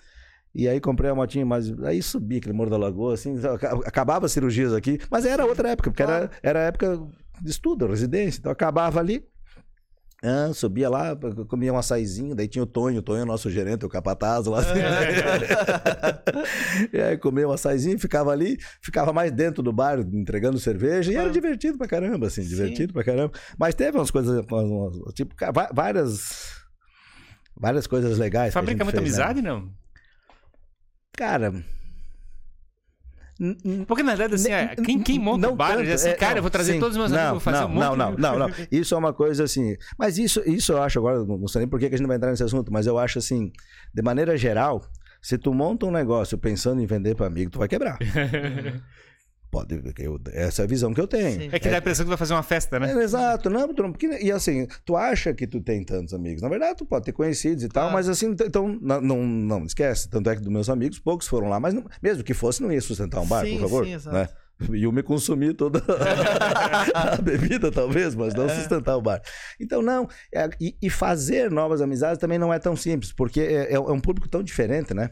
[0.55, 3.35] E aí comprei a motinha, mas aí subi aquele Morro da Lagoa, assim,
[3.85, 7.01] acabava as cirurgias aqui, mas era outra época, porque era, era época
[7.41, 9.25] de estudo, residência, então acabava ali,
[10.23, 13.87] ah, subia lá, comia um açaizinho, daí tinha o Tonho, o Tonho é nosso gerente,
[13.87, 14.59] o capataz lá.
[14.59, 14.75] Assim.
[16.93, 21.15] e aí comia um açaizinho, ficava ali, ficava mais dentro do bar entregando cerveja, e
[21.15, 22.95] era divertido pra caramba, assim, divertido Sim.
[22.95, 23.33] pra caramba.
[23.57, 24.45] Mas teve umas coisas,
[25.15, 25.37] tipo,
[25.73, 26.51] várias,
[27.57, 28.53] várias coisas legais.
[28.53, 29.23] Fabrica muita fez, né?
[29.23, 29.51] amizade, né?
[29.51, 29.78] não?
[31.19, 31.53] Cara.
[33.89, 36.43] Porque na verdade, assim, é, quem, quem monta o bar, tanto, assim, é, cara, eu
[36.43, 38.17] vou trazer sim, todos os meus não, amigos, vou fazer não, um monte não, não,
[38.17, 39.77] não, não, Isso é uma coisa assim.
[39.97, 42.31] Mas isso, isso eu acho agora, não sei nem por que a gente vai entrar
[42.31, 43.53] nesse assunto, mas eu acho assim,
[43.93, 44.85] de maneira geral,
[45.21, 47.99] se tu monta um negócio pensando em vender para amigo, tu vai quebrar.
[49.51, 51.41] Pode, eu, essa é a visão que eu tenho.
[51.41, 51.49] Sim.
[51.51, 52.93] É que dá a impressão que vai fazer uma festa, né?
[52.93, 56.43] É, exato, não, porque, e assim, tu acha que tu tem tantos amigos.
[56.43, 60.09] Na verdade, tu pode ter conhecidos e tal, mas assim, então, não, não, não, esquece.
[60.11, 62.71] Tanto é que dos meus amigos, poucos foram lá, mas não, mesmo que fosse, não
[62.71, 63.87] ia sustentar um bar, sim, por favor.
[63.87, 64.17] Sim, exato.
[64.17, 64.29] Né?
[64.73, 65.83] E me consumir toda
[66.93, 68.55] a bebida, talvez, mas não é.
[68.55, 69.23] sustentar o bar.
[69.59, 70.09] Então, não.
[70.35, 74.01] É, e, e, fazer novas amizades também não é tão simples, porque é, é um
[74.01, 75.11] público tão diferente, né?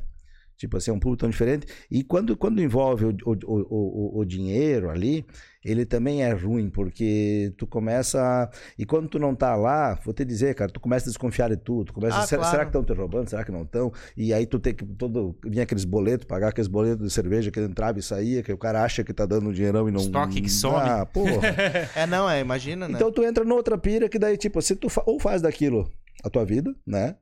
[0.57, 1.66] Tipo assim, é um público tão diferente.
[1.90, 5.26] E quando, quando envolve o, o, o, o, dinheiro ali,
[5.62, 8.48] ele também é ruim, porque tu começa.
[8.78, 11.59] E quando tu não tá lá, vou te dizer, cara, tu começa a desconfiar de
[11.59, 11.86] tudo.
[11.86, 12.50] Tu começa, ah, será, claro.
[12.50, 13.28] será, que estão te roubando?
[13.28, 13.92] Será que não estão?
[14.16, 14.84] E aí tu tem que.
[14.86, 18.59] Todo, vinha aqueles boletos, pagar aqueles boletos de cerveja que entrava e saía, que o
[18.59, 20.00] cara acha que tá dando um dinheirão e não.
[20.00, 20.76] Estoque que some.
[20.76, 21.48] Ah, porra.
[21.94, 22.94] é, não, é, imagina, né?
[22.94, 25.92] Então tu entra noutra pira que daí, tipo, se tu fa ou faz daquilo
[26.24, 27.16] a tua vida, né?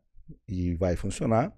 [0.49, 1.53] E vai funcionar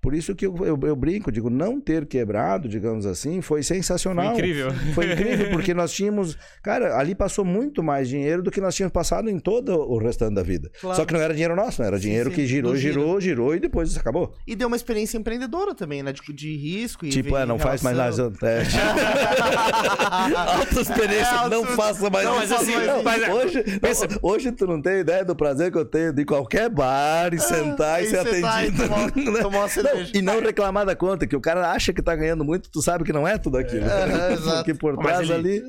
[0.00, 4.26] por isso que eu, eu, eu, brinco, digo, não ter quebrado, digamos assim, foi sensacional.
[4.26, 4.70] Foi incrível.
[4.94, 6.38] Foi incrível, porque nós tínhamos.
[6.62, 10.34] Cara, ali passou muito mais dinheiro do que nós tínhamos passado em todo o restante
[10.34, 10.70] da vida.
[10.80, 10.96] Claro.
[10.96, 12.42] Só que não era dinheiro nosso, era dinheiro sim, sim.
[12.42, 14.34] que girou, girou, girou e depois acabou.
[14.46, 16.12] E deu uma experiência empreendedora também, né?
[16.12, 17.08] De, de risco e.
[17.08, 18.32] Tipo, é, não faz mais nada.
[18.42, 18.62] É.
[20.58, 24.06] Alta experiência, é, não faça mais não, mas assim, não, mas, é, hoje, pensa...
[24.06, 27.32] não, hoje tu não tem ideia do prazer que eu tenho de ir qualquer bar
[27.32, 28.82] e sentar e, e ser atendido.
[28.82, 29.42] E tomar, né?
[29.42, 32.44] tomar uma não, e não reclamar da conta, que o cara acha que tá ganhando
[32.44, 33.86] muito, tu sabe que não é tudo aquilo.
[33.86, 35.62] É, Porque por trás ali.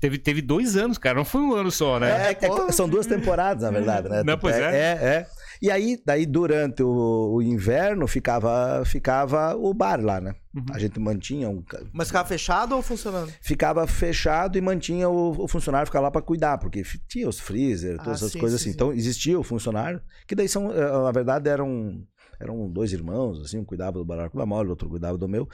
[0.00, 2.32] Teve, teve dois anos, cara, não foi um ano só, né?
[2.32, 4.22] É, é, são duas temporadas, na verdade, né?
[4.24, 4.60] Não, pois é.
[4.60, 5.26] É, é.
[5.60, 10.34] E aí, daí durante o, o, inverno ficava, ficava o bar lá, né?
[10.54, 10.64] Uhum.
[10.72, 11.62] A gente mantinha um.
[11.92, 13.30] Mas ficava fechado ou funcionando?
[13.42, 17.98] Ficava fechado e mantinha o, o funcionário ficar lá para cuidar, porque tinha os freezer,
[17.98, 18.72] todas ah, essas sim, coisas sim, assim.
[18.72, 18.74] Sim.
[18.74, 22.02] Então existia o funcionário, que daí são, eh, na verdade, eram
[22.40, 25.48] eram dois irmãos, assim, um cuidava do barraco da mole, o outro cuidava do meu.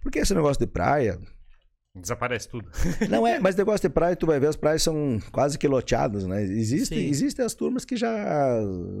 [0.00, 1.18] Porque esse negócio de praia.
[1.94, 2.70] Desaparece tudo.
[3.10, 6.24] Não é, mas negócio de praia, tu vai ver, as praias são quase que loteadas,
[6.24, 6.42] né?
[6.42, 8.12] Existem, existem as turmas que já.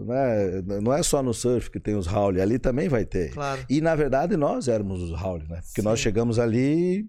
[0.06, 0.80] Né?
[0.82, 3.30] Não é só no surf que tem os Howley, ali também vai ter.
[3.30, 3.64] Claro.
[3.70, 5.60] E na verdade nós éramos os Howley, né?
[5.66, 5.86] Porque Sim.
[5.86, 7.08] nós chegamos ali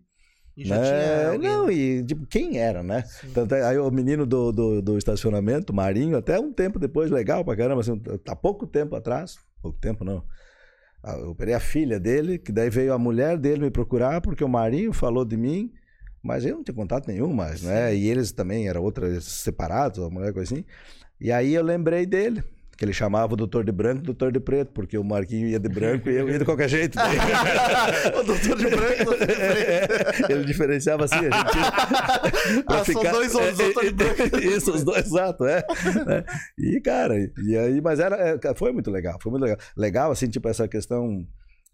[0.60, 1.38] e já né?
[1.38, 3.06] tinha Não, e tipo, quem era, né?
[3.34, 7.46] Tanto é, aí o menino do, do, do, estacionamento, Marinho, até um tempo depois, legal
[7.46, 10.24] pra caramba, assim, há pouco tempo atrás, pouco tempo não,
[11.04, 14.44] ah, eu operei a filha dele, que daí veio a mulher dele me procurar, porque
[14.44, 15.72] o Marinho falou de mim,
[16.22, 17.96] mas eu não tinha contato nenhum mais, né?
[17.96, 20.66] E eles também eram outras separados, uma mulher coisa assim.
[21.20, 22.44] E aí eu lembrei dele
[22.80, 25.68] que ele chamava o doutor de branco doutor de preto, porque o Marquinho ia de
[25.68, 26.98] branco e eu ia de qualquer jeito.
[28.18, 30.30] o doutor de branco, doutor de preto.
[30.30, 31.34] É, ele diferenciava assim, a gente.
[32.68, 33.02] ah, ficar...
[33.02, 34.38] são dois homens, doutor de branco.
[34.40, 35.58] Isso, os dois, exato, é.
[35.58, 36.24] é.
[36.58, 39.58] E, cara, e aí, mas era, é, foi muito legal, foi muito legal.
[39.76, 41.28] Legal, assim, tipo, essa questão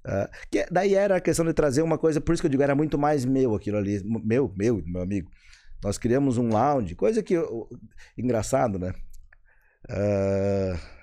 [0.05, 2.61] Uh, que daí era a questão de trazer uma coisa, por isso que eu digo,
[2.61, 4.03] era muito mais meu aquilo ali.
[4.03, 5.31] Meu, meu, meu amigo.
[5.83, 7.35] Nós criamos um lounge, coisa que.
[8.15, 8.93] engraçado, né?
[9.89, 10.94] Uh,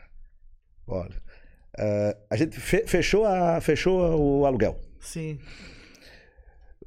[0.86, 1.22] olha.
[1.78, 4.78] Uh, a gente fe fechou, a, fechou o aluguel.
[5.00, 5.38] Sim.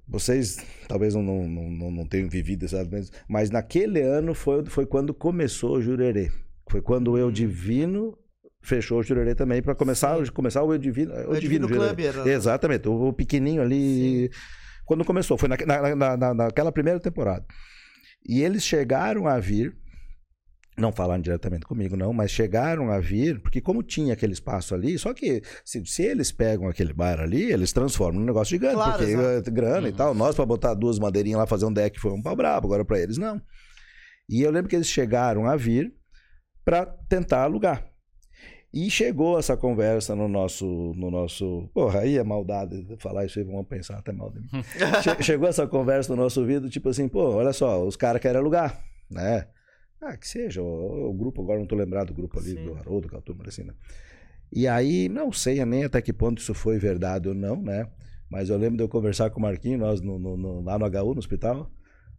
[0.07, 0.57] Vocês
[0.87, 5.13] talvez não, não, não, não tenham vivido essas mas, mas naquele ano foi, foi quando
[5.13, 6.31] começou o Jurerê.
[6.69, 7.31] Foi quando o Eu hum.
[7.31, 8.17] Divino
[8.61, 11.13] fechou o Jurerê também para começar, começar o Eu Divino.
[11.13, 12.29] O, o Divino, Divino Club era...
[12.29, 14.29] Exatamente, o, o pequenininho ali.
[14.31, 14.39] Sim.
[14.85, 15.57] Quando começou, foi na,
[15.95, 17.43] na, na, naquela primeira temporada.
[18.27, 19.75] E eles chegaram a vir
[20.77, 24.97] não falaram diretamente comigo, não, mas chegaram a vir, porque como tinha aquele espaço ali,
[24.99, 28.97] só que se, se eles pegam aquele bar ali, eles transformam num negócio gigante, claro,
[28.97, 29.51] porque exato.
[29.51, 29.87] grana uhum.
[29.87, 30.13] e tal.
[30.13, 32.99] Nós, para botar duas madeirinhas lá, fazer um deck, foi um pau brabo, agora para
[32.99, 33.41] eles não.
[34.27, 35.93] E eu lembro que eles chegaram a vir
[36.65, 37.87] para tentar alugar.
[38.73, 40.65] E chegou essa conversa no nosso.
[40.97, 44.49] No nosso porra, aí é maldade falar isso aí, vamos pensar até mal de mim.
[45.23, 48.83] chegou essa conversa no nosso ouvido, tipo assim, pô, olha só, os caras querem alugar,
[49.09, 49.47] né?
[50.01, 52.65] Ah, que seja, o, o grupo, agora não tô lembrado do grupo ali, Sim.
[52.65, 53.73] do Haroldo, aquela turma assim, né?
[54.51, 57.87] E aí, não sei nem até que ponto isso foi verdade ou não, né?
[58.29, 60.85] Mas eu lembro de eu conversar com o Marquinhos, nós no, no, no, lá no
[60.85, 61.71] HU, no hospital.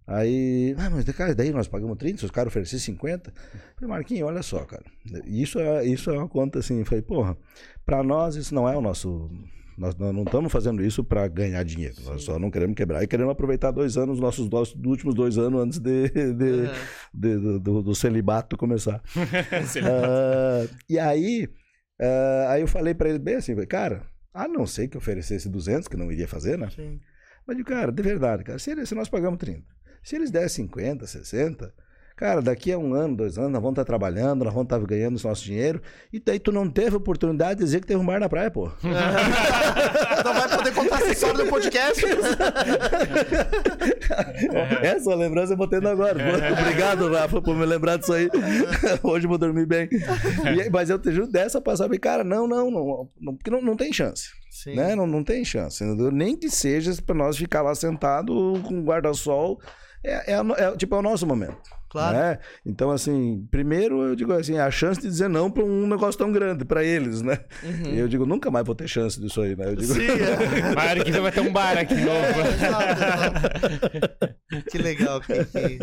[0.07, 3.31] Aí, ah, mas cara, daí nós pagamos 30, se os caras oferecerem 50.
[3.31, 4.85] Eu falei, Marquinhos, olha só, cara.
[5.24, 6.78] Isso é, isso é uma conta assim.
[6.78, 7.36] Eu falei, porra,
[7.85, 9.28] pra nós isso não é o nosso
[9.77, 11.94] nós, nós não estamos fazendo isso para ganhar dinheiro.
[11.97, 12.07] Sim.
[12.07, 15.61] Nós só não queremos quebrar e queremos aproveitar dois anos, nossos dois, últimos dois anos
[15.61, 16.69] antes de, de, uhum.
[17.12, 19.03] de do, do, do, celibato começar.
[19.16, 21.48] uh, e aí,
[22.01, 25.89] uh, aí eu falei para ele bem assim, cara, a não ser que oferecesse 200,
[25.89, 26.70] que não iria fazer, né?
[26.70, 26.98] Sim.
[27.47, 29.62] Mas, cara, de verdade, cara, se, se nós pagamos 30,
[30.03, 31.74] se eles derem 50, 60
[32.16, 35.18] Cara, daqui a um ano, dois anos, nós vamos estar trabalhando, nós vamos estar ganhando
[35.18, 35.82] o nosso dinheiro.
[36.10, 38.70] E daí tu não teve oportunidade de dizer que teve um bar na praia, pô.
[40.24, 42.02] não vai poder contar essa história no podcast.
[44.80, 46.18] essa lembrança eu vou tendo agora.
[46.59, 48.30] Obrigado, Rafa, por me lembrar disso aí.
[49.05, 49.86] Hoje eu vou dormir bem.
[49.93, 53.76] E, mas eu te juro dessa passada, cara, não, não, não, não porque não, não
[53.76, 54.30] tem chance.
[54.51, 54.74] Sim.
[54.74, 54.97] Né?
[54.97, 55.84] Não, não tem chance.
[55.84, 59.60] Nem que seja para nós ficar lá sentado com guarda-sol.
[60.02, 61.76] É, é, é, tipo, é o nosso momento.
[61.97, 62.16] Claro.
[62.16, 62.39] Né?
[62.64, 66.31] Então, assim, primeiro eu digo assim, a chance de dizer não para um negócio tão
[66.31, 67.39] grande para eles, né?
[67.62, 67.94] Uhum.
[67.94, 69.70] E eu digo, nunca mais vou ter chance disso aí, né?
[69.70, 69.94] Eu digo...
[69.94, 70.74] Sim, é.
[70.77, 72.16] Mário, que vai ter um bar aqui novo.
[74.52, 75.78] É, que legal, que, que,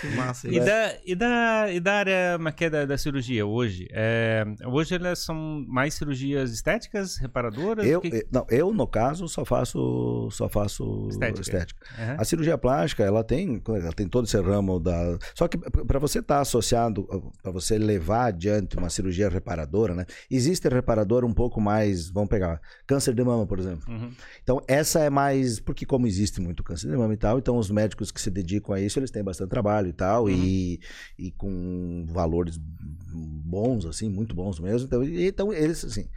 [0.00, 0.48] que massa.
[0.48, 0.64] E, né?
[0.64, 3.88] da, e, da, e da área maqueda da cirurgia hoje?
[3.92, 7.86] É, hoje elas são mais cirurgias estéticas, reparadoras?
[7.86, 8.26] Eu, que...
[8.32, 11.40] não, eu no caso, só faço, só faço estética.
[11.40, 11.86] estética.
[11.98, 12.16] Uhum.
[12.18, 16.20] A cirurgia plástica, ela tem, ela tem todo esse ramo da só que para você
[16.20, 17.06] estar tá associado,
[17.42, 20.06] para você levar adiante uma cirurgia reparadora, né?
[20.30, 23.90] Existe reparador um pouco mais, vamos pegar, câncer de mama, por exemplo.
[23.92, 24.10] Uhum.
[24.42, 27.70] Então, essa é mais, porque como existe muito câncer de mama e tal, então os
[27.70, 30.30] médicos que se dedicam a isso, eles têm bastante trabalho e tal, uhum.
[30.30, 30.80] e,
[31.18, 34.86] e com valores bons, assim, muito bons mesmo.
[34.86, 36.08] Então, então eles, assim...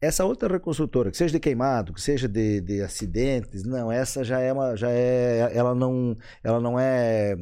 [0.00, 4.38] Essa outra reconstrutora, que seja de queimado, que seja de, de acidentes, não, essa já
[4.38, 7.36] é uma, já é, ela não, ela não é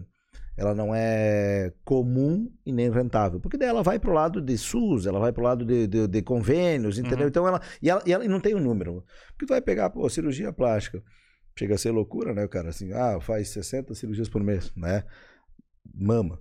[0.56, 3.38] ela não é comum e nem rentável.
[3.38, 5.86] Porque daí ela vai para o lado de SUS, ela vai para o lado de,
[5.86, 7.22] de, de, convênios, entendeu?
[7.22, 7.28] Uhum.
[7.28, 8.02] Então ela e, ela.
[8.06, 9.04] e ela não tem o um número.
[9.28, 11.02] Porque tu vai pegar, pô, cirurgia plástica.
[11.58, 12.70] Chega a ser loucura, né, cara?
[12.70, 15.04] Assim, ah, faz 60 cirurgias por mês, né?
[15.94, 16.38] Mama.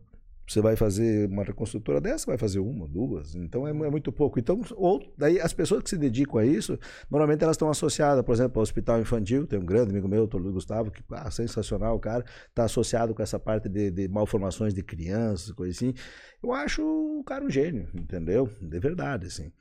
[0.47, 4.39] Você vai fazer uma reconstrutora dessa, vai fazer uma, duas, então é, é, muito pouco.
[4.39, 6.77] Então, ou, daí as pessoas que se dedicam a isso,
[7.09, 10.51] normalmente elas estão associadas, por exemplo, ao hospital infantil, tem um grande amigo meu, o
[10.51, 14.83] Gustavo, que ah, sensacional, o cara, está associado com essa parte de, de malformações de
[14.83, 15.93] crianças, coisa assim.
[16.43, 18.47] Eu acho o cara um gênio, entendeu?
[18.61, 19.51] De verdade, assim.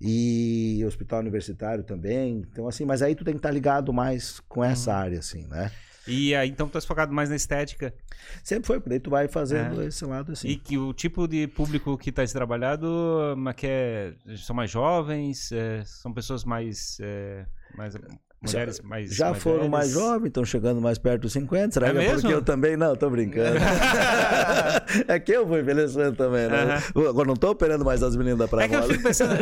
[0.00, 2.38] E hospital universitário também.
[2.50, 4.96] Então, assim, mas aí tu tem que estar tá ligado mais com essa uhum.
[4.96, 5.70] área, assim, né?
[6.10, 7.94] E aí, então, tu tá focado mais na estética?
[8.42, 9.86] Sempre foi, porque daí tu vai fazendo é.
[9.86, 10.48] esse lado assim.
[10.48, 15.52] E que o tipo de público que tá trabalhado, mas que é, são mais jovens,
[15.52, 17.46] é, são pessoas mais, é,
[17.76, 17.94] mais
[18.42, 19.14] Mulheres mais.
[19.14, 19.70] Já mais foram velhas.
[19.70, 21.72] mais jovens, estão chegando mais perto dos 50.
[21.72, 22.74] Será é que é porque eu também?
[22.74, 23.58] Não, tô brincando.
[25.06, 26.82] é que eu vou envelhecendo também, né?
[26.94, 28.82] Agora não tô operando mais as meninas da Praia é Mole.
[28.82, 29.36] É que eu fico pensando.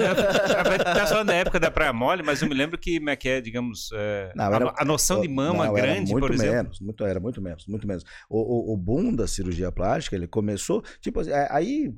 [0.82, 3.28] tá só na época da Praia Mole, mas eu me lembro que, como é que
[3.28, 6.56] é, digamos, é, não, era, a, noção de mama não, grande, por exemplo.
[6.56, 8.04] Menos, muito, era muito menos, muito menos.
[8.28, 10.82] O, o, o boom da cirurgia plástica, ele começou.
[11.00, 11.94] Tipo, é, aí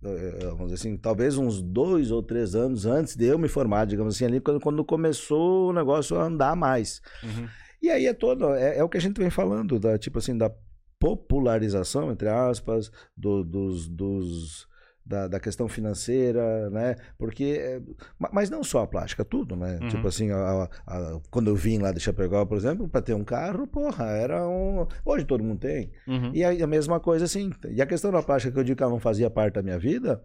[0.00, 4.14] vamos dizer assim, talvez uns dois ou três anos antes de eu me formar, digamos
[4.14, 7.00] assim, ali quando, quando começou o negócio a andar mais.
[7.22, 7.48] Uhum.
[7.82, 10.36] E aí é todo, é, é, o que a gente vem falando, da tipo assim,
[10.36, 10.52] da
[10.98, 14.67] popularização, entre aspas, do, dos, dos
[15.08, 16.96] da, da, questão financeira, né?
[17.16, 17.80] Porque,
[18.18, 19.78] mas não só a plástica, tudo, né?
[19.80, 19.88] Uhum.
[19.88, 23.24] Tipo assim, a, a, quando eu vim lá de Chapecó, por exemplo, para ter um
[23.24, 24.86] carro, porra, era um.
[25.04, 25.90] Hoje todo mundo tem.
[26.06, 26.30] Uhum.
[26.34, 27.50] E a, a, mesma coisa, assim.
[27.70, 29.78] E a questão da plástica que eu digo que ela não fazia parte da minha
[29.78, 30.22] vida,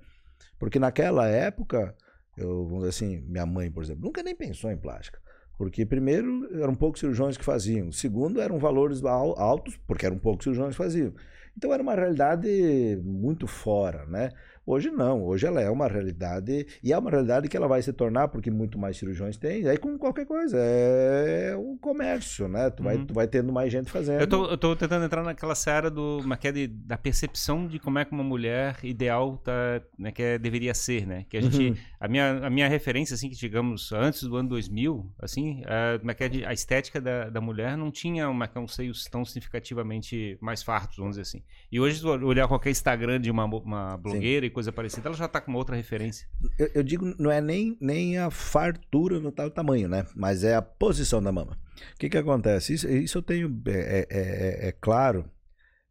[0.60, 1.96] porque naquela época,
[2.38, 5.18] eu, vamos dizer assim, minha mãe, por exemplo, nunca nem pensou em plástica.
[5.58, 7.92] Porque, primeiro, eram poucos cirurgiões que faziam.
[7.92, 11.14] Segundo, eram valores altos, porque eram poucos cirurgiões que faziam.
[11.56, 14.32] Então, era uma realidade muito fora, né?
[14.66, 17.92] Hoje não, hoje ela é uma realidade e é uma realidade que ela vai se
[17.92, 22.70] tornar porque muito mais cirurgiões tem, aí com qualquer coisa, é um comércio, né?
[22.70, 22.86] Tu, uhum.
[22.86, 24.22] vai, tu vai tendo mais gente fazendo.
[24.22, 28.00] Eu tô, eu tô tentando entrar naquela seara do, é de, da percepção de como
[28.00, 31.26] é que uma mulher ideal tá, né, que é, deveria ser, né?
[31.30, 31.76] Que a gente, uhum.
[32.00, 36.48] a, minha, a minha referência, assim, que digamos, antes do ano 2000, assim, a, é
[36.48, 41.18] a estética da, da mulher não tinha uma, um seios tão significativamente mais fartos, vamos
[41.18, 41.44] dizer assim.
[41.70, 45.42] E hoje, olhar qualquer Instagram de uma, uma blogueira Sim coisa parecida, ela já está
[45.42, 46.28] com uma outra referência.
[46.58, 50.06] Eu, eu, digo, não é nem, nem a fartura no tal tamanho, né?
[50.16, 51.60] Mas é a posição da mama.
[51.96, 52.74] O que que acontece?
[52.74, 55.30] Isso, isso eu tenho, é, é, é, é claro.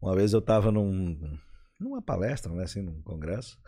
[0.00, 1.38] Uma vez eu estava num,
[1.78, 2.64] numa palestra, né?
[2.64, 3.58] Assim, num congresso.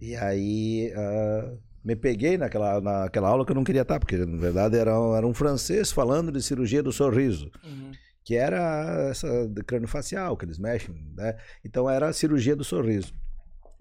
[0.00, 0.92] E aí...
[0.94, 5.00] Uh, me peguei naquela, naquela aula que eu não queria estar, porque na verdade era,
[5.00, 7.50] um, era um francês falando de cirurgia do sorriso.
[7.64, 7.92] Uhum
[8.28, 11.34] que era essa de crânio facial que eles mexem, né?
[11.64, 13.14] Então era a cirurgia do sorriso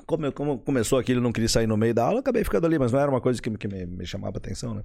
[0.08, 2.94] como, como começou aquilo, não queria sair no meio da aula, acabei ficando ali, mas
[2.94, 4.82] não era uma coisa que, que me, me chamava atenção, né?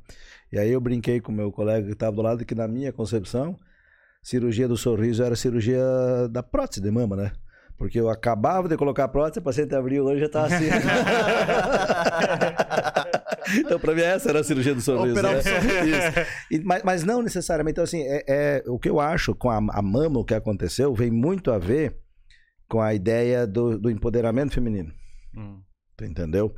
[0.52, 2.92] E aí eu brinquei com o meu colega que estava do lado que na minha
[2.92, 3.56] concepção,
[4.20, 5.80] cirurgia do sorriso era cirurgia
[6.28, 7.32] da prótese de mama, né?
[7.78, 10.66] Porque eu acabava de colocar a prótese, o paciente abriu hoje já estava assim.
[13.60, 15.22] então, para mim, essa era a cirurgia do sorriso.
[15.22, 15.30] Né?
[16.50, 17.74] E, mas, mas, não necessariamente.
[17.74, 20.94] Então, assim, é, é, o que eu acho com a, a mama, o que aconteceu,
[20.94, 21.96] vem muito a ver
[22.68, 24.92] com a ideia do, do empoderamento feminino.
[25.36, 25.60] Hum.
[25.96, 26.54] Tu entendeu?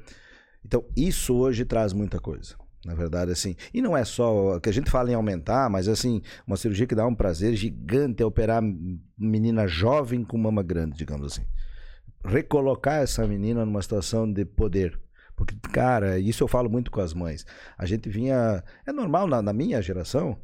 [0.64, 2.56] Então, isso hoje traz muita coisa.
[2.84, 3.56] Na verdade, assim.
[3.72, 6.94] E não é só que a gente fala em aumentar, mas assim, uma cirurgia que
[6.94, 8.62] dá um prazer gigante é operar
[9.16, 11.46] menina jovem com mama grande, digamos assim.
[12.22, 15.00] Recolocar essa menina numa situação de poder.
[15.34, 17.44] Porque, cara, isso eu falo muito com as mães.
[17.76, 18.62] A gente vinha.
[18.86, 20.38] É normal na, na minha geração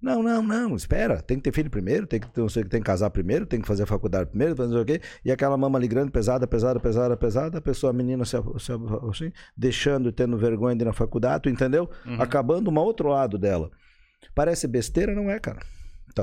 [0.00, 1.22] não, não, não, espera.
[1.22, 3.66] Tem que ter filho primeiro, tem que, não sei, tem que casar primeiro, tem que
[3.66, 5.00] fazer a faculdade primeiro, fazer o quê.
[5.24, 8.72] E aquela mama ali grande, pesada, pesada, pesada, pesada, a pessoa, a menina se, se,
[9.10, 11.90] assim, deixando, tendo vergonha de ir na faculdade, tu entendeu?
[12.04, 12.20] Uhum.
[12.20, 13.70] Acabando um outro lado dela.
[14.34, 15.60] Parece besteira, não é, cara.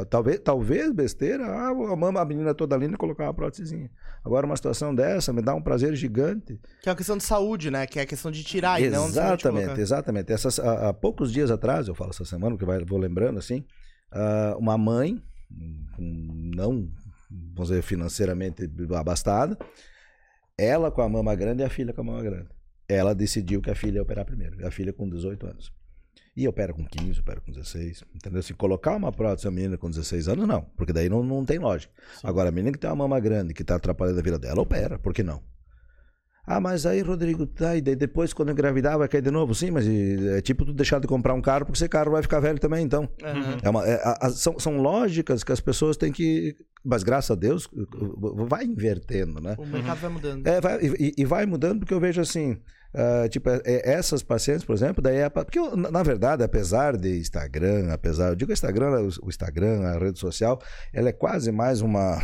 [0.10, 3.92] Talvez, talvez besteira, ah, a, mama, a menina toda linda colocar uma prótesezinha.
[4.26, 6.60] Agora, uma situação dessa me dá um prazer gigante.
[6.82, 7.86] Que é uma questão de saúde, né?
[7.86, 10.34] Que é a questão de tirar e não Exatamente, exatamente.
[10.34, 13.64] Essas, há, há, poucos dias atrás, eu falo essa semana, que vai, vou lembrando assim,
[14.12, 15.22] uh, uma mãe,
[15.96, 16.90] não,
[17.54, 19.56] vamos dizer, financeiramente abastada,
[20.58, 22.50] ela com a mama grande e a filha com a mama grande.
[22.90, 25.83] Ela decidiu que a filha ia operar primeiro, a filha com 18 anos.
[26.36, 28.04] E opera com 15, opera com 16.
[28.16, 28.42] Entendeu?
[28.42, 30.62] Se colocar uma prótese a menina com 16 anos, não.
[30.76, 31.94] Porque daí não, não tem lógica.
[32.20, 32.28] Sim.
[32.28, 34.98] Agora, a menina que tem uma mama grande, que está atrapalhando a vida dela, opera.
[34.98, 35.42] Por que não?
[36.46, 39.56] Ah, mas aí, Rodrigo, tá, e depois quando engravidar vai cair de novo?
[39.56, 42.42] Sim, mas é tipo tu deixar de comprar um carro porque esse carro vai ficar
[42.42, 43.04] velho também, então.
[43.04, 43.58] Uhum.
[43.62, 46.54] É uma, é, a, são, são lógicas que as pessoas têm que.
[46.84, 47.70] Mas graças a Deus,
[48.50, 49.56] vai invertendo, né?
[49.58, 50.46] O mercado vai mudando.
[50.46, 52.60] É, vai, e, e vai mudando porque eu vejo assim.
[52.94, 56.96] Uh, tipo, é, é, essas pacientes, por exemplo, daí é, porque eu, na verdade, apesar
[56.96, 60.62] de Instagram, apesar, eu digo Instagram, o Instagram, a rede social,
[60.94, 62.22] ela é quase mais uma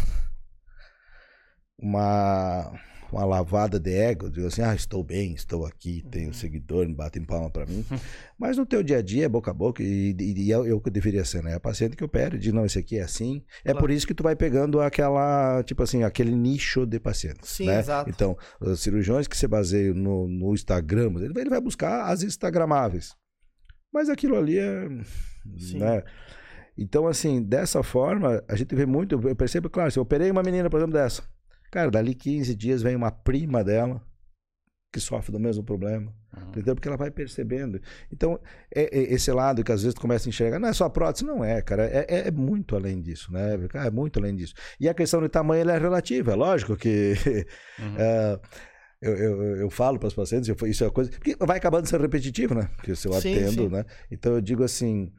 [1.82, 2.72] uma
[3.12, 6.34] uma lavada de ego, digo assim, ah, estou bem, estou aqui, tenho uhum.
[6.34, 7.86] seguidor, me batem palma para mim.
[8.38, 10.74] Mas no teu dia a dia é boca a boca e, e, e é, é
[10.74, 11.56] o que deveria ser, né?
[11.56, 13.44] A paciente que opera diz, não, esse aqui é assim.
[13.64, 13.80] É claro.
[13.80, 17.50] por isso que tu vai pegando aquela, tipo assim, aquele nicho de pacientes.
[17.50, 17.80] Sim, né?
[17.80, 18.10] exato.
[18.10, 22.24] Então, os cirurgiões que se baseiam no, no Instagram, ele vai, ele vai buscar as
[22.24, 23.16] instagramáveis.
[23.92, 24.88] Mas aquilo ali é,
[25.58, 25.80] Sim.
[25.80, 26.04] né?
[26.78, 30.42] Então, assim, dessa forma, a gente vê muito, eu percebo, claro, se eu operei uma
[30.42, 31.24] menina, por exemplo, dessa,
[31.72, 34.02] Cara, dali 15 dias vem uma prima dela
[34.92, 36.12] que sofre do mesmo problema.
[36.36, 36.50] Uhum.
[36.50, 36.76] Entendeu?
[36.76, 37.80] Porque ela vai percebendo.
[38.12, 38.40] Então,
[38.74, 41.26] é, é, esse lado que às vezes tu começa a enxergar, não é só prótese,
[41.26, 41.86] não é, cara.
[41.86, 43.58] É, é, é muito além disso, né?
[43.74, 44.54] É muito além disso.
[44.80, 47.14] E a questão de tamanho ela é relativa, é lógico que.
[47.80, 47.96] Uhum.
[47.96, 48.42] uh,
[49.02, 51.12] eu, eu, eu, falo para os pacientes, isso é coisa.
[51.12, 52.70] Porque vai acabando sendo repetitivo, né?
[52.76, 53.70] Porque se eu sim, atendo, sim.
[53.70, 53.86] né?
[54.12, 55.12] Então eu digo assim,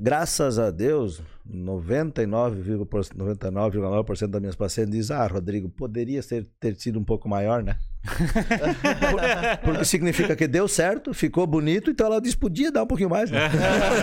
[0.00, 6.98] graças a Deus, 99,9% 99, das minhas pacientes dizem, ah, Rodrigo, poderia ter, ter sido
[6.98, 7.76] um pouco maior, né?
[9.64, 13.30] Porque significa que deu certo, ficou bonito, então ela disse, podia dar um pouquinho mais.
[13.30, 13.40] Né?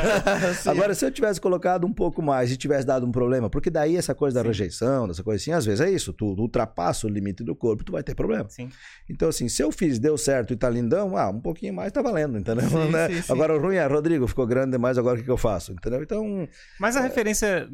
[0.67, 3.95] Agora, se eu tivesse colocado um pouco mais e tivesse dado um problema, porque daí
[3.95, 4.47] essa coisa da Sim.
[4.47, 7.91] rejeição, dessa coisa assim, às vezes é isso, tu ultrapassa o limite do corpo, tu
[7.91, 8.49] vai ter problema.
[8.49, 8.69] Sim.
[9.09, 12.01] Então, assim, se eu fiz, deu certo e tá lindão, ah, um pouquinho mais tá
[12.01, 12.67] valendo, entendeu?
[12.69, 13.07] Sim, né?
[13.29, 15.71] agora o ruim é, Rodrigo, ficou grande demais, agora o que, que eu faço?
[15.73, 16.01] Entendeu?
[16.01, 16.47] Então.
[16.79, 17.03] Mas a é...
[17.03, 17.67] referência, é,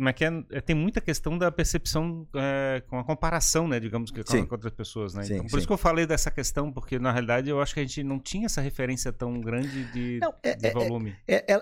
[0.51, 4.73] é, tem muita questão da percepção é, com a comparação, né, digamos, com, com outras
[4.73, 5.23] pessoas, né?
[5.25, 7.79] Então, por isso que eu falei dessa essa questão, porque na realidade eu acho que
[7.79, 11.15] a gente não tinha essa referência tão grande de, não, é, de é, volume.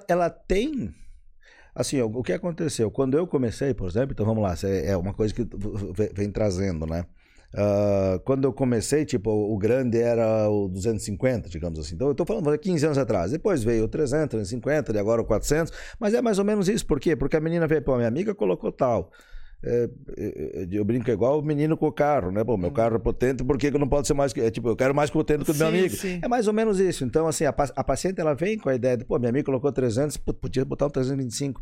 [0.08, 0.94] Ela tem.
[1.74, 2.90] Assim, o que aconteceu?
[2.92, 5.48] Quando eu comecei, por exemplo, então vamos lá, é uma coisa que
[6.14, 7.06] vem trazendo, né?
[7.54, 11.96] Uh, quando eu comecei, tipo, o grande era o 250, digamos assim.
[11.96, 13.32] Então, eu estou falando 15 anos atrás.
[13.32, 15.72] Depois veio o 300, 350, e agora o 400.
[16.00, 16.86] Mas é mais ou menos isso.
[16.86, 17.16] Por quê?
[17.16, 19.12] Porque a menina veio, pô, minha amiga colocou tal.
[19.64, 22.44] É, é, é, eu brinco igual o menino com o carro, né?
[22.44, 22.74] Pô, meu uhum.
[22.76, 24.36] carro é potente, por que, que não pode ser mais.
[24.36, 25.96] É, tipo, eu quero mais potente que o meu amigo.
[25.96, 26.20] Sim.
[26.22, 27.04] É mais ou menos isso.
[27.04, 29.72] Então, assim, a, a paciente ela vem com a ideia de, pô, minha amiga colocou
[29.72, 31.62] 300, podia botar um 325.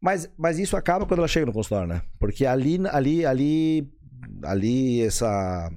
[0.00, 2.02] Mas, mas isso acaba quando ela chega no consultório, né?
[2.20, 3.90] Porque ali, ali, ali,
[4.42, 5.70] ali, essa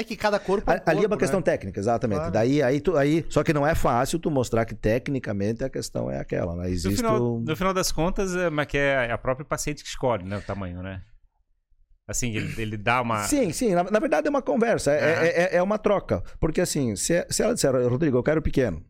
[0.00, 0.70] é que cada corpo.
[0.70, 1.20] É um corpo, Ali é uma né?
[1.20, 2.18] questão técnica, exatamente.
[2.18, 2.32] Claro.
[2.32, 6.10] Daí, aí, tu, aí, só que não é fácil tu mostrar que tecnicamente a questão
[6.10, 6.70] é aquela, né?
[6.70, 6.90] Existe.
[6.90, 7.40] No final, um...
[7.40, 10.42] no final das contas, é, mas que é a própria paciente que escolhe, né, o
[10.42, 11.02] tamanho, né?
[12.08, 13.24] Assim, ele, ele dá uma.
[13.24, 13.74] Sim, sim.
[13.74, 15.24] Na, na verdade é uma conversa, é, uhum.
[15.24, 16.22] é, é, uma troca.
[16.40, 18.82] Porque assim, se, se ela disser, Rodrigo, eu quero pequeno,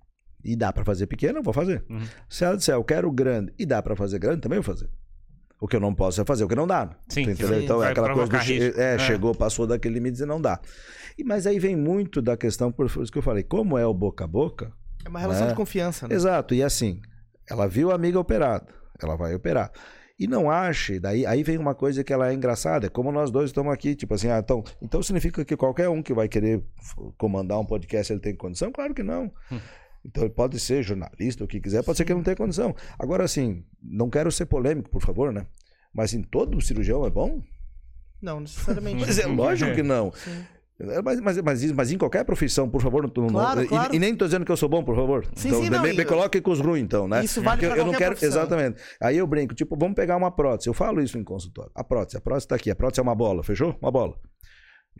[0.44, 1.84] e dá para fazer pequeno, eu vou fazer.
[1.90, 2.06] Uhum.
[2.28, 4.88] Se ela disser, eu quero grande, e dá para fazer grande, também vou fazer.
[5.60, 6.96] O que eu não posso é fazer o que não dá.
[7.08, 7.48] Sim, entendeu?
[7.48, 7.64] Sim.
[7.64, 10.58] Então é aquela coisa do, é, é, chegou, passou daquele limite e não dá.
[11.18, 13.92] E, mas aí vem muito da questão, por isso que eu falei, como é o
[13.92, 14.72] boca a boca.
[15.04, 15.50] É uma relação né?
[15.50, 16.14] de confiança, né?
[16.14, 16.54] Exato.
[16.54, 17.00] E assim,
[17.48, 18.66] ela viu a amiga operada,
[19.02, 19.70] ela vai operar.
[20.18, 23.30] E não ache, daí aí vem uma coisa que ela é engraçada, é como nós
[23.30, 26.62] dois estamos aqui, tipo assim, ah, então, então significa que qualquer um que vai querer
[27.16, 28.70] comandar um podcast ele tem condição?
[28.70, 29.32] Claro que não.
[29.50, 29.58] Hum.
[30.04, 31.98] Então ele pode ser jornalista, o que quiser, pode Sim.
[31.98, 32.74] ser que ele não tenha condição.
[32.98, 35.46] Agora, assim, não quero ser polêmico, por favor, né?
[35.92, 37.42] Mas em todo cirurgião é bom?
[38.20, 39.00] Não, necessariamente.
[39.00, 40.12] Mas é lógico que não.
[40.12, 40.44] Sim.
[41.04, 43.92] Mas, mas, mas, mas, em qualquer profissão, por favor, não, claro, claro.
[43.92, 45.26] E, e, nem estou dizendo que eu sou bom, por favor.
[45.34, 47.22] Sim, então, sim, não, me, me coloque com os ruins, então, né?
[47.22, 48.40] Isso vale para eu não quero profissão.
[48.40, 48.80] Exatamente.
[48.98, 50.70] Aí eu brinco, tipo, vamos pegar uma prótese.
[50.70, 51.70] Eu falo isso em consultório.
[51.74, 52.70] A prótese, a prótese está aqui.
[52.70, 53.76] A prótese é uma bola, fechou?
[53.80, 54.16] Uma bola.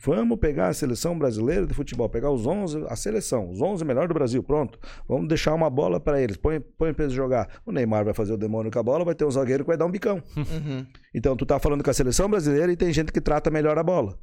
[0.03, 4.09] Vamos pegar a seleção brasileira de futebol, pegar os 11, a seleção, os 11 melhores
[4.09, 4.79] do Brasil, pronto.
[5.07, 7.49] Vamos deixar uma bola para eles, põe, põe para eles jogar.
[7.67, 9.77] O Neymar vai fazer o demônio com a bola, vai ter um zagueiro que vai
[9.77, 10.23] dar um bicão.
[10.37, 10.87] Uhum.
[11.15, 13.83] Então tu tá falando com a seleção brasileira e tem gente que trata melhor a
[13.83, 14.19] bola.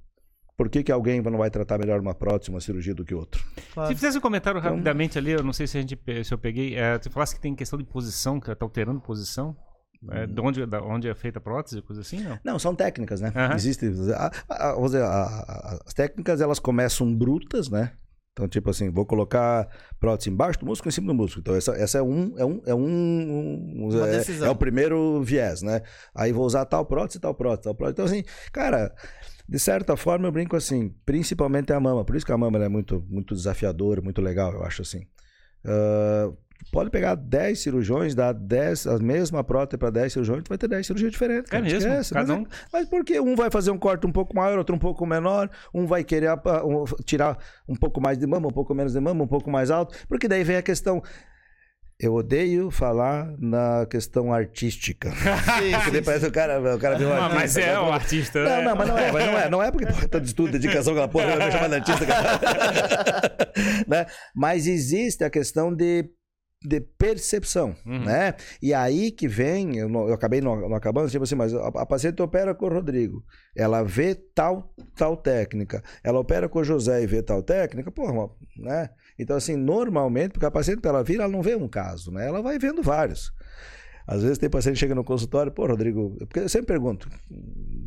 [0.58, 3.46] Por que, que alguém não vai tratar melhor uma prótese, uma cirurgia do que outro?
[3.76, 3.90] Claro.
[3.90, 6.38] Se fizesse um comentário então, rapidamente ali, eu não sei se a gente se eu
[6.40, 9.56] peguei, é, tu falasse que tem questão de posição, que tá alterando posição.
[10.12, 12.40] É, de onde, da onde é feita a prótese, coisa assim, não?
[12.44, 13.34] Não, são técnicas, né?
[13.36, 13.56] Uhum.
[13.56, 17.92] Existe, a, a, vamos dizer, a, as técnicas elas começam brutas, né?
[18.38, 19.68] Então, tipo assim, vou colocar
[20.00, 21.42] prótese embaixo do músculo, em cima do músculo.
[21.42, 25.64] Então, essa, essa é um, é um, é um, um é, é, o primeiro viés,
[25.64, 25.82] né?
[26.14, 27.94] Aí vou usar tal prótese, tal prótese, tal prótese.
[27.94, 28.94] Então, assim, cara,
[29.50, 32.06] de certa forma, eu brinco assim, principalmente a mama.
[32.06, 35.08] Por isso que a mama é muito, muito desafiadora, muito legal, eu acho assim.
[35.66, 36.38] Uh,
[36.72, 40.68] pode pegar 10 cirurgiões, dar 10, a mesma prótese para 10 cirurgiões, tu vai ter
[40.68, 41.50] 10 cirurgias diferentes.
[41.50, 41.68] Cara.
[41.68, 41.90] É mesmo?
[41.90, 42.48] Esquece, Cada mas, um...
[42.72, 45.86] mas porque um vai fazer um corte um pouco maior, outro um pouco menor, um
[45.86, 49.28] vai querer uh, tirar um pouco mais de mama, um pouco menos de mama, um
[49.28, 51.02] pouco mais alto, porque daí vem a questão
[52.00, 55.10] eu odeio falar na questão artística.
[55.58, 57.36] Sim, porque parece o cara, o cara viu um artista.
[57.36, 58.44] Mas é o artista.
[58.44, 58.64] Não, né?
[58.66, 59.50] não, mas não é, mas não é.
[59.50, 62.06] Não é porque porra, de estudo, dedicação, aquela porra, vai chamar de artista.
[63.88, 64.06] né?
[64.36, 66.08] Mas existe a questão de
[66.64, 68.04] de percepção, uhum.
[68.04, 68.34] né?
[68.62, 71.86] E aí que vem, eu, eu acabei não, não, acabando, tipo assim, mas a, a,
[71.86, 73.24] paciente opera com o Rodrigo,
[73.56, 78.30] ela vê tal tal técnica, ela opera com o José e vê tal técnica, porra,
[78.58, 78.90] né?
[79.20, 82.28] Então, assim, normalmente, porque a paciente, ela vir, ela não vê um caso, né?
[82.28, 83.32] Ela vai vendo vários.
[84.08, 87.10] Às vezes tem paciente que chega no consultório, pô, Rodrigo, porque eu sempre pergunto,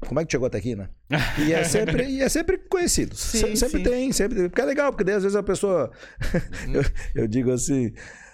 [0.07, 0.91] como é que chegou até aqui, né?
[1.39, 3.17] E é sempre, e é sempre conhecido.
[3.17, 3.83] Sim, sempre sim.
[3.83, 5.91] tem, sempre Porque é legal, porque daí às vezes a pessoa.
[6.67, 6.75] Uhum.
[6.77, 6.83] eu,
[7.23, 7.93] eu digo assim.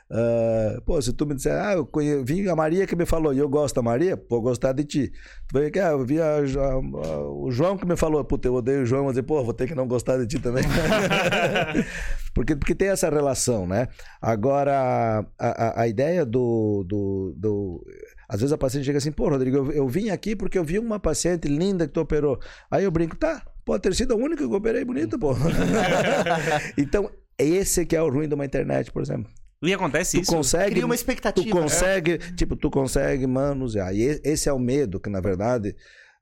[0.08, 2.22] Uh, pô, se tu me disser, ah, eu conhe...
[2.22, 5.12] vim a Maria que me falou e eu gosto da Maria, vou gostar de ti.
[5.48, 8.46] Tu vai que ah, eu vi a, a, a, o João que me falou, puta,
[8.46, 10.62] eu odeio o João, mas pô, vou ter que não gostar de ti também.
[12.32, 13.88] porque, porque tem essa relação, né?
[14.22, 17.84] Agora, a, a, ideia do, do, do.
[18.28, 20.78] Às vezes a paciente chega assim, pô, Rodrigo, eu, eu vim aqui porque eu vi
[20.78, 22.38] uma paciente linda que tu operou.
[22.70, 25.34] Aí eu brinco, tá, pode ter sido a única que eu operei bonita, pô.
[26.78, 29.32] então, esse que é o ruim de uma internet, por exemplo.
[29.62, 30.32] E acontece tu isso.
[30.32, 31.46] Consegue, Cria uma expectativa.
[31.46, 32.18] Tu consegue, é.
[32.34, 33.94] tipo, tu consegue manusear.
[33.94, 35.74] E esse é o medo que, na verdade,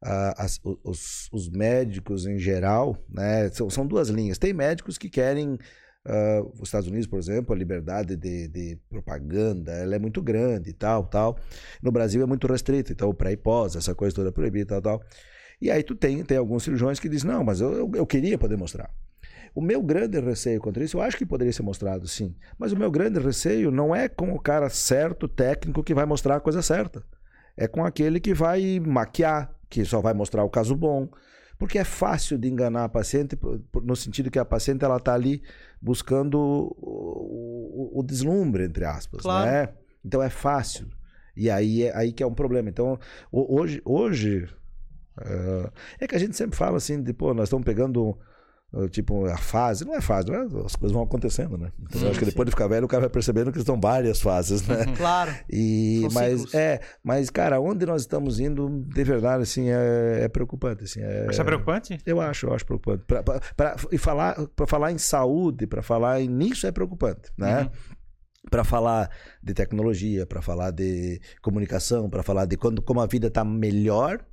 [0.02, 3.48] uh, as, os, os, médicos em geral, né?
[3.51, 4.39] São, são duas linhas.
[4.39, 5.59] Tem médicos que querem.
[6.06, 10.69] Uh, os Estados Unidos, por exemplo, a liberdade de, de, propaganda ela é muito grande
[10.69, 11.39] e tal, tal.
[11.82, 14.81] No Brasil é muito restrito, então o pré e pós, essa coisa toda proibida e
[14.81, 15.02] tal, tal.
[15.62, 18.36] E aí tu tem, tem alguns cirurgiões que dizem, não, mas eu, eu, eu queria
[18.36, 18.90] poder mostrar.
[19.55, 22.76] O meu grande receio contra isso, eu acho que poderia ser mostrado sim, mas o
[22.76, 26.60] meu grande receio não é com o cara certo, técnico, que vai mostrar a coisa
[26.60, 27.05] certa.
[27.56, 31.09] É com aquele que vai maquiar, que só vai mostrar o caso bom.
[31.56, 33.39] Porque é fácil de enganar a paciente,
[33.82, 35.40] no sentido que a paciente ela está ali
[35.81, 39.22] buscando o, o, o, deslumbre, entre aspas.
[39.22, 39.51] Claro.
[39.51, 39.68] Né?
[40.05, 40.89] Então é fácil.
[41.36, 42.68] E aí é aí que é um problema.
[42.68, 42.98] Então,
[43.31, 44.48] hoje, hoje
[45.18, 45.70] uh,
[46.01, 48.18] é que a gente sempre fala assim, de, pô, nós estamos pegando
[48.91, 50.43] Tipo, a fase, não é fase, não é?
[50.65, 51.71] as coisas vão acontecendo, né?
[51.81, 53.81] Então, sim, eu acho que depois de ficar velho, o cara vai percebendo que estão
[53.81, 54.85] várias fases, né?
[54.85, 54.95] Uhum.
[54.95, 55.35] Claro.
[55.51, 60.85] E, mas, é, mas, cara, onde nós estamos indo, de verdade, assim, é, é preocupante.
[60.85, 61.99] Assim, é, Isso é preocupante?
[62.05, 63.05] Eu acho, eu acho preocupante.
[63.07, 67.63] Pra, pra, pra e falar, para falar em saúde, para falar nisso é preocupante, né?
[67.63, 67.95] Uhum
[68.51, 69.11] para falar
[69.43, 74.25] de tecnologia, para falar de comunicação, para falar de quando, como a vida está melhor,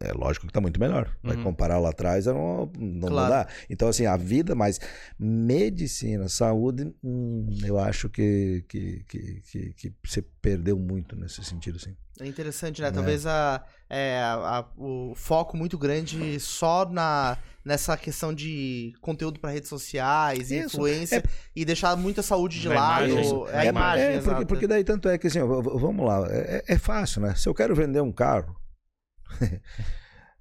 [0.00, 1.14] é lógico que está muito melhor.
[1.22, 1.44] Vai uhum.
[1.44, 3.30] comparar lá atrás, não, não claro.
[3.30, 3.48] dá.
[3.68, 4.80] Então, assim, a vida, mas
[5.18, 11.76] medicina, saúde, hum, eu acho que, que, que, que, que você perdeu muito nesse sentido,
[11.76, 11.94] assim.
[12.18, 12.88] É interessante, né?
[12.88, 12.90] É.
[12.90, 19.50] Talvez a, é, a, o foco muito grande só na, nessa questão de conteúdo para
[19.50, 20.76] redes sociais, Isso.
[20.76, 21.22] influência, é...
[21.54, 23.08] e deixar muita saúde de lado.
[23.08, 23.44] Imagem.
[23.52, 26.78] É a imagem, é, porque, porque, daí tanto é que, assim, vamos lá, é, é
[26.78, 27.34] fácil, né?
[27.34, 28.59] Se eu quero vender um carro,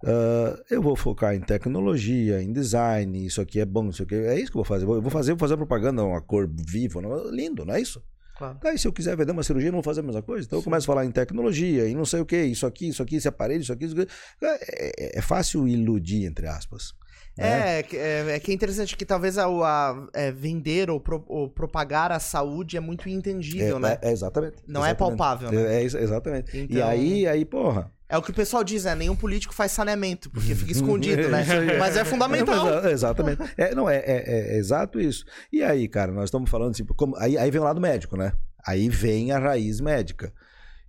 [0.03, 4.40] Uh, eu vou focar em tecnologia, em design, isso aqui é bom, isso aqui é
[4.40, 4.86] isso que eu vou fazer.
[4.86, 7.02] Eu vou fazer, vou fazer propaganda, uma cor viva,
[7.32, 8.02] lindo, não é isso?
[8.40, 8.57] Claro.
[8.61, 10.48] Daí, se eu quiser vender uma cirurgia, não vou fazer a mesma coisa.
[10.48, 10.61] Então, Sim.
[10.61, 13.18] eu começo a falar em tecnologia, em não sei o que, isso aqui, isso aqui,
[13.18, 13.84] esse aparelho, isso aqui.
[13.84, 14.10] Isso aqui.
[14.41, 16.94] É, é, é fácil iludir, entre aspas.
[17.38, 17.82] Né?
[17.82, 21.49] É, é, é, que é interessante que talvez a, a é, vender ou, pro, ou,
[21.49, 23.98] propagar a saúde é muito intangível, é, né?
[24.02, 24.57] É, exatamente.
[24.66, 24.91] Não exatamente.
[24.91, 25.76] é palpável, né?
[25.76, 26.57] É, exatamente.
[26.57, 26.78] Então...
[26.78, 27.91] E aí, aí, porra.
[28.10, 28.95] É o que o pessoal diz, né?
[28.95, 31.45] Nenhum político faz saneamento, porque fica escondido, né?
[31.77, 32.65] Mas é fundamental.
[32.65, 33.44] Mas, exatamente.
[33.56, 35.23] É, não, é, é, é, exato isso.
[35.53, 38.34] E aí, cara, nós estamos falando assim, como, aí, aí vem o lado médico, né?
[38.65, 40.34] Aí vem a raiz médica.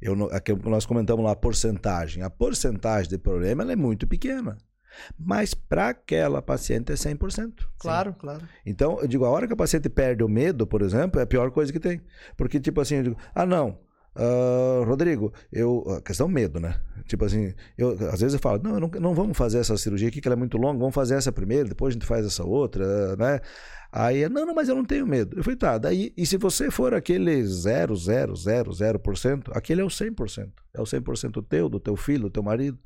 [0.01, 2.23] Eu, aqui, nós comentamos lá a porcentagem.
[2.23, 4.57] A porcentagem de problema é muito pequena.
[5.19, 7.53] Mas para aquela paciente é 100%.
[7.79, 8.17] Claro, Sim.
[8.19, 8.49] claro.
[8.65, 11.27] Então, eu digo, a hora que a paciente perde o medo, por exemplo, é a
[11.27, 12.01] pior coisa que tem.
[12.35, 13.79] Porque, tipo assim, eu digo, ah, não,
[14.17, 15.85] Uh, Rodrigo, eu.
[15.97, 16.81] A questão medo, né?
[17.07, 20.21] Tipo assim, eu, às vezes eu falo, não, não, não vamos fazer essa cirurgia aqui,
[20.21, 23.17] que ela é muito longa, vamos fazer essa primeiro, depois a gente faz essa outra,
[23.17, 23.41] né?
[23.93, 25.37] Aí, não, não, mas eu não tenho medo.
[25.37, 30.49] Eu falei, tá, daí, e se você for aquele 0,000%, aquele é o 100%.
[30.73, 32.79] É o 100% teu, do teu filho, do teu marido.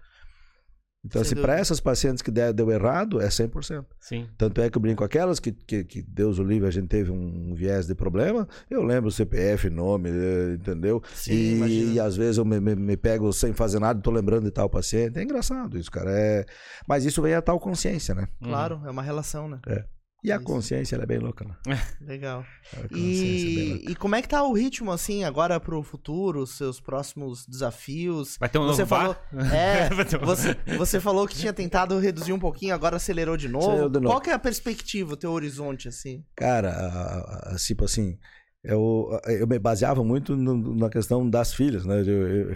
[1.04, 3.84] Então, Sem assim, para essas pacientes que der, deu errado, é 100%.
[4.00, 4.26] Sim.
[4.38, 7.10] Tanto é que eu brinco aquelas que, que, que, Deus o livre, a gente teve
[7.10, 11.02] um viés de problema, eu lembro o CPF, nome, eh, entendeu?
[11.14, 14.44] Sim, e, e, às vezes eu me, me, me, pego sem fazer nada, tô lembrando
[14.44, 15.18] de tal paciente.
[15.18, 16.10] É engraçado isso, cara.
[16.10, 16.46] É...
[16.88, 18.26] Mas isso vem a tal consciência, né?
[18.42, 19.60] Claro, é uma relação, né?
[19.66, 19.84] É.
[20.24, 21.78] E a consciência é bem louca, né?
[22.00, 22.46] Legal.
[22.90, 26.80] E, é e como é que tá o ritmo, assim, agora pro futuro, os seus
[26.80, 28.38] próximos desafios?
[28.40, 29.16] Vai ter um você novo falou,
[29.52, 30.24] É, um...
[30.24, 33.90] você, você falou que tinha tentado reduzir um pouquinho, agora acelerou de novo.
[33.90, 34.06] De novo.
[34.06, 36.24] Qual que é a perspectiva, o teu horizonte, assim?
[36.34, 38.18] Cara, tipo assim,
[38.64, 42.00] eu, eu me baseava muito no, na questão das filhas, né?
[42.00, 42.46] Eu,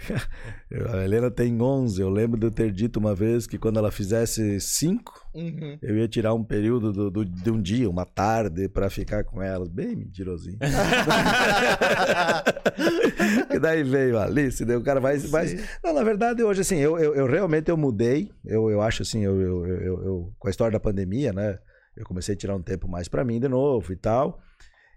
[0.71, 3.77] eu, a Helena tem 11, eu lembro de eu ter dito uma vez que quando
[3.77, 5.77] ela fizesse 5, uhum.
[5.79, 9.39] eu ia tirar um período do, do, de um dia, uma tarde, para ficar com
[9.39, 9.69] elas.
[9.69, 10.57] Bem mentirosinho.
[13.53, 15.19] e daí veio a Alice, daí o cara vai...
[15.19, 15.59] vai...
[15.83, 19.23] Não, na verdade, hoje, assim, eu, eu, eu realmente eu mudei, eu, eu acho assim,
[19.23, 21.59] eu, eu, eu, com a história da pandemia, né?
[21.95, 24.41] Eu comecei a tirar um tempo mais para mim de novo e tal...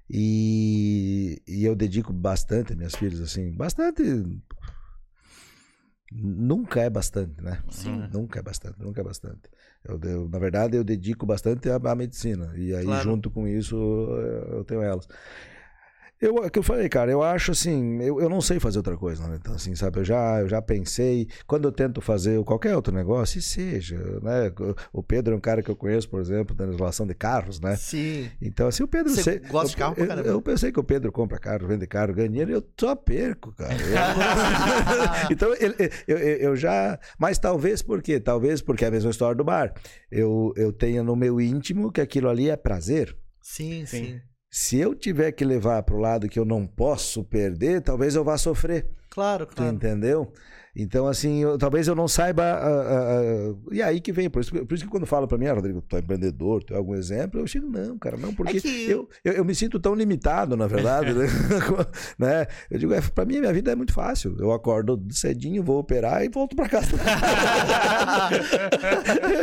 [0.08, 4.02] E, e eu dedico bastante a minhas filhas, assim, bastante.
[6.14, 7.62] Nunca é bastante, né?
[7.70, 8.06] Sim.
[8.12, 9.48] Nunca é bastante, nunca é bastante.
[9.82, 12.52] Eu, eu, na verdade, eu dedico bastante à, à medicina.
[12.56, 13.02] E aí, claro.
[13.04, 15.08] junto com isso, eu tenho elas.
[16.22, 18.96] Eu, é que eu falei, cara, eu acho assim, eu, eu não sei fazer outra
[18.96, 19.38] coisa, né?
[19.40, 23.40] Então, assim, sabe, eu já, eu já pensei, quando eu tento fazer qualquer outro negócio,
[23.40, 24.52] e seja, né?
[24.92, 27.74] O Pedro é um cara que eu conheço, por exemplo, na relação de carros, né?
[27.74, 28.30] Sim.
[28.40, 29.12] Então, assim, o Pedro...
[29.12, 32.14] Você sei, gosta de carro, eu, eu, pensei que o Pedro compra carro, vende carro,
[32.14, 33.74] ganha dinheiro, eu só perco, cara.
[35.28, 35.74] então, ele,
[36.06, 37.00] eu, eu já...
[37.18, 38.20] Mas talvez por quê?
[38.20, 39.74] Talvez porque é a mesma história do bar.
[40.08, 43.16] Eu, eu tenho no meu íntimo que aquilo ali é prazer.
[43.40, 44.04] Sim, sim.
[44.04, 44.31] sim.
[44.54, 48.22] Se eu tiver que levar para o lado que eu não posso perder, talvez eu
[48.22, 48.86] vá sofrer.
[49.08, 49.72] Claro, claro.
[49.72, 50.30] Tu entendeu?
[50.74, 52.42] Então, assim, eu, talvez eu não saiba.
[52.42, 55.36] Uh, uh, uh, e aí que vem, por isso, por isso que quando fala para
[55.36, 58.32] mim, ah, Rodrigo, tu é empreendedor, tu é algum exemplo, eu chego, não, cara, não,
[58.32, 58.88] porque é que...
[58.90, 61.12] eu, eu, eu, me sinto tão limitado, na verdade.
[61.12, 61.26] né?
[62.18, 62.46] né?
[62.70, 64.34] Eu digo, é, para mim, minha vida é muito fácil.
[64.38, 66.88] Eu acordo cedinho, vou operar e volto para casa.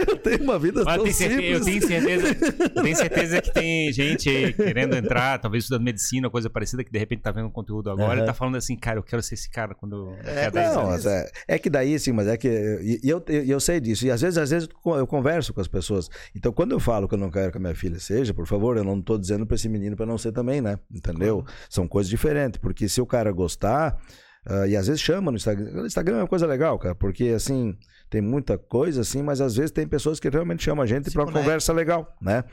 [0.08, 1.60] eu tenho uma vida Mas tão simples.
[1.60, 2.28] Eu tenho certeza,
[2.76, 6.98] eu tenho certeza que tem gente querendo entrar, talvez estudando medicina, coisa parecida, que de
[6.98, 8.24] repente tá vendo conteúdo agora uhum.
[8.24, 10.16] e tá falando assim, cara, eu quero ser esse cara quando.
[10.24, 12.48] É, não, é, é, que daí, sim, mas é que.
[12.82, 14.06] E, eu, eu, eu, sei disso.
[14.06, 16.10] E às vezes, às vezes eu converso com as pessoas.
[16.36, 18.78] Então, quando eu falo que eu não quero que a minha filha seja, por favor,
[18.78, 20.78] eu não estou dizendo para esse menino para não ser também, né?
[20.94, 21.46] Entendeu?
[21.70, 22.60] São coisas diferentes.
[22.60, 24.00] Porque se o cara gostar.
[24.50, 25.82] Uh, e às vezes chama no Instagram.
[25.82, 27.78] O Instagram é uma coisa legal, cara, porque assim,
[28.10, 31.24] tem muita coisa assim, mas às vezes tem pessoas que realmente chamam a gente para
[31.24, 32.46] uma conversa legal, né?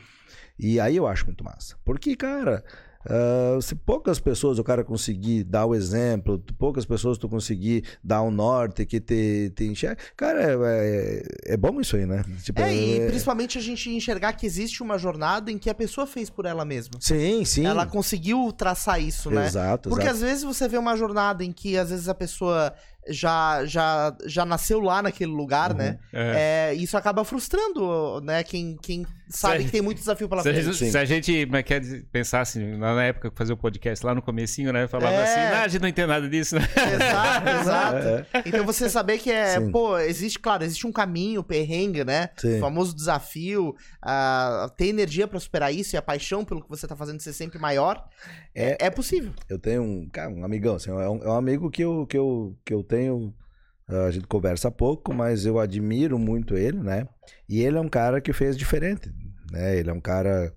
[0.58, 1.76] E aí eu acho muito massa.
[1.84, 2.64] Porque, cara,
[3.06, 8.22] Uh, se poucas pessoas o cara conseguir dar o exemplo, poucas pessoas tu conseguir dar
[8.22, 12.24] o norte que te, te enxerga, cara, é, é, é, bom isso aí, né?
[12.42, 13.06] Tipo, é, e é...
[13.06, 16.64] principalmente a gente enxergar que existe uma jornada em que a pessoa fez por ela
[16.64, 16.94] mesma.
[17.00, 17.64] Sim, sim.
[17.64, 19.46] Ela conseguiu traçar isso, né?
[19.46, 20.16] Exato, Porque exato.
[20.16, 22.74] às vezes você vê uma jornada em que às vezes a pessoa
[23.08, 25.98] já, já, já nasceu lá naquele lugar, uhum, né?
[26.12, 26.70] É.
[26.70, 28.42] É, isso acaba frustrando, né?
[28.42, 30.68] Quem, quem sabe que tem muito desafio pela se frente.
[30.68, 34.14] A gente, se a gente quer pensar assim, na época que fazia o podcast lá
[34.14, 34.86] no comecinho, né?
[34.86, 35.22] Falava é.
[35.22, 36.62] assim, ah, a gente não entende nada disso, né?
[36.94, 38.06] Exato, exato.
[38.06, 38.42] É.
[38.46, 39.70] Então você saber que é, Sim.
[39.70, 42.30] pô, existe, claro, existe um caminho, perrengue, né?
[42.36, 42.58] Sim.
[42.58, 43.74] O famoso desafio,
[44.04, 47.32] uh, ter energia para superar isso e a paixão pelo que você tá fazendo ser
[47.32, 48.04] sempre maior,
[48.54, 49.32] é, é possível.
[49.48, 52.16] Eu tenho um, cara, um amigão, assim, é um, é um amigo que eu, que
[52.16, 52.95] eu, que eu tenho
[53.88, 57.08] a gente conversa pouco, mas eu admiro muito ele, né?
[57.48, 59.12] E ele é um cara que fez diferente,
[59.50, 59.76] né?
[59.78, 60.52] Ele é um cara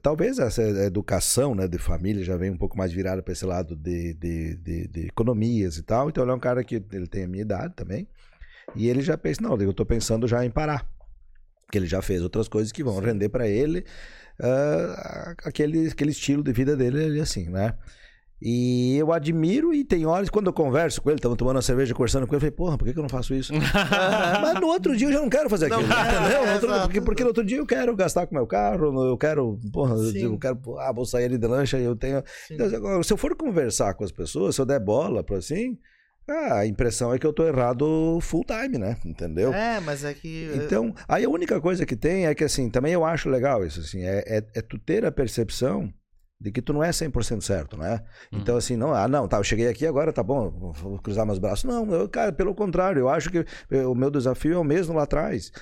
[0.00, 3.74] talvez essa educação né, de família já vem um pouco mais virada para esse lado
[3.74, 6.08] de, de, de, de, economias e tal.
[6.08, 8.06] Então ele é um cara que ele tem a minha idade também.
[8.74, 10.88] E ele já pensa, não, eu estou pensando já em parar.
[11.70, 13.84] Que ele já fez outras coisas que vão render para ele
[14.40, 17.74] uh, aquele, aquele estilo de vida dele assim, né?
[18.44, 21.94] E eu admiro e tem horas, quando eu converso com ele, estamos tomando uma cerveja,
[21.94, 23.52] conversando com ele, eu falei, porra, por que, que eu não faço isso?
[23.54, 26.44] Mas no outro dia eu já não quero fazer aquilo, não, entendeu?
[26.44, 29.60] É, outro, porque, porque no outro dia eu quero gastar com meu carro, eu quero,
[29.72, 32.22] porra, eu quero, ah, vou sair ali de lancha e eu tenho...
[32.50, 35.78] Então, se eu for conversar com as pessoas, se eu der bola para assim,
[36.28, 38.96] ah, a impressão é que eu tô errado full time, né?
[39.04, 39.52] Entendeu?
[39.52, 40.50] É, mas é que.
[40.54, 43.80] Então, aí a única coisa que tem é que, assim, também eu acho legal isso,
[43.80, 45.92] assim, é, é, é tu ter a percepção
[46.42, 48.02] de que tu não é 100% certo, né?
[48.32, 48.40] Uhum.
[48.40, 51.38] Então, assim, não, ah, não, tá, eu cheguei aqui agora, tá bom, vou cruzar meus
[51.38, 51.64] braços.
[51.64, 53.46] Não, eu, cara, pelo contrário, eu acho que
[53.86, 55.52] o meu desafio é o mesmo lá atrás.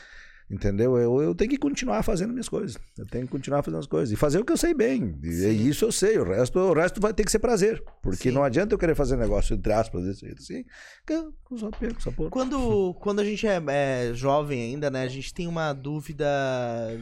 [0.51, 0.99] Entendeu?
[0.99, 2.77] Eu, eu tenho que continuar fazendo minhas coisas.
[2.99, 4.11] Eu tenho que continuar fazendo as coisas.
[4.11, 5.17] E fazer o que eu sei bem.
[5.23, 6.19] E isso eu sei.
[6.19, 7.81] O resto, o resto vai ter que ser prazer.
[8.03, 8.35] Porque Sim.
[8.35, 10.65] não adianta eu querer fazer negócio, entre aspas, desse jeito assim.
[11.09, 12.31] Eu só perco, só porra.
[12.31, 15.05] Quando, quando a gente é, é, jovem ainda, né?
[15.05, 16.27] A gente tem uma dúvida,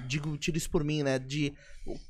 [0.06, 1.18] digo, tiro isso por mim, né?
[1.18, 1.54] De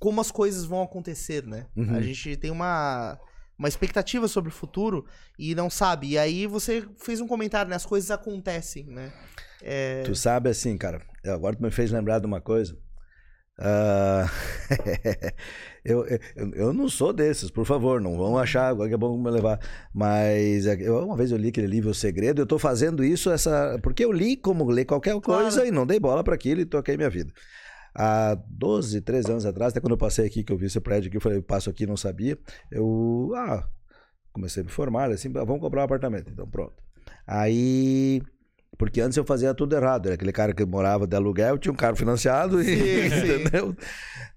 [0.00, 1.66] como as coisas vão acontecer, né?
[1.76, 1.94] Uhum.
[1.94, 3.16] A gente tem uma
[3.58, 5.04] uma expectativa sobre o futuro
[5.36, 6.10] e não sabe.
[6.10, 7.74] E aí você fez um comentário, né?
[7.74, 9.12] As coisas acontecem, né?
[9.60, 10.02] É...
[10.04, 12.76] Tu sabe assim, cara, agora tu me fez lembrar de uma coisa.
[13.58, 14.28] Uh...
[15.84, 16.20] eu, eu,
[16.54, 19.58] eu não sou desses, por favor, não vão achar agora que é bom me levar.
[19.92, 23.30] Mas é eu, uma vez eu li aquele livro O Segredo, eu tô fazendo isso
[23.30, 25.68] essa porque eu li como ler qualquer coisa claro.
[25.68, 27.32] e não dei bola para aquilo e toquei minha vida.
[27.94, 31.08] Há 12, 13 anos atrás, até quando eu passei aqui, que eu vi esse prédio
[31.08, 32.38] aqui, eu falei, eu passo aqui não sabia.
[32.70, 33.68] Eu ah,
[34.32, 36.30] comecei a me formar, assim, vamos comprar um apartamento.
[36.30, 36.74] Então, pronto.
[37.26, 38.22] Aí
[38.78, 40.06] porque antes eu fazia tudo errado.
[40.06, 43.40] Era aquele cara que morava de aluguel, tinha um carro financiado, e, sim, sim.
[43.40, 43.76] entendeu?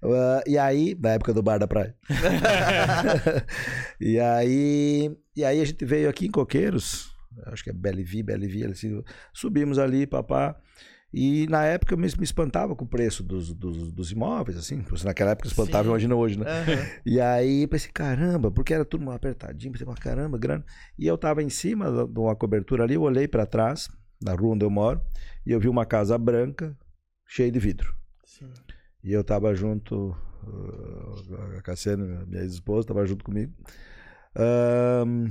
[0.02, 1.94] Uh, e aí, na época do bar da praia.
[4.00, 7.14] e aí, e aí a gente veio aqui em Coqueiros,
[7.46, 9.02] acho que é Belleville, Belleville, assim,
[9.32, 10.56] subimos ali, papá.
[11.14, 14.82] E na época eu me, me espantava com o preço dos, dos, dos, imóveis, assim.
[15.04, 15.90] Naquela época espantava, Sim.
[15.90, 16.46] imagina hoje, né?
[16.46, 17.00] Uhum.
[17.04, 20.64] E aí pensei, caramba, porque era tudo apertadinho, pensei, caramba, grana.
[20.98, 23.90] E eu tava em cima de uma cobertura ali, eu olhei para trás,
[24.22, 25.00] na rua onde eu moro,
[25.44, 26.76] e eu vi uma casa branca
[27.26, 27.94] cheia de vidro.
[28.24, 28.50] Sim.
[29.02, 33.52] E eu tava junto, uh, a Cassiane, minha ex-esposa, tava junto comigo.
[34.36, 35.26] Um,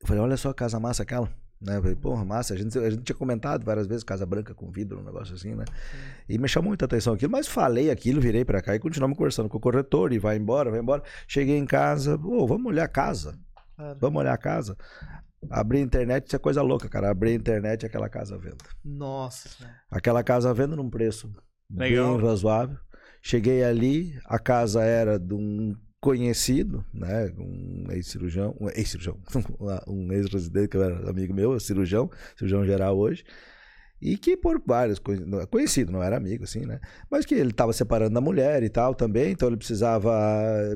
[0.00, 1.28] eu falei, olha só a casa massa aquela.
[1.60, 1.76] Né?
[1.76, 2.54] Eu falei, porra, massa.
[2.54, 5.54] A gente, a gente tinha comentado várias vezes casa branca com vidro, um negócio assim,
[5.54, 5.64] né?
[5.66, 6.34] Sim.
[6.34, 9.48] E me chamou muita atenção aquilo, mas falei aquilo, virei para cá e continuamos conversando
[9.48, 11.02] com o corretor e vai embora, vai embora.
[11.26, 13.38] Cheguei em casa, oh, vamos olhar a casa.
[13.76, 13.98] Claro.
[14.00, 14.76] Vamos olhar a casa.
[15.50, 17.10] Abrir a internet, isso é coisa louca, cara.
[17.10, 18.56] Abrir a internet é aquela casa à venda.
[18.84, 19.48] Nossa.
[19.90, 21.32] Aquela casa à venda num preço
[21.70, 22.16] Legal.
[22.16, 22.76] bem razoável.
[23.22, 29.18] Cheguei ali, a casa era de um conhecido, né, um ex-cirurgião, um ex-cirurgião,
[29.86, 33.24] um ex-residente que era amigo meu, cirurgião, cirurgião geral hoje,
[34.00, 35.00] e que por vários
[35.50, 36.78] conhecido, não era amigo assim, né?
[37.10, 40.12] Mas que ele estava separando da mulher e tal também, então ele precisava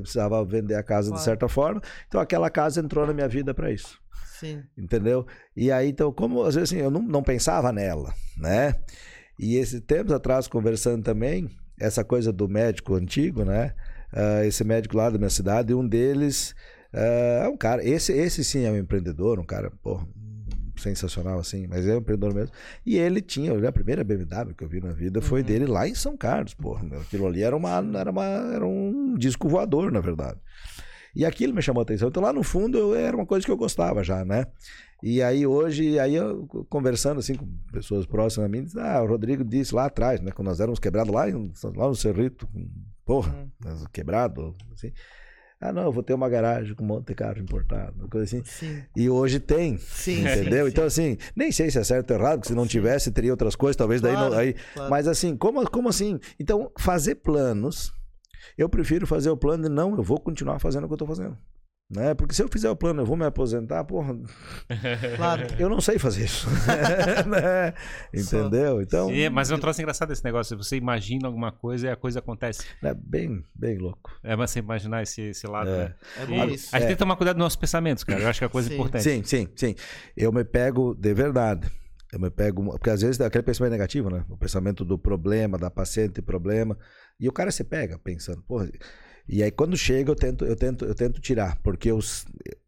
[0.01, 1.19] precisava vender a casa claro.
[1.19, 1.81] de certa forma.
[2.07, 4.02] Então aquela casa entrou na minha vida para isso.
[4.43, 4.63] Sim.
[4.77, 5.25] Entendeu?
[5.55, 8.75] E aí então, como às vezes assim, eu não, não pensava nela, né?
[9.39, 11.49] E esses tempos atrás conversando também,
[11.79, 13.73] essa coisa do médico antigo, né?
[14.13, 16.55] uh, esse médico lá da minha cidade, um deles
[16.93, 20.07] uh, é um cara, esse, esse sim é um empreendedor, um cara, porra,
[20.77, 22.53] sensacional assim, mas é um empreendedor mesmo.
[22.85, 25.45] E ele tinha, a primeira BMW que eu vi na vida foi uhum.
[25.45, 26.85] dele lá em São Carlos, porra.
[27.01, 30.39] Aquilo ali era, uma, era, uma, era um disco voador, na verdade.
[31.15, 32.07] E aquilo me chamou a atenção.
[32.07, 34.45] Então lá no fundo eu, era uma coisa que eu gostava já, né?
[35.01, 39.07] E aí hoje, aí eu conversando assim com pessoas próximas a mim, diz, ah, o
[39.07, 40.31] Rodrigo disse lá atrás, né?
[40.31, 41.25] Quando nós éramos quebrados lá,
[41.75, 42.47] lá no Cerrito,
[43.05, 43.33] porra,
[43.63, 43.85] uhum.
[43.91, 44.91] quebrado, assim.
[45.63, 48.43] Ah, não, eu vou ter uma garagem com um monte de carro importado, coisa assim.
[48.43, 48.83] Sim.
[48.97, 49.77] E hoje tem.
[49.77, 50.65] Sim, entendeu?
[50.65, 53.31] Sim, então, assim, nem sei se é certo ou errado, porque se não tivesse, teria
[53.31, 54.37] outras coisas, talvez claro, daí não.
[54.37, 54.89] Aí, claro.
[54.89, 56.19] Mas assim, como, como assim?
[56.37, 57.93] Então, fazer planos.
[58.57, 61.07] Eu prefiro fazer o plano e não, eu vou continuar fazendo o que eu estou
[61.07, 61.37] fazendo.
[61.89, 62.13] Né?
[62.15, 64.17] Porque se eu fizer o plano, eu vou me aposentar, porra.
[65.15, 65.43] Claro.
[65.59, 66.47] Eu não sei fazer isso.
[67.27, 67.73] né?
[68.13, 68.81] Entendeu?
[68.81, 69.09] Então.
[69.09, 70.57] Sim, mas é um troço engraçado esse negócio.
[70.57, 72.65] Você imagina alguma coisa e a coisa acontece.
[72.81, 74.11] É bem, bem louco.
[74.23, 75.77] É, mas você imaginar esse, esse lado, é.
[75.77, 75.95] né?
[76.17, 76.75] É bom isso.
[76.75, 76.87] A gente é.
[76.87, 78.21] tem que tomar cuidado dos nossos pensamentos, cara.
[78.21, 78.75] Eu acho que é a coisa sim.
[78.75, 79.03] importante.
[79.03, 79.75] Sim, sim, sim.
[80.17, 81.69] Eu me pego de verdade.
[82.13, 82.63] Eu me pego.
[82.71, 84.23] Porque às vezes aquele pensamento negativo, né?
[84.29, 86.77] O pensamento do problema, da paciente, problema.
[87.19, 88.69] E o cara se pega pensando, porra.
[89.27, 91.99] E aí quando chega eu tento, eu tento, eu tento tirar, porque eu,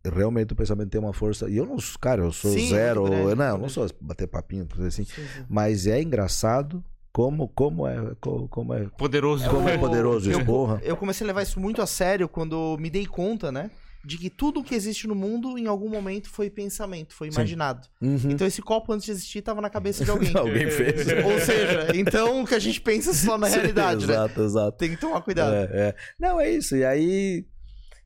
[0.03, 1.47] realmente o pensamento tem uma força.
[1.49, 4.27] E eu não, cara, eu sou sim, zero, grande, eu, não, eu não sou bater
[4.27, 5.03] papinho, assim.
[5.03, 5.45] Sim, sim.
[5.47, 10.45] Mas é engraçado como, como é como, como é poderoso, como é poderoso isso, eu,
[10.45, 10.81] porra.
[10.84, 13.69] Eu comecei a levar isso muito a sério quando me dei conta, né?
[14.06, 17.88] De que tudo que existe no mundo em algum momento foi pensamento, foi imaginado.
[18.02, 18.32] Uhum.
[18.32, 20.32] Então esse copo antes de existir estava na cabeça de alguém.
[20.38, 21.07] alguém fez.
[21.26, 24.14] Ou seja, então o que a gente pensa só na realidade, né?
[24.14, 24.45] exato, né?
[24.45, 25.53] Exato, Tem que tomar cuidado.
[25.53, 25.95] É, é.
[26.19, 26.76] Não, é isso.
[26.76, 27.45] E aí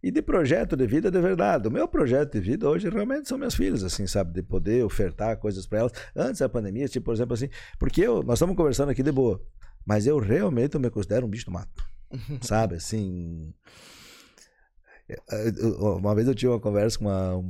[0.01, 1.67] e de projeto de vida de verdade.
[1.67, 4.33] O meu projeto de vida hoje realmente são meus filhos, assim, sabe?
[4.33, 5.91] De poder ofertar coisas para elas.
[6.15, 9.41] Antes da pandemia, tipo, por exemplo, assim, porque eu, nós estamos conversando aqui de boa,
[9.85, 11.83] mas eu realmente eu me considero um bicho do mato,
[12.41, 12.75] sabe?
[12.75, 13.53] Assim,
[15.99, 17.43] uma vez eu tive uma conversa com uma,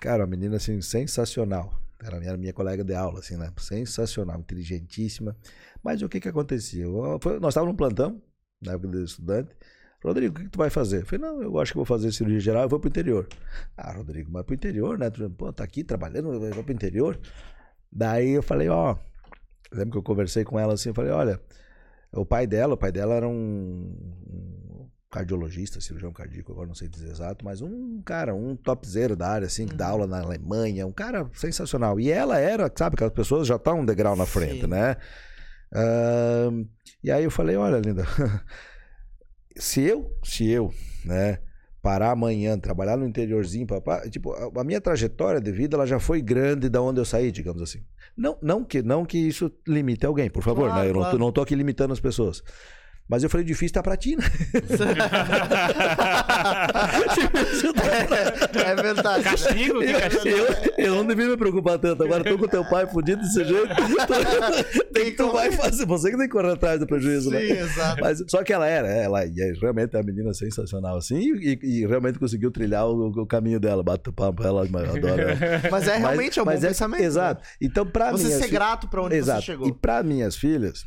[0.00, 1.74] cara, uma menina assim sensacional.
[2.02, 3.52] Era minha, minha colega de aula, assim, né?
[3.58, 5.36] Sensacional, inteligentíssima.
[5.82, 6.86] Mas o que que acontecia?
[6.86, 8.22] Nós estávamos num plantão,
[8.60, 9.54] na época de estudante.
[10.02, 11.02] Rodrigo, o que, que tu vai fazer?
[11.02, 13.28] Eu falei, não, eu acho que vou fazer cirurgia geral, eu vou pro interior.
[13.76, 15.10] Ah, Rodrigo, mas pro interior, né?
[15.36, 17.20] Pô, tá aqui trabalhando, eu vou pro interior.
[17.92, 18.96] Daí eu falei, ó,
[19.70, 21.38] lembro que eu conversei com ela assim, eu falei, olha,
[22.12, 23.94] o pai dela, o pai dela era um,
[25.10, 29.46] cardiologista, cirurgião cardíaco, agora não sei dizer exato, mas um cara, um topzera da área,
[29.46, 29.92] assim, que dá uhum.
[29.92, 31.98] aula na Alemanha, um cara sensacional.
[31.98, 34.66] E ela era, sabe, que as pessoas já estão um degrau na frente, Sim.
[34.68, 34.96] né?
[35.72, 36.66] Uh,
[37.02, 38.04] e aí eu falei, olha, linda,
[39.56, 40.72] se eu, se eu,
[41.04, 41.38] né,
[41.82, 45.98] parar amanhã, trabalhar no interiorzinho, papá, tipo, a, a minha trajetória de vida, ela já
[45.98, 47.82] foi grande da onde eu saí, digamos assim.
[48.16, 50.88] Não, não que, não que isso limite alguém, por favor, claro, né?
[50.88, 51.04] Eu claro.
[51.04, 52.42] não, tô, não tô aqui limitando as pessoas.
[53.10, 54.22] Mas eu falei, difícil tá pra ti, né?
[58.54, 59.24] é, é, verdade.
[59.24, 59.82] Castigo?
[59.82, 60.28] Eu, castigo?
[60.28, 60.46] Eu,
[60.78, 62.04] eu, não devia me preocupar tanto.
[62.04, 63.66] Agora tô com teu pai fudido desse jeito.
[64.94, 65.84] tem que tu vai fazer.
[65.86, 67.40] Você que tem que correr atrás do prejuízo, Sim, né?
[67.40, 68.00] Sim, exato.
[68.00, 69.28] Mas, só que ela era, ela é,
[69.60, 73.82] realmente é uma menina sensacional, assim, e, e realmente conseguiu trilhar o, o caminho dela.
[73.82, 75.68] Bato papo, ela adora ela.
[75.68, 77.02] Mas é realmente mas, é um bom é, pensamento.
[77.02, 77.42] Exato.
[77.60, 79.40] Então, pra você minhas ser grato pra onde exato.
[79.40, 79.66] você chegou.
[79.66, 80.84] E pra minhas filhas,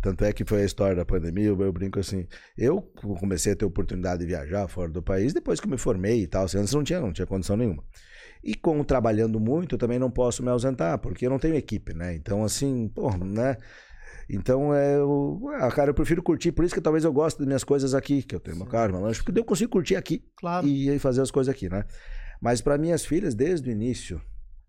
[0.00, 2.26] tanto é que foi a história da pandemia, eu, brinco assim.
[2.56, 2.80] Eu
[3.18, 6.26] comecei a ter oportunidade de viajar fora do país depois que eu me formei e
[6.26, 6.44] tal.
[6.44, 7.82] Assim, antes não tinha, não tinha condição nenhuma.
[8.42, 11.92] E com trabalhando muito, eu também não posso me ausentar, porque eu não tenho equipe,
[11.94, 12.14] né?
[12.14, 13.56] Então, assim, pô, né?
[14.28, 17.46] Então, é, eu, ah, cara, eu prefiro curtir, por isso que talvez eu goste das
[17.46, 20.24] minhas coisas aqui, que eu tenho meu carro, meu lanche, porque eu consigo curtir aqui
[20.36, 20.66] claro.
[20.66, 21.84] e fazer as coisas aqui, né?
[22.40, 24.20] Mas para minhas filhas, desde o início,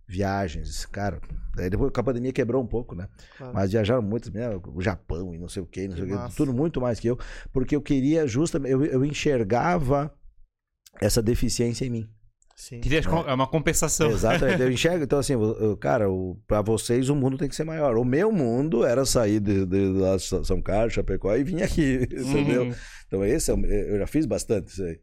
[0.08, 1.20] viagens, cara.
[1.56, 3.08] Daí depois a pandemia quebrou um pouco, né?
[3.38, 3.54] Claro.
[3.54, 4.48] Mas viajaram muito, né?
[4.74, 7.00] o Japão e não sei o quê, não que sei o quê, tudo muito mais
[7.00, 7.18] que eu,
[7.52, 10.14] porque eu queria justamente, eu, eu enxergava
[11.02, 12.10] essa deficiência em mim.
[12.56, 12.80] Sim.
[12.80, 13.08] Queria né?
[13.28, 14.10] é uma compensação.
[14.10, 14.62] Exatamente.
[14.62, 16.06] Eu enxergo, então assim, eu, cara,
[16.48, 17.98] para vocês o mundo tem que ser maior.
[17.98, 22.64] O meu mundo era sair de, de, de São Carlos, Chapecó e vir aqui, entendeu?
[22.64, 22.74] Uhum.
[23.06, 25.00] Então esse é eu já fiz bastante isso aí.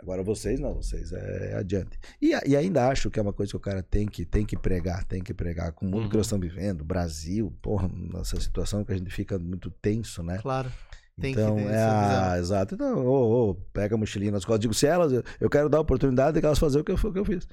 [0.00, 1.98] Agora vocês não, vocês é, é adiante.
[2.22, 4.56] E, e, ainda acho que é uma coisa que o cara tem que, tem que
[4.56, 5.72] pregar, tem que pregar.
[5.72, 6.08] Com o mundo uhum.
[6.08, 10.38] que nós estamos vivendo, Brasil, porra, nossa situação que a gente fica muito tenso, né?
[10.38, 10.70] Claro.
[11.20, 12.36] Tem então, que ter é a...
[12.38, 12.76] Exato.
[12.76, 14.60] Então, oh, oh, pega a mochilinha nas costas.
[14.60, 17.12] Digo, se elas, eu quero dar a oportunidade de elas fazer o que eu, o
[17.12, 17.48] que eu fiz.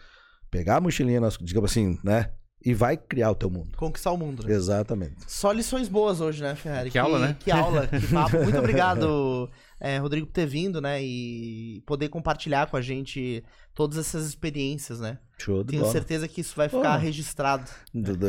[0.51, 2.29] Pegar a mochilinha nas digamos assim, né?
[2.63, 3.75] E vai criar o teu mundo.
[3.77, 4.53] Conquistar o mundo, né?
[4.53, 5.15] Exatamente.
[5.27, 6.89] Só lições boas hoje, né, Ferrari?
[6.89, 7.37] Que, que aula, né?
[7.39, 8.37] Que aula, que papo.
[8.41, 9.49] Muito obrigado,
[9.85, 10.99] é, Rodrigo, por ter vindo, né?
[11.03, 13.43] E poder compartilhar com a gente
[13.75, 15.19] todas essas experiências, né?
[15.37, 15.91] Show de Tenho bola.
[15.91, 17.69] certeza que isso vai ficar oh, registrado.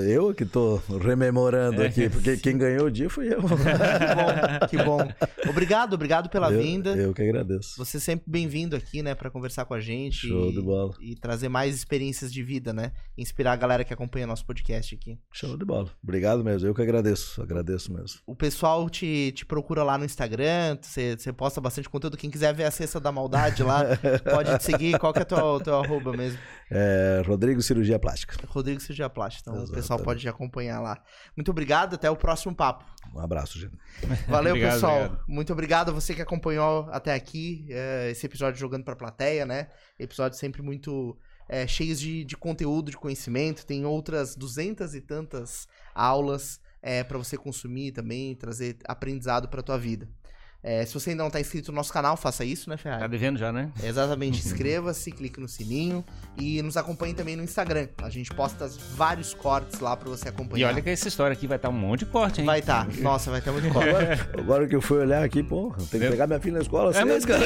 [0.09, 1.87] Eu que tô rememorando é.
[1.87, 3.41] aqui, porque quem ganhou o dia fui eu.
[4.69, 5.49] que bom, que bom.
[5.49, 6.97] Obrigado, obrigado pela eu, vinda.
[6.97, 7.77] Eu que agradeço.
[7.77, 10.27] Você é sempre bem-vindo aqui, né, para conversar com a gente.
[10.27, 10.95] Show e, de bola.
[11.01, 12.93] E trazer mais experiências de vida, né?
[13.17, 15.17] Inspirar a galera que acompanha nosso podcast aqui.
[15.33, 15.89] Show de bola.
[16.03, 18.19] Obrigado mesmo, eu que agradeço, agradeço mesmo.
[18.27, 22.17] O pessoal te, te procura lá no Instagram, você, você posta bastante conteúdo.
[22.17, 23.85] Quem quiser ver a cesta da maldade lá,
[24.29, 24.99] pode te seguir.
[24.99, 26.39] Qual que é o teu, teu arroba mesmo?
[26.69, 28.37] É, Rodrigo Cirurgia Plástica.
[28.49, 29.51] Rodrigo Cirurgia Plástica.
[29.51, 29.73] Então Exatamente.
[29.73, 31.01] o pessoal pode te acompanhar lá.
[31.37, 32.85] Muito obrigado, até o próximo papo.
[33.15, 33.79] Um abraço, gente.
[34.27, 34.97] Valeu, obrigado, pessoal.
[34.97, 35.25] Obrigado.
[35.29, 39.69] Muito obrigado a você que acompanhou até aqui é, esse episódio jogando pra plateia, né?
[39.97, 41.17] Episódio sempre muito
[41.49, 43.65] é, cheios de, de conteúdo, de conhecimento.
[43.65, 49.79] Tem outras duzentas e tantas aulas é, para você consumir também, trazer aprendizado para tua
[49.79, 50.09] vida.
[50.67, 53.03] É, se você ainda não está inscrito no nosso canal, faça isso, né, Ferrari?
[53.03, 53.71] Tá devendo já, né?
[53.81, 54.41] Exatamente.
[54.45, 56.05] Inscreva-se, clique no sininho
[56.37, 57.87] e nos acompanhe também no Instagram.
[58.03, 60.67] A gente posta vários cortes lá para você acompanhar.
[60.67, 62.47] E olha que essa história aqui vai estar tá um monte de corte, hein?
[62.47, 62.85] Vai estar.
[62.85, 62.93] Tá.
[63.01, 63.91] Nossa, vai ter muito corte.
[63.91, 66.93] Agora, agora, que eu fui olhar aqui, pô, tem que pegar minha filha na escola.
[66.97, 67.25] É, mas...
[67.25, 67.45] cara.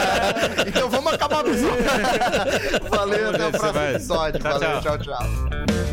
[0.66, 1.84] então vamos acabar o episódio.
[2.88, 4.40] Valeu, até o próximo episódio.
[4.40, 5.18] Tchau, Valeu, tchau, tchau.
[5.18, 5.85] tchau.